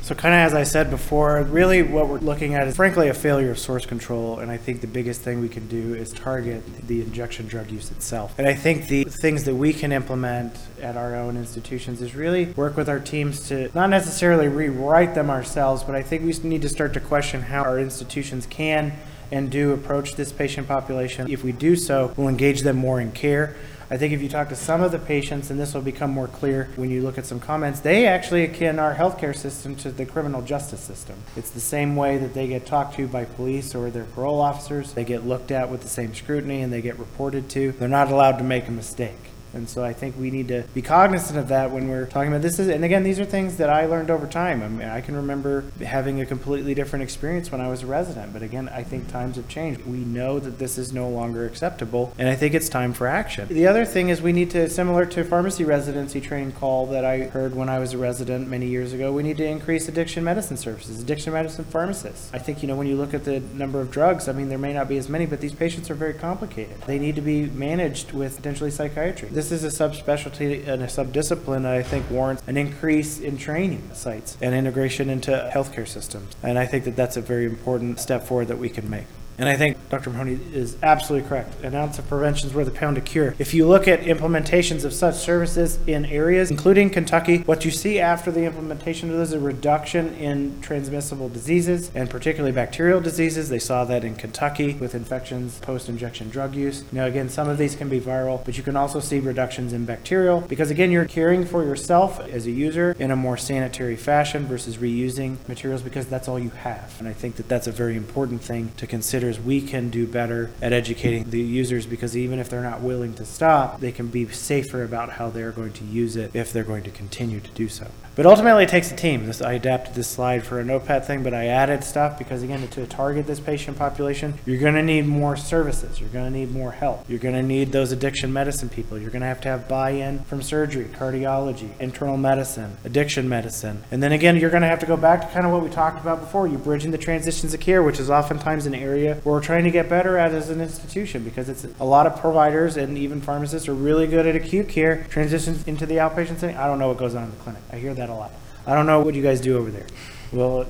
So, 0.04 0.16
kind 0.16 0.34
of 0.34 0.40
as 0.40 0.56
I 0.56 0.64
said 0.64 0.90
before, 0.90 1.44
really 1.44 1.84
what 1.84 2.08
we're 2.08 2.18
looking 2.18 2.56
at 2.56 2.68
is 2.68 2.76
frankly 2.76 3.10
a 3.10 3.14
failure 3.14 3.52
of 3.52 3.60
source 3.60 3.86
control. 3.86 4.40
And 4.40 4.50
I 4.50 4.58
think 4.58 4.82
the 4.82 4.88
biggest 4.88 5.22
thing 5.22 5.42
we 5.42 5.48
can 5.48 5.68
do 5.68 5.94
is 5.94 6.12
target 6.12 6.64
the 6.88 7.02
injection 7.02 7.46
drug 7.46 7.70
use 7.70 7.92
itself. 7.92 8.34
And 8.40 8.48
I 8.48 8.56
think 8.56 8.88
the 8.88 9.04
things 9.04 9.44
that 9.44 9.54
we 9.54 9.74
can 9.74 9.92
implement 9.92 10.58
at 10.82 10.98
our 10.98 11.16
own 11.16 11.38
institutions 11.38 12.02
is 12.02 12.16
really 12.16 12.46
work 12.46 12.78
with 12.78 12.90
our 12.90 13.00
teams 13.00 13.48
to 13.50 13.70
not 13.76 13.92
necessarily 13.92 14.48
rewrite 14.48 15.14
them 15.14 15.30
ourselves, 15.30 15.84
but 15.84 15.94
I 15.94 16.02
think 16.02 16.24
we 16.24 16.34
need 16.50 16.64
to 16.64 16.70
start 16.70 16.94
to 16.94 17.00
question 17.00 17.44
how 17.44 17.62
our 17.62 17.78
institutions 17.80 18.48
can 18.48 18.94
and 19.32 19.52
do 19.52 19.72
approach 19.72 20.16
this 20.16 20.32
patient 20.32 20.68
population. 20.68 21.30
If 21.30 21.44
we 21.44 21.52
do 21.52 21.76
so, 21.76 22.12
we'll 22.18 22.28
engage 22.28 22.62
them 22.62 22.76
more 22.76 23.00
in 23.00 23.12
care. 23.12 23.56
I 23.92 23.98
think 23.98 24.14
if 24.14 24.22
you 24.22 24.30
talk 24.30 24.48
to 24.48 24.56
some 24.56 24.82
of 24.82 24.94
the 24.94 25.00
patients, 25.00 25.52
and 25.52 25.60
this 25.60 25.74
will 25.74 25.82
become 25.82 26.12
more 26.12 26.30
clear 26.30 26.70
when 26.78 26.90
you 26.90 27.02
look 27.02 27.18
at 27.18 27.26
some 27.26 27.42
comments, 27.42 27.82
they 27.82 28.08
actually 28.08 28.46
akin 28.46 28.80
our 28.80 28.96
healthcare 28.96 29.36
system 29.36 29.76
to 29.76 29.92
the 29.92 30.06
criminal 30.06 30.42
justice 30.42 30.80
system. 30.80 31.18
It's 31.36 31.50
the 31.50 31.60
same 31.60 31.98
way 31.98 32.18
that 32.18 32.34
they 32.34 32.48
get 32.48 32.66
talked 32.66 32.96
to 32.96 33.08
by 33.10 33.26
police 33.26 33.76
or 33.76 33.90
their 33.90 34.06
parole 34.06 34.40
officers. 34.40 34.94
They 34.94 35.04
get 35.04 35.28
looked 35.28 35.52
at 35.52 35.70
with 35.70 35.82
the 35.82 35.90
same 35.90 36.16
scrutiny 36.16 36.62
and 36.62 36.72
they 36.72 36.82
get 36.82 36.98
reported 37.00 37.50
to. 37.50 37.74
They're 37.74 37.90
not 37.90 38.10
allowed 38.10 38.38
to 38.38 38.46
make 38.46 38.70
a 38.70 38.72
mistake. 38.72 39.31
And 39.54 39.68
so 39.68 39.84
I 39.84 39.94
think 39.94 40.18
we 40.18 40.32
need 40.32 40.48
to 40.50 40.64
be 40.74 40.82
cognizant 40.82 41.38
of 41.38 41.50
that 41.50 41.72
when 41.72 41.90
we're 41.90 42.06
talking 42.06 42.32
about 42.32 42.42
this. 42.42 42.60
Is, 42.60 42.68
and 42.70 42.84
again, 42.84 43.04
these 43.04 43.20
are 43.20 43.26
things 43.26 43.58
that 43.58 43.70
I 43.70 43.86
learned 43.86 44.10
over 44.10 44.28
time. 44.28 44.64
I 44.64 44.68
mean, 44.68 44.88
I 44.88 45.02
can 45.02 45.16
remember 45.16 45.66
having 45.84 46.22
a 46.22 46.26
completely 46.26 46.74
different 46.74 47.04
experience 47.04 47.52
when 47.52 47.62
I 47.62 47.68
was 47.68 47.84
a 47.84 47.88
resident. 47.88 48.34
But 48.34 48.42
again, 48.42 48.70
I 48.70 48.84
think 48.84 49.10
times 49.10 49.36
have 49.36 49.48
changed. 49.48 49.86
We 49.86 50.00
know 50.00 50.40
that 50.40 50.60
this 50.60 50.78
is 50.78 50.94
no 50.94 51.10
longer 51.10 51.46
acceptable, 51.46 52.14
and 52.18 52.30
I 52.30 52.36
think 52.36 52.54
it's 52.54 52.70
time 52.70 52.94
for 52.94 53.08
action. 53.08 53.48
The 53.48 53.68
other 53.68 53.86
thing 53.86 54.10
is 54.10 54.22
we 54.22 54.32
need 54.32 54.52
to, 54.52 54.70
similar 54.70 55.06
to 55.08 55.24
pharmacy 55.24 55.64
residency 55.64 56.22
training 56.22 56.54
call 56.54 56.88
that 56.88 57.06
I 57.06 57.20
heard 57.26 57.56
when 57.56 57.70
I 57.70 57.80
was 57.80 57.94
a 57.94 57.98
resident 57.98 58.48
many 58.48 58.68
years 58.68 58.94
ago, 58.94 59.12
we 59.12 59.24
need 59.24 59.38
to 59.38 59.46
increase 59.46 59.88
addiction 59.88 60.24
medicine 60.24 60.58
services, 60.58 61.02
addiction 61.02 61.34
medicine 61.34 61.66
pharmacists. 61.66 62.30
I 62.34 62.40
think, 62.40 62.62
you 62.62 62.68
know, 62.68 62.76
when 62.76 62.88
you 62.88 62.96
look 62.96 63.14
at 63.14 63.26
the 63.26 63.40
number 63.40 63.82
of 63.82 63.92
drugs, 63.92 64.28
I 64.28 64.34
mean, 64.34 64.50
there 64.50 64.58
may 64.58 64.74
not 64.74 64.88
be 64.88 64.98
as 64.98 65.10
many, 65.10 65.26
but 65.26 65.42
these 65.42 65.54
patients 65.54 65.90
are 65.90 65.96
very 65.96 66.14
complicated. 66.14 66.82
They 66.82 67.00
need 67.00 67.16
to 67.16 67.22
be 67.22 67.46
managed 67.48 68.12
with 68.12 68.38
potentially 68.38 68.72
psychiatry 68.72 69.30
is 69.50 69.64
a 69.64 69.70
subspecialty 69.70 70.68
and 70.68 70.84
a 70.84 70.88
subdiscipline 70.88 71.62
that 71.62 71.74
I 71.74 71.84
think 71.84 72.12
warrants 72.12 72.44
an 72.48 72.58
increase 72.58 73.18
in 73.18 73.38
training 73.38 73.92
sites 73.94 74.36
and 74.42 74.54
integration 74.54 75.10
into 75.10 75.50
healthcare 75.54 75.88
systems. 75.88 76.36
And 76.44 76.60
I 76.60 76.66
think 76.66 76.84
that 76.84 76.98
that's 76.98 77.16
a 77.16 77.22
very 77.22 77.46
important 77.46 78.02
step 78.02 78.26
forward 78.26 78.50
that 78.50 78.58
we 78.58 78.68
can 78.68 78.90
make. 78.90 79.06
And 79.38 79.50
I 79.50 79.58
think 79.58 79.78
Dr. 79.90 80.10
Mahoney 80.10 80.40
is 80.54 80.78
absolutely 80.84 81.28
correct. 81.28 81.64
An 81.64 81.74
ounce 81.74 81.98
of 81.98 82.08
prevention 82.08 82.50
is 82.50 82.54
worth 82.54 82.68
a 82.68 82.72
pound 82.72 82.98
of 82.98 83.06
cure. 83.06 83.34
If 83.40 83.54
you 83.54 83.68
look 83.68 83.88
at 83.88 84.02
implementations 84.02 84.86
of 84.86 84.94
such 84.94 85.16
services 85.16 85.80
in 85.88 86.06
areas, 86.06 86.52
including 86.52 86.90
Kentucky, 86.90 87.40
what 87.40 87.66
you 87.66 87.72
see 87.72 88.00
after 88.00 88.32
the 88.32 88.46
implementation 88.46 89.10
of 89.10 89.18
those 89.18 89.30
is 89.30 89.34
a 89.34 89.40
reduction 89.40 90.14
in 90.16 90.62
transmissible 90.62 91.30
diseases 91.30 91.92
and 91.96 92.10
particularly 92.10 92.52
bacterial 92.52 93.02
diseases. 93.02 93.50
They 93.50 93.60
saw 93.60 93.86
that 93.86 94.04
in 94.04 94.16
Kentucky 94.16 94.74
with 94.74 94.94
infections 94.94 95.60
post 95.60 95.90
injection 95.90 96.30
drug 96.30 96.56
use. 96.56 96.84
Now, 96.92 97.06
again, 97.06 97.30
some 97.30 97.50
of 97.50 97.58
these 97.58 97.76
can 97.76 97.90
be 97.90 98.00
viral, 98.00 98.44
but 98.46 98.58
you 98.58 98.64
can 98.64 98.76
also 98.76 99.00
see 99.00 99.20
reductions 99.20 99.74
in 99.74 99.86
bacterial 99.86 100.42
because, 100.42 100.70
again, 100.70 100.92
you're 100.92 101.06
caring 101.06 101.46
for 101.46 101.64
yourself 101.64 102.20
as 102.20 102.46
a 102.46 102.52
user 102.52 102.96
in 103.00 103.12
a 103.12 103.16
more 103.16 103.38
sanitary 103.38 103.96
fashion 103.96 104.46
versus 104.46 104.78
reusing 104.78 105.38
materials 105.48 105.82
because 105.82 106.08
that's 106.08 106.28
all 106.28 106.40
you 106.40 106.50
have. 106.50 106.96
And 107.00 107.08
I 107.08 107.14
think 107.14 107.38
that 107.38 107.48
that's 107.48 107.68
a 107.68 107.72
very 107.72 107.96
important 107.96 108.42
thing 108.42 108.72
to 108.78 108.86
consider 108.86 109.21
we 109.40 109.62
can 109.62 109.90
do 109.90 110.08
better 110.08 110.52
at 110.62 110.74
educating 110.74 111.30
the 111.30 111.40
users 111.40 111.86
because 111.86 112.18
even 112.18 112.40
if 112.40 112.50
they're 112.50 112.62
not 112.62 112.82
willing 112.82 113.14
to 113.16 113.26
stop, 113.26 113.80
they 113.80 113.92
can 113.92 114.08
be 114.08 114.28
safer 114.30 114.84
about 114.84 115.12
how 115.12 115.30
they're 115.30 115.52
going 115.52 115.74
to 115.74 115.86
use 115.86 116.16
it 116.16 116.32
if 116.34 116.52
they're 116.52 116.64
going 116.64 116.84
to 116.84 116.92
continue 116.92 117.40
to 117.40 117.50
do 117.52 117.70
so. 117.70 117.88
But 118.14 118.26
ultimately, 118.26 118.66
it 118.66 118.70
takes 118.70 118.92
a 118.92 118.96
team. 118.96 119.26
This, 119.26 119.42
I 119.42 119.54
adapted 119.54 119.96
this 119.96 120.08
slide 120.08 120.46
for 120.46 120.60
a 120.60 120.66
notepad 120.66 121.06
thing, 121.06 121.24
but 121.24 121.34
I 121.34 121.48
added 121.48 121.82
stuff 121.82 122.18
because, 122.18 122.44
again, 122.44 122.68
to 122.68 122.86
target 122.86 123.26
this 123.26 123.40
patient 123.40 123.78
population, 123.78 124.34
you're 124.46 124.60
going 124.60 124.74
to 124.74 124.84
need 124.84 125.06
more 125.06 125.38
services. 125.38 126.02
You're 126.02 126.10
going 126.10 126.26
to 126.26 126.38
need 126.38 126.52
more 126.52 126.72
help. 126.72 127.10
You're 127.10 127.20
going 127.20 127.36
to 127.36 127.42
need 127.42 127.72
those 127.72 127.94
addiction 127.94 128.34
medicine 128.34 128.68
people. 128.68 129.00
You're 129.00 129.12
going 129.12 129.22
to 129.22 129.28
have 129.28 129.40
to 129.42 129.48
have 129.48 129.70
buy 129.70 129.92
in 129.92 130.20
from 130.26 130.42
surgery, 130.42 130.86
cardiology, 130.86 131.70
internal 131.80 132.18
medicine, 132.18 132.76
addiction 132.84 133.30
medicine. 133.30 133.82
And 133.92 134.04
then 134.04 134.12
again, 134.12 134.36
you're 134.36 134.50
going 134.50 134.64
to 134.64 134.68
have 134.68 134.80
to 134.80 134.86
go 134.86 134.98
back 134.98 135.22
to 135.22 135.28
kind 135.28 135.46
of 135.46 135.54
what 135.54 135.64
we 135.64 135.70
talked 135.70 136.02
about 136.02 136.20
before. 136.20 136.48
You're 136.48 136.60
bridging 136.60 136.92
the 136.92 136.98
transitions 136.98 137.54
of 137.54 137.62
care, 137.62 137.82
which 137.82 138.00
is 138.00 138.10
oftentimes 138.10 138.66
an 138.66 138.76
area 138.76 139.11
where 139.16 139.36
we're 139.36 139.42
trying 139.42 139.64
to 139.64 139.72
get 139.72 139.90
better 139.90 140.18
at 140.18 140.32
as 140.32 140.50
an 140.50 140.62
institution 140.62 141.24
because 141.24 141.50
it's 141.50 141.66
a 141.80 141.86
lot 141.86 142.08
of 142.08 142.20
providers 142.20 142.78
and 142.78 142.98
even 142.98 143.22
pharmacists 143.22 143.68
are 143.68 143.74
really 143.74 144.08
good 144.08 144.26
at 144.26 144.36
acute 144.36 144.70
care, 144.70 145.06
transitions 145.10 145.68
into 145.68 145.86
the 145.86 145.96
outpatient 145.96 146.40
setting. 146.40 146.58
I 146.58 146.68
don't 146.68 146.80
know 146.80 146.88
what 146.88 146.98
goes 146.98 147.16
on 147.16 147.24
in 147.24 147.32
the 147.32 147.38
clinic. 147.38 147.62
I 147.72 147.78
hear 147.78 147.94
that 147.94 148.10
a 148.10 148.14
lot. 148.14 148.32
I 148.66 148.74
don't 148.74 148.86
know 148.86 149.02
what 149.02 149.16
you 149.16 149.24
guys 149.24 149.42
do 149.42 149.58
over 149.58 149.72
there. 149.72 149.88
Well, 150.32 150.68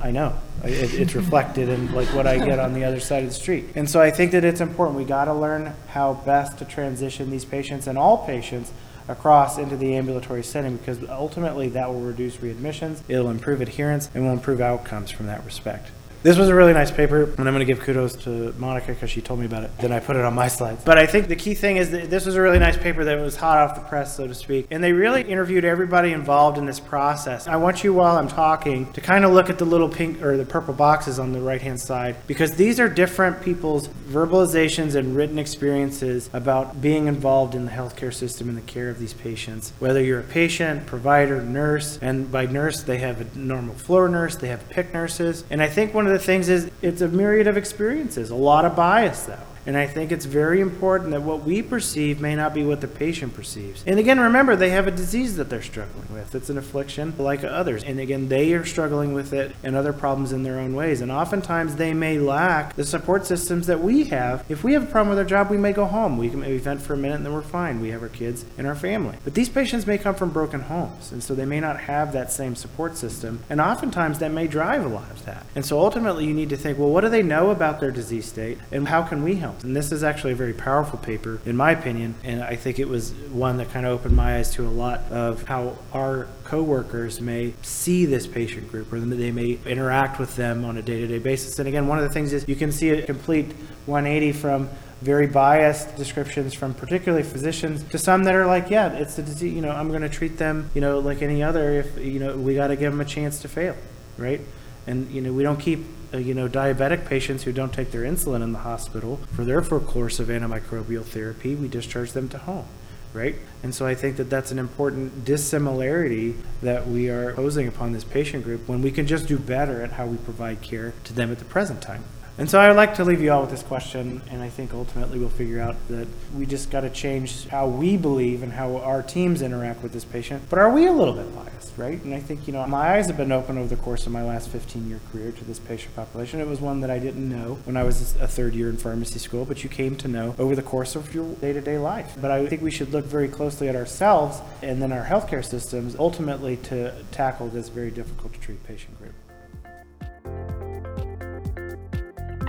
I 0.00 0.10
know. 0.10 0.36
It, 0.64 0.94
it's 0.94 1.14
reflected 1.14 1.68
in 1.68 1.94
like 1.94 2.08
what 2.08 2.26
I 2.26 2.38
get 2.38 2.58
on 2.58 2.74
the 2.74 2.84
other 2.84 3.00
side 3.00 3.22
of 3.22 3.28
the 3.28 3.34
street. 3.34 3.66
And 3.74 3.88
so 3.88 4.00
I 4.00 4.10
think 4.10 4.32
that 4.32 4.44
it's 4.44 4.60
important. 4.60 4.98
We 4.98 5.04
got 5.04 5.26
to 5.26 5.34
learn 5.34 5.74
how 5.88 6.14
best 6.14 6.58
to 6.58 6.64
transition 6.64 7.30
these 7.30 7.44
patients 7.44 7.86
and 7.86 7.96
all 7.96 8.26
patients 8.26 8.72
across 9.08 9.58
into 9.58 9.76
the 9.76 9.94
ambulatory 9.96 10.42
setting 10.42 10.76
because 10.76 11.02
ultimately 11.08 11.68
that 11.70 11.88
will 11.88 12.00
reduce 12.00 12.36
readmissions, 12.36 13.00
it'll 13.08 13.30
improve 13.30 13.60
adherence, 13.60 14.10
and 14.14 14.24
will 14.24 14.32
improve 14.32 14.60
outcomes 14.60 15.10
from 15.10 15.26
that 15.26 15.44
respect. 15.44 15.90
This 16.22 16.36
was 16.36 16.50
a 16.50 16.54
really 16.54 16.74
nice 16.74 16.90
paper, 16.90 17.22
and 17.22 17.38
I'm 17.48 17.54
going 17.54 17.60
to 17.60 17.64
give 17.64 17.80
kudos 17.80 18.14
to 18.24 18.52
Monica 18.58 18.92
because 18.92 19.08
she 19.08 19.22
told 19.22 19.40
me 19.40 19.46
about 19.46 19.64
it. 19.64 19.70
Then 19.78 19.90
I 19.90 20.00
put 20.00 20.16
it 20.16 20.24
on 20.24 20.34
my 20.34 20.48
slides. 20.48 20.84
But 20.84 20.98
I 20.98 21.06
think 21.06 21.28
the 21.28 21.36
key 21.36 21.54
thing 21.54 21.78
is 21.78 21.90
that 21.92 22.10
this 22.10 22.26
was 22.26 22.34
a 22.34 22.42
really 22.42 22.58
nice 22.58 22.76
paper 22.76 23.04
that 23.04 23.18
was 23.18 23.36
hot 23.36 23.56
off 23.56 23.74
the 23.74 23.80
press, 23.80 24.16
so 24.16 24.26
to 24.26 24.34
speak. 24.34 24.66
And 24.70 24.84
they 24.84 24.92
really 24.92 25.22
interviewed 25.22 25.64
everybody 25.64 26.12
involved 26.12 26.58
in 26.58 26.66
this 26.66 26.78
process. 26.78 27.48
I 27.48 27.56
want 27.56 27.82
you, 27.82 27.94
while 27.94 28.18
I'm 28.18 28.28
talking, 28.28 28.92
to 28.92 29.00
kind 29.00 29.24
of 29.24 29.32
look 29.32 29.48
at 29.48 29.56
the 29.56 29.64
little 29.64 29.88
pink 29.88 30.22
or 30.22 30.36
the 30.36 30.44
purple 30.44 30.74
boxes 30.74 31.18
on 31.18 31.32
the 31.32 31.40
right 31.40 31.62
hand 31.62 31.80
side 31.80 32.16
because 32.26 32.54
these 32.54 32.78
are 32.78 32.88
different 32.88 33.40
people's 33.40 33.88
verbalizations 33.88 34.96
and 34.96 35.16
written 35.16 35.38
experiences 35.38 36.28
about 36.34 36.82
being 36.82 37.06
involved 37.06 37.54
in 37.54 37.64
the 37.64 37.70
healthcare 37.70 38.12
system 38.12 38.50
and 38.50 38.58
the 38.58 38.62
care 38.62 38.90
of 38.90 38.98
these 38.98 39.14
patients. 39.14 39.72
Whether 39.78 40.02
you're 40.02 40.20
a 40.20 40.24
patient, 40.24 40.84
provider, 40.84 41.40
nurse, 41.40 41.98
and 42.02 42.30
by 42.30 42.44
nurse, 42.44 42.82
they 42.82 42.98
have 42.98 43.22
a 43.22 43.38
normal 43.38 43.74
floor 43.74 44.06
nurse, 44.06 44.36
they 44.36 44.48
have 44.48 44.68
PICC 44.68 44.92
nurses. 44.92 45.44
And 45.48 45.62
I 45.62 45.68
think 45.68 45.94
one 45.94 46.06
of 46.06 46.09
the 46.12 46.18
things 46.18 46.48
is 46.48 46.70
it's 46.82 47.00
a 47.00 47.08
myriad 47.08 47.46
of 47.46 47.56
experiences, 47.56 48.30
a 48.30 48.34
lot 48.34 48.64
of 48.64 48.76
bias 48.76 49.24
though. 49.24 49.38
And 49.66 49.76
I 49.76 49.86
think 49.86 50.10
it's 50.10 50.24
very 50.24 50.60
important 50.60 51.10
that 51.10 51.22
what 51.22 51.44
we 51.44 51.62
perceive 51.62 52.20
may 52.20 52.34
not 52.34 52.54
be 52.54 52.64
what 52.64 52.80
the 52.80 52.88
patient 52.88 53.34
perceives. 53.34 53.84
And 53.86 53.98
again, 53.98 54.18
remember, 54.18 54.56
they 54.56 54.70
have 54.70 54.86
a 54.86 54.90
disease 54.90 55.36
that 55.36 55.50
they're 55.50 55.62
struggling 55.62 56.12
with. 56.12 56.34
It's 56.34 56.50
an 56.50 56.58
affliction 56.58 57.14
like 57.18 57.44
others. 57.44 57.84
And 57.84 58.00
again, 58.00 58.28
they 58.28 58.52
are 58.54 58.64
struggling 58.64 59.12
with 59.12 59.32
it 59.32 59.54
and 59.62 59.76
other 59.76 59.92
problems 59.92 60.32
in 60.32 60.42
their 60.42 60.58
own 60.58 60.74
ways. 60.74 61.00
And 61.00 61.12
oftentimes 61.12 61.76
they 61.76 61.92
may 61.92 62.18
lack 62.18 62.74
the 62.76 62.84
support 62.84 63.26
systems 63.26 63.66
that 63.66 63.80
we 63.80 64.04
have. 64.04 64.44
If 64.48 64.64
we 64.64 64.72
have 64.72 64.84
a 64.84 64.86
problem 64.86 65.10
with 65.10 65.18
our 65.18 65.24
job, 65.24 65.50
we 65.50 65.58
may 65.58 65.72
go 65.72 65.84
home. 65.84 66.16
We 66.16 66.30
can 66.30 66.40
maybe 66.40 66.58
vent 66.58 66.80
for 66.80 66.94
a 66.94 66.96
minute 66.96 67.16
and 67.16 67.26
then 67.26 67.32
we're 67.32 67.42
fine. 67.42 67.80
We 67.80 67.90
have 67.90 68.02
our 68.02 68.08
kids 68.08 68.44
and 68.56 68.66
our 68.66 68.74
family. 68.74 69.16
But 69.24 69.34
these 69.34 69.48
patients 69.48 69.86
may 69.86 69.98
come 69.98 70.14
from 70.14 70.30
broken 70.30 70.60
homes. 70.60 71.12
And 71.12 71.22
so 71.22 71.34
they 71.34 71.44
may 71.44 71.60
not 71.60 71.80
have 71.80 72.12
that 72.12 72.32
same 72.32 72.54
support 72.56 72.96
system. 72.96 73.40
And 73.50 73.60
oftentimes 73.60 74.18
that 74.20 74.30
may 74.30 74.46
drive 74.46 74.84
a 74.84 74.88
lot 74.88 75.10
of 75.10 75.24
that. 75.26 75.44
And 75.54 75.64
so 75.64 75.78
ultimately 75.78 76.24
you 76.24 76.34
need 76.34 76.48
to 76.50 76.56
think, 76.56 76.78
well, 76.78 76.90
what 76.90 77.02
do 77.02 77.08
they 77.08 77.22
know 77.22 77.50
about 77.50 77.80
their 77.80 77.90
disease 77.90 78.26
state 78.26 78.58
and 78.72 78.88
how 78.88 79.02
can 79.02 79.22
we 79.22 79.36
help? 79.36 79.49
And 79.62 79.76
this 79.76 79.92
is 79.92 80.02
actually 80.02 80.32
a 80.32 80.36
very 80.36 80.52
powerful 80.52 80.98
paper, 80.98 81.40
in 81.44 81.56
my 81.56 81.72
opinion, 81.72 82.14
and 82.24 82.42
I 82.42 82.56
think 82.56 82.78
it 82.78 82.88
was 82.88 83.12
one 83.32 83.56
that 83.58 83.70
kind 83.70 83.86
of 83.86 83.92
opened 83.92 84.16
my 84.16 84.36
eyes 84.36 84.52
to 84.54 84.66
a 84.66 84.70
lot 84.70 85.00
of 85.10 85.44
how 85.44 85.76
our 85.92 86.26
coworkers 86.44 87.20
may 87.20 87.54
see 87.62 88.06
this 88.06 88.26
patient 88.26 88.70
group 88.70 88.92
or 88.92 89.00
they 89.00 89.30
may 89.30 89.58
interact 89.66 90.18
with 90.18 90.36
them 90.36 90.64
on 90.64 90.76
a 90.76 90.82
day-to-day 90.82 91.18
basis. 91.18 91.58
And 91.58 91.68
again, 91.68 91.86
one 91.86 91.98
of 91.98 92.04
the 92.04 92.10
things 92.10 92.32
is 92.32 92.46
you 92.48 92.56
can 92.56 92.72
see 92.72 92.90
a 92.90 93.02
complete 93.02 93.52
180 93.86 94.32
from 94.32 94.68
very 95.00 95.26
biased 95.26 95.96
descriptions 95.96 96.52
from 96.52 96.74
particularly 96.74 97.24
physicians 97.24 97.82
to 97.84 97.98
some 97.98 98.24
that 98.24 98.34
are 98.34 98.46
like, 98.46 98.68
yeah, 98.68 98.92
it's 98.92 99.18
a 99.18 99.22
disease, 99.22 99.54
you 99.54 99.62
know, 99.62 99.70
I'm 99.70 99.88
going 99.88 100.02
to 100.02 100.08
treat 100.08 100.36
them, 100.36 100.70
you 100.74 100.80
know, 100.80 100.98
like 100.98 101.22
any 101.22 101.42
other 101.42 101.72
if, 101.72 101.98
you 101.98 102.18
know, 102.18 102.36
we 102.36 102.54
got 102.54 102.68
to 102.68 102.76
give 102.76 102.92
them 102.92 103.00
a 103.00 103.06
chance 103.06 103.40
to 103.40 103.48
fail, 103.48 103.76
right? 104.18 104.40
And, 104.86 105.10
you 105.10 105.20
know, 105.20 105.32
we 105.32 105.42
don't 105.42 105.60
keep 105.60 105.84
uh, 106.12 106.18
you 106.18 106.34
know, 106.34 106.48
diabetic 106.48 107.06
patients 107.06 107.44
who 107.44 107.52
don't 107.52 107.72
take 107.72 107.92
their 107.92 108.02
insulin 108.02 108.42
in 108.42 108.52
the 108.52 108.58
hospital 108.60 109.20
for 109.32 109.44
their 109.44 109.62
full 109.62 109.80
course 109.80 110.18
of 110.18 110.26
antimicrobial 110.26 111.04
therapy, 111.04 111.54
we 111.54 111.68
discharge 111.68 112.12
them 112.12 112.28
to 112.28 112.38
home, 112.38 112.66
right? 113.12 113.36
And 113.62 113.72
so 113.72 113.86
I 113.86 113.94
think 113.94 114.16
that 114.16 114.28
that's 114.28 114.50
an 114.50 114.58
important 114.58 115.24
dissimilarity 115.24 116.34
that 116.62 116.88
we 116.88 117.08
are 117.08 117.32
posing 117.34 117.68
upon 117.68 117.92
this 117.92 118.02
patient 118.02 118.42
group 118.42 118.66
when 118.66 118.82
we 118.82 118.90
can 118.90 119.06
just 119.06 119.28
do 119.28 119.38
better 119.38 119.82
at 119.82 119.92
how 119.92 120.06
we 120.06 120.16
provide 120.16 120.62
care 120.62 120.94
to 121.04 121.12
them 121.12 121.30
at 121.30 121.38
the 121.38 121.44
present 121.44 121.80
time. 121.80 122.02
And 122.38 122.48
so 122.48 122.58
I 122.58 122.68
would 122.68 122.76
like 122.76 122.94
to 122.94 123.04
leave 123.04 123.20
you 123.20 123.32
all 123.32 123.42
with 123.42 123.50
this 123.50 123.62
question, 123.62 124.22
and 124.30 124.40
I 124.40 124.48
think 124.48 124.72
ultimately 124.72 125.18
we'll 125.18 125.28
figure 125.28 125.60
out 125.60 125.76
that 125.88 126.08
we 126.34 126.46
just 126.46 126.70
got 126.70 126.80
to 126.80 126.90
change 126.90 127.46
how 127.48 127.66
we 127.66 127.98
believe 127.98 128.42
and 128.42 128.52
how 128.52 128.78
our 128.78 129.02
teams 129.02 129.42
interact 129.42 129.82
with 129.82 129.92
this 129.92 130.04
patient. 130.04 130.44
But 130.48 130.58
are 130.58 130.70
we 130.70 130.86
a 130.86 130.92
little 130.92 131.12
bit 131.12 131.34
biased, 131.34 131.76
right? 131.76 132.02
And 132.02 132.14
I 132.14 132.20
think, 132.20 132.46
you 132.46 132.54
know, 132.54 132.66
my 132.66 132.96
eyes 132.96 133.08
have 133.08 133.18
been 133.18 133.32
open 133.32 133.58
over 133.58 133.68
the 133.68 133.80
course 133.82 134.06
of 134.06 134.12
my 134.12 134.22
last 134.22 134.48
15 134.48 134.88
year 134.88 135.00
career 135.12 135.32
to 135.32 135.44
this 135.44 135.58
patient 135.58 135.94
population. 135.94 136.40
It 136.40 136.46
was 136.46 136.60
one 136.60 136.80
that 136.80 136.90
I 136.90 136.98
didn't 136.98 137.28
know 137.28 137.58
when 137.64 137.76
I 137.76 137.82
was 137.82 138.16
a 138.16 138.26
third 138.26 138.54
year 138.54 138.70
in 138.70 138.78
pharmacy 138.78 139.18
school, 139.18 139.44
but 139.44 139.62
you 139.62 139.68
came 139.68 139.96
to 139.96 140.08
know 140.08 140.34
over 140.38 140.56
the 140.56 140.62
course 140.62 140.96
of 140.96 141.14
your 141.14 141.34
day 141.36 141.52
to 141.52 141.60
day 141.60 141.78
life. 141.78 142.16
But 142.20 142.30
I 142.30 142.46
think 142.46 142.62
we 142.62 142.70
should 142.70 142.92
look 142.92 143.04
very 143.04 143.28
closely 143.28 143.68
at 143.68 143.76
ourselves 143.76 144.40
and 144.62 144.80
then 144.80 144.92
our 144.92 145.04
healthcare 145.04 145.44
systems 145.44 145.94
ultimately 145.98 146.56
to 146.56 146.94
tackle 147.10 147.48
this 147.48 147.68
very 147.68 147.90
difficult 147.90 148.32
to 148.32 148.40
treat 148.40 148.64
patient 148.64 148.98
group. 148.98 149.12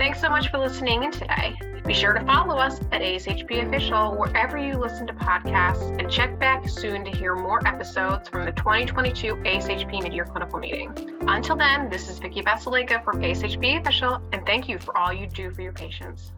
Thanks 0.02 0.20
so 0.20 0.28
much 0.28 0.50
for 0.50 0.58
listening 0.58 1.04
in 1.04 1.12
today. 1.12 1.54
Be 1.86 1.94
sure 1.94 2.12
to 2.12 2.24
follow 2.24 2.56
us 2.56 2.80
at 2.90 3.02
ASHP 3.02 3.68
Official 3.68 4.16
wherever 4.16 4.58
you 4.58 4.76
listen 4.76 5.06
to 5.06 5.12
podcasts 5.12 5.96
and 5.96 6.10
check 6.10 6.40
back 6.40 6.68
soon 6.68 7.04
to 7.04 7.10
hear 7.12 7.36
more 7.36 7.64
episodes 7.64 8.28
from 8.28 8.44
the 8.44 8.50
2022 8.50 9.36
ASHP 9.36 10.02
Midyear 10.02 10.28
Clinical 10.28 10.58
Meeting. 10.58 10.92
Until 11.28 11.54
then, 11.54 11.88
this 11.88 12.08
is 12.08 12.18
Vicki 12.18 12.42
Basalyga 12.42 13.04
from 13.04 13.20
ASHP 13.20 13.80
Official, 13.80 14.20
and 14.32 14.44
thank 14.44 14.68
you 14.68 14.76
for 14.76 14.98
all 14.98 15.12
you 15.12 15.28
do 15.28 15.52
for 15.52 15.62
your 15.62 15.72
patients. 15.72 16.32